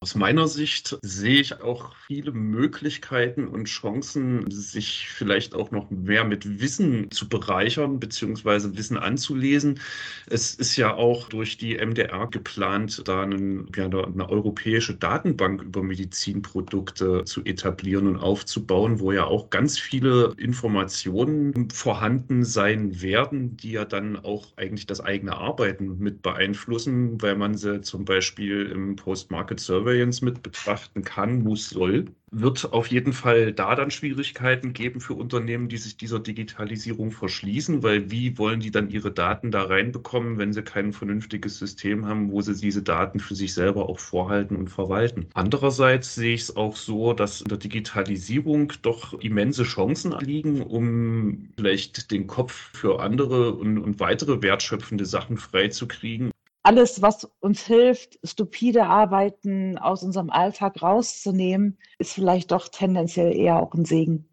Aus 0.00 0.14
meiner 0.14 0.46
Sicht 0.46 0.98
sehe 1.00 1.40
ich 1.40 1.62
auch 1.62 1.96
viele 2.06 2.30
Möglichkeiten 2.30 3.48
und 3.48 3.64
Chancen, 3.64 4.44
sich 4.50 5.08
vielleicht 5.08 5.54
auch 5.54 5.70
noch 5.70 5.90
mehr 5.90 6.24
mit 6.24 6.60
Wissen 6.60 7.10
zu 7.10 7.26
bereichern 7.30 7.98
bzw. 7.98 8.76
Wissen 8.76 8.98
anzulesen. 8.98 9.80
Es 10.26 10.54
ist 10.54 10.76
ja 10.76 10.92
auch 10.92 11.30
durch 11.30 11.56
die 11.56 11.78
MDR 11.78 12.26
geplant, 12.26 13.08
da 13.08 13.22
einen, 13.22 13.70
ja, 13.74 13.86
eine 13.86 14.28
europäische 14.28 14.94
Datenbank 14.94 15.62
über 15.62 15.82
Medizinprodukte 15.82 17.24
zu 17.24 17.42
etablieren 17.46 18.06
und 18.06 18.18
aufzubauen, 18.18 19.00
wo 19.00 19.12
ja 19.12 19.24
auch 19.24 19.48
ganz 19.48 19.78
viele 19.78 20.34
Informationen 20.36 21.70
vorhanden 21.70 22.44
sein 22.44 23.00
werden, 23.00 23.56
die 23.56 23.72
ja 23.72 23.86
dann 23.86 24.16
auch 24.16 24.52
eigentlich 24.56 24.86
das 24.86 25.00
eigene 25.00 25.38
Arbeiten 25.38 25.98
mit 25.98 26.20
beeinflussen, 26.20 27.20
weil 27.22 27.36
man 27.36 27.56
sie 27.56 27.80
zum 27.80 28.04
Beispiel 28.04 28.66
im 28.66 28.96
Post-Market 28.96 29.58
Survey 29.58 29.85
Surveillance 29.86 30.24
mit 30.24 30.42
betrachten 30.42 31.04
kann, 31.04 31.44
muss, 31.44 31.70
soll, 31.70 32.06
wird 32.32 32.72
auf 32.72 32.88
jeden 32.88 33.12
Fall 33.12 33.52
da 33.52 33.76
dann 33.76 33.92
Schwierigkeiten 33.92 34.72
geben 34.72 35.00
für 35.00 35.14
Unternehmen, 35.14 35.68
die 35.68 35.76
sich 35.76 35.96
dieser 35.96 36.18
Digitalisierung 36.18 37.12
verschließen, 37.12 37.84
weil 37.84 38.10
wie 38.10 38.36
wollen 38.36 38.58
die 38.58 38.72
dann 38.72 38.90
ihre 38.90 39.12
Daten 39.12 39.52
da 39.52 39.62
reinbekommen, 39.62 40.38
wenn 40.38 40.52
sie 40.52 40.62
kein 40.62 40.92
vernünftiges 40.92 41.58
System 41.58 42.04
haben, 42.04 42.32
wo 42.32 42.40
sie 42.40 42.54
diese 42.60 42.82
Daten 42.82 43.20
für 43.20 43.36
sich 43.36 43.54
selber 43.54 43.88
auch 43.88 44.00
vorhalten 44.00 44.56
und 44.56 44.68
verwalten. 44.68 45.28
Andererseits 45.34 46.16
sehe 46.16 46.34
ich 46.34 46.42
es 46.42 46.56
auch 46.56 46.74
so, 46.74 47.12
dass 47.12 47.42
in 47.42 47.48
der 47.48 47.58
Digitalisierung 47.58 48.72
doch 48.82 49.14
immense 49.20 49.62
Chancen 49.62 50.12
liegen, 50.18 50.62
um 50.62 51.50
vielleicht 51.56 52.10
den 52.10 52.26
Kopf 52.26 52.70
für 52.74 53.00
andere 53.00 53.54
und, 53.54 53.78
und 53.78 54.00
weitere 54.00 54.42
wertschöpfende 54.42 55.06
Sachen 55.06 55.36
freizukriegen 55.36 56.32
alles, 56.66 57.00
was 57.00 57.30
uns 57.38 57.64
hilft, 57.64 58.18
stupide 58.24 58.86
Arbeiten 58.86 59.78
aus 59.78 60.02
unserem 60.02 60.30
Alltag 60.30 60.82
rauszunehmen, 60.82 61.78
ist 61.98 62.12
vielleicht 62.12 62.50
doch 62.50 62.68
tendenziell 62.68 63.36
eher 63.36 63.62
auch 63.62 63.72
ein 63.72 63.84
Segen. 63.84 64.28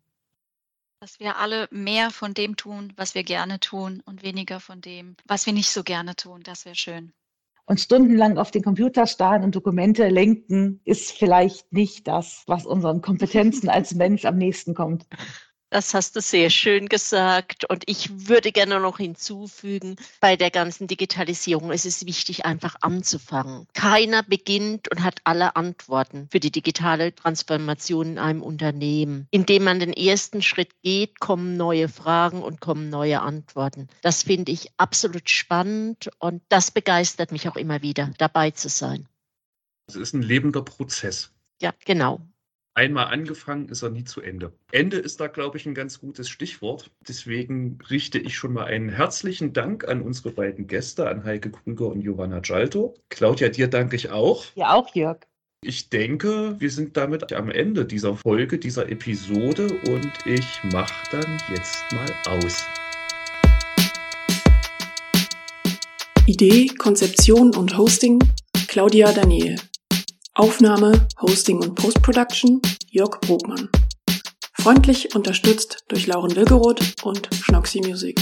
Dass 0.99 1.19
wir 1.19 1.37
alle 1.37 1.67
mehr 1.69 2.09
von 2.09 2.33
dem 2.33 2.57
tun, 2.57 2.91
was 2.97 3.13
wir 3.13 3.23
gerne 3.23 3.59
tun 3.59 4.01
und 4.05 4.23
weniger 4.23 4.59
von 4.59 4.81
dem, 4.81 5.15
was 5.27 5.45
wir 5.45 5.53
nicht 5.53 5.69
so 5.69 5.83
gerne 5.83 6.15
tun, 6.15 6.41
das 6.43 6.65
wäre 6.65 6.75
schön. 6.75 7.13
Und 7.65 7.79
stundenlang 7.79 8.39
auf 8.39 8.49
den 8.49 8.63
Computer 8.63 9.05
starren 9.05 9.43
und 9.43 9.55
Dokumente 9.55 10.09
lenken, 10.09 10.81
ist 10.85 11.11
vielleicht 11.11 11.71
nicht 11.71 12.07
das, 12.07 12.43
was 12.47 12.65
unseren 12.65 13.01
Kompetenzen 13.01 13.69
als 13.69 13.93
Mensch 13.93 14.25
am 14.25 14.37
nächsten 14.37 14.73
kommt. 14.73 15.05
Das 15.73 15.95
hast 15.95 16.15
du 16.15 16.21
sehr 16.21 16.51
schön 16.51 16.87
gesagt. 16.87 17.67
Und 17.67 17.81
ich 17.87 18.27
würde 18.29 18.51
gerne 18.51 18.79
noch 18.79 18.99
hinzufügen, 18.99 19.95
bei 20.21 20.35
der 20.35 20.51
ganzen 20.51 20.85
Digitalisierung 20.85 21.71
ist 21.71 21.87
es 21.87 22.05
wichtig, 22.05 22.45
einfach 22.45 22.75
anzufangen. 22.81 23.65
Keiner 23.73 24.21
beginnt 24.21 24.91
und 24.91 25.03
hat 25.03 25.21
alle 25.23 25.55
Antworten 25.55 26.27
für 26.31 26.39
die 26.39 26.51
digitale 26.51 27.15
Transformation 27.15 28.05
in 28.05 28.19
einem 28.19 28.43
Unternehmen. 28.43 29.27
Indem 29.31 29.63
man 29.63 29.79
den 29.79 29.93
ersten 29.93 30.43
Schritt 30.43 30.79
geht, 30.83 31.19
kommen 31.19 31.57
neue 31.57 31.89
Fragen 31.89 32.43
und 32.43 32.61
kommen 32.61 32.89
neue 32.91 33.21
Antworten. 33.21 33.87
Das 34.03 34.21
finde 34.21 34.51
ich 34.51 34.67
absolut 34.77 35.27
spannend 35.27 36.11
und 36.19 36.43
das 36.49 36.69
begeistert 36.69 37.31
mich 37.31 37.49
auch 37.49 37.55
immer 37.55 37.81
wieder, 37.81 38.11
dabei 38.19 38.51
zu 38.51 38.69
sein. 38.69 39.07
Es 39.87 39.95
ist 39.95 40.13
ein 40.13 40.21
lebender 40.21 40.61
Prozess. 40.61 41.31
Ja, 41.59 41.73
genau 41.83 42.21
einmal 42.75 43.07
angefangen, 43.07 43.69
ist 43.69 43.83
er 43.83 43.89
nie 43.89 44.03
zu 44.03 44.21
Ende. 44.21 44.53
Ende 44.71 44.97
ist 44.97 45.19
da, 45.19 45.27
glaube 45.27 45.57
ich, 45.57 45.65
ein 45.65 45.75
ganz 45.75 45.99
gutes 45.99 46.29
Stichwort. 46.29 46.91
Deswegen 47.07 47.77
richte 47.89 48.19
ich 48.19 48.35
schon 48.35 48.53
mal 48.53 48.65
einen 48.65 48.89
herzlichen 48.89 49.53
Dank 49.53 49.87
an 49.87 50.01
unsere 50.01 50.31
beiden 50.31 50.67
Gäste, 50.67 51.07
an 51.07 51.23
Heike 51.23 51.51
Krüger 51.51 51.87
und 51.87 52.01
Giovanna 52.01 52.39
Gialto. 52.39 52.95
Claudia, 53.09 53.49
dir 53.49 53.67
danke 53.67 53.95
ich 53.95 54.09
auch. 54.09 54.45
Ja, 54.55 54.73
auch, 54.73 54.93
Jörg. 54.95 55.19
Ich 55.65 55.89
denke, 55.89 56.55
wir 56.59 56.69
sind 56.69 56.97
damit 56.97 57.31
am 57.31 57.49
Ende 57.49 57.85
dieser 57.85 58.17
Folge, 58.17 58.57
dieser 58.57 58.89
Episode 58.89 59.67
und 59.87 60.11
ich 60.25 60.61
mache 60.73 60.93
dann 61.11 61.41
jetzt 61.49 61.77
mal 61.93 62.11
aus. 62.27 62.65
Idee, 66.25 66.67
Konzeption 66.77 67.55
und 67.55 67.77
Hosting 67.77 68.19
Claudia 68.67 69.11
Daniel. 69.11 69.55
Aufnahme, 70.35 71.07
Hosting 71.21 71.59
und 71.59 71.75
Postproduction 71.75 72.59
Jörg 72.89 73.21
Brogmann. 73.21 73.69
Freundlich 74.53 75.13
unterstützt 75.13 75.83
durch 75.89 76.07
Lauren 76.07 76.35
Wilgeroth 76.35 76.81
und 77.03 77.29
Schnoxy 77.35 77.81
Music. 77.81 78.19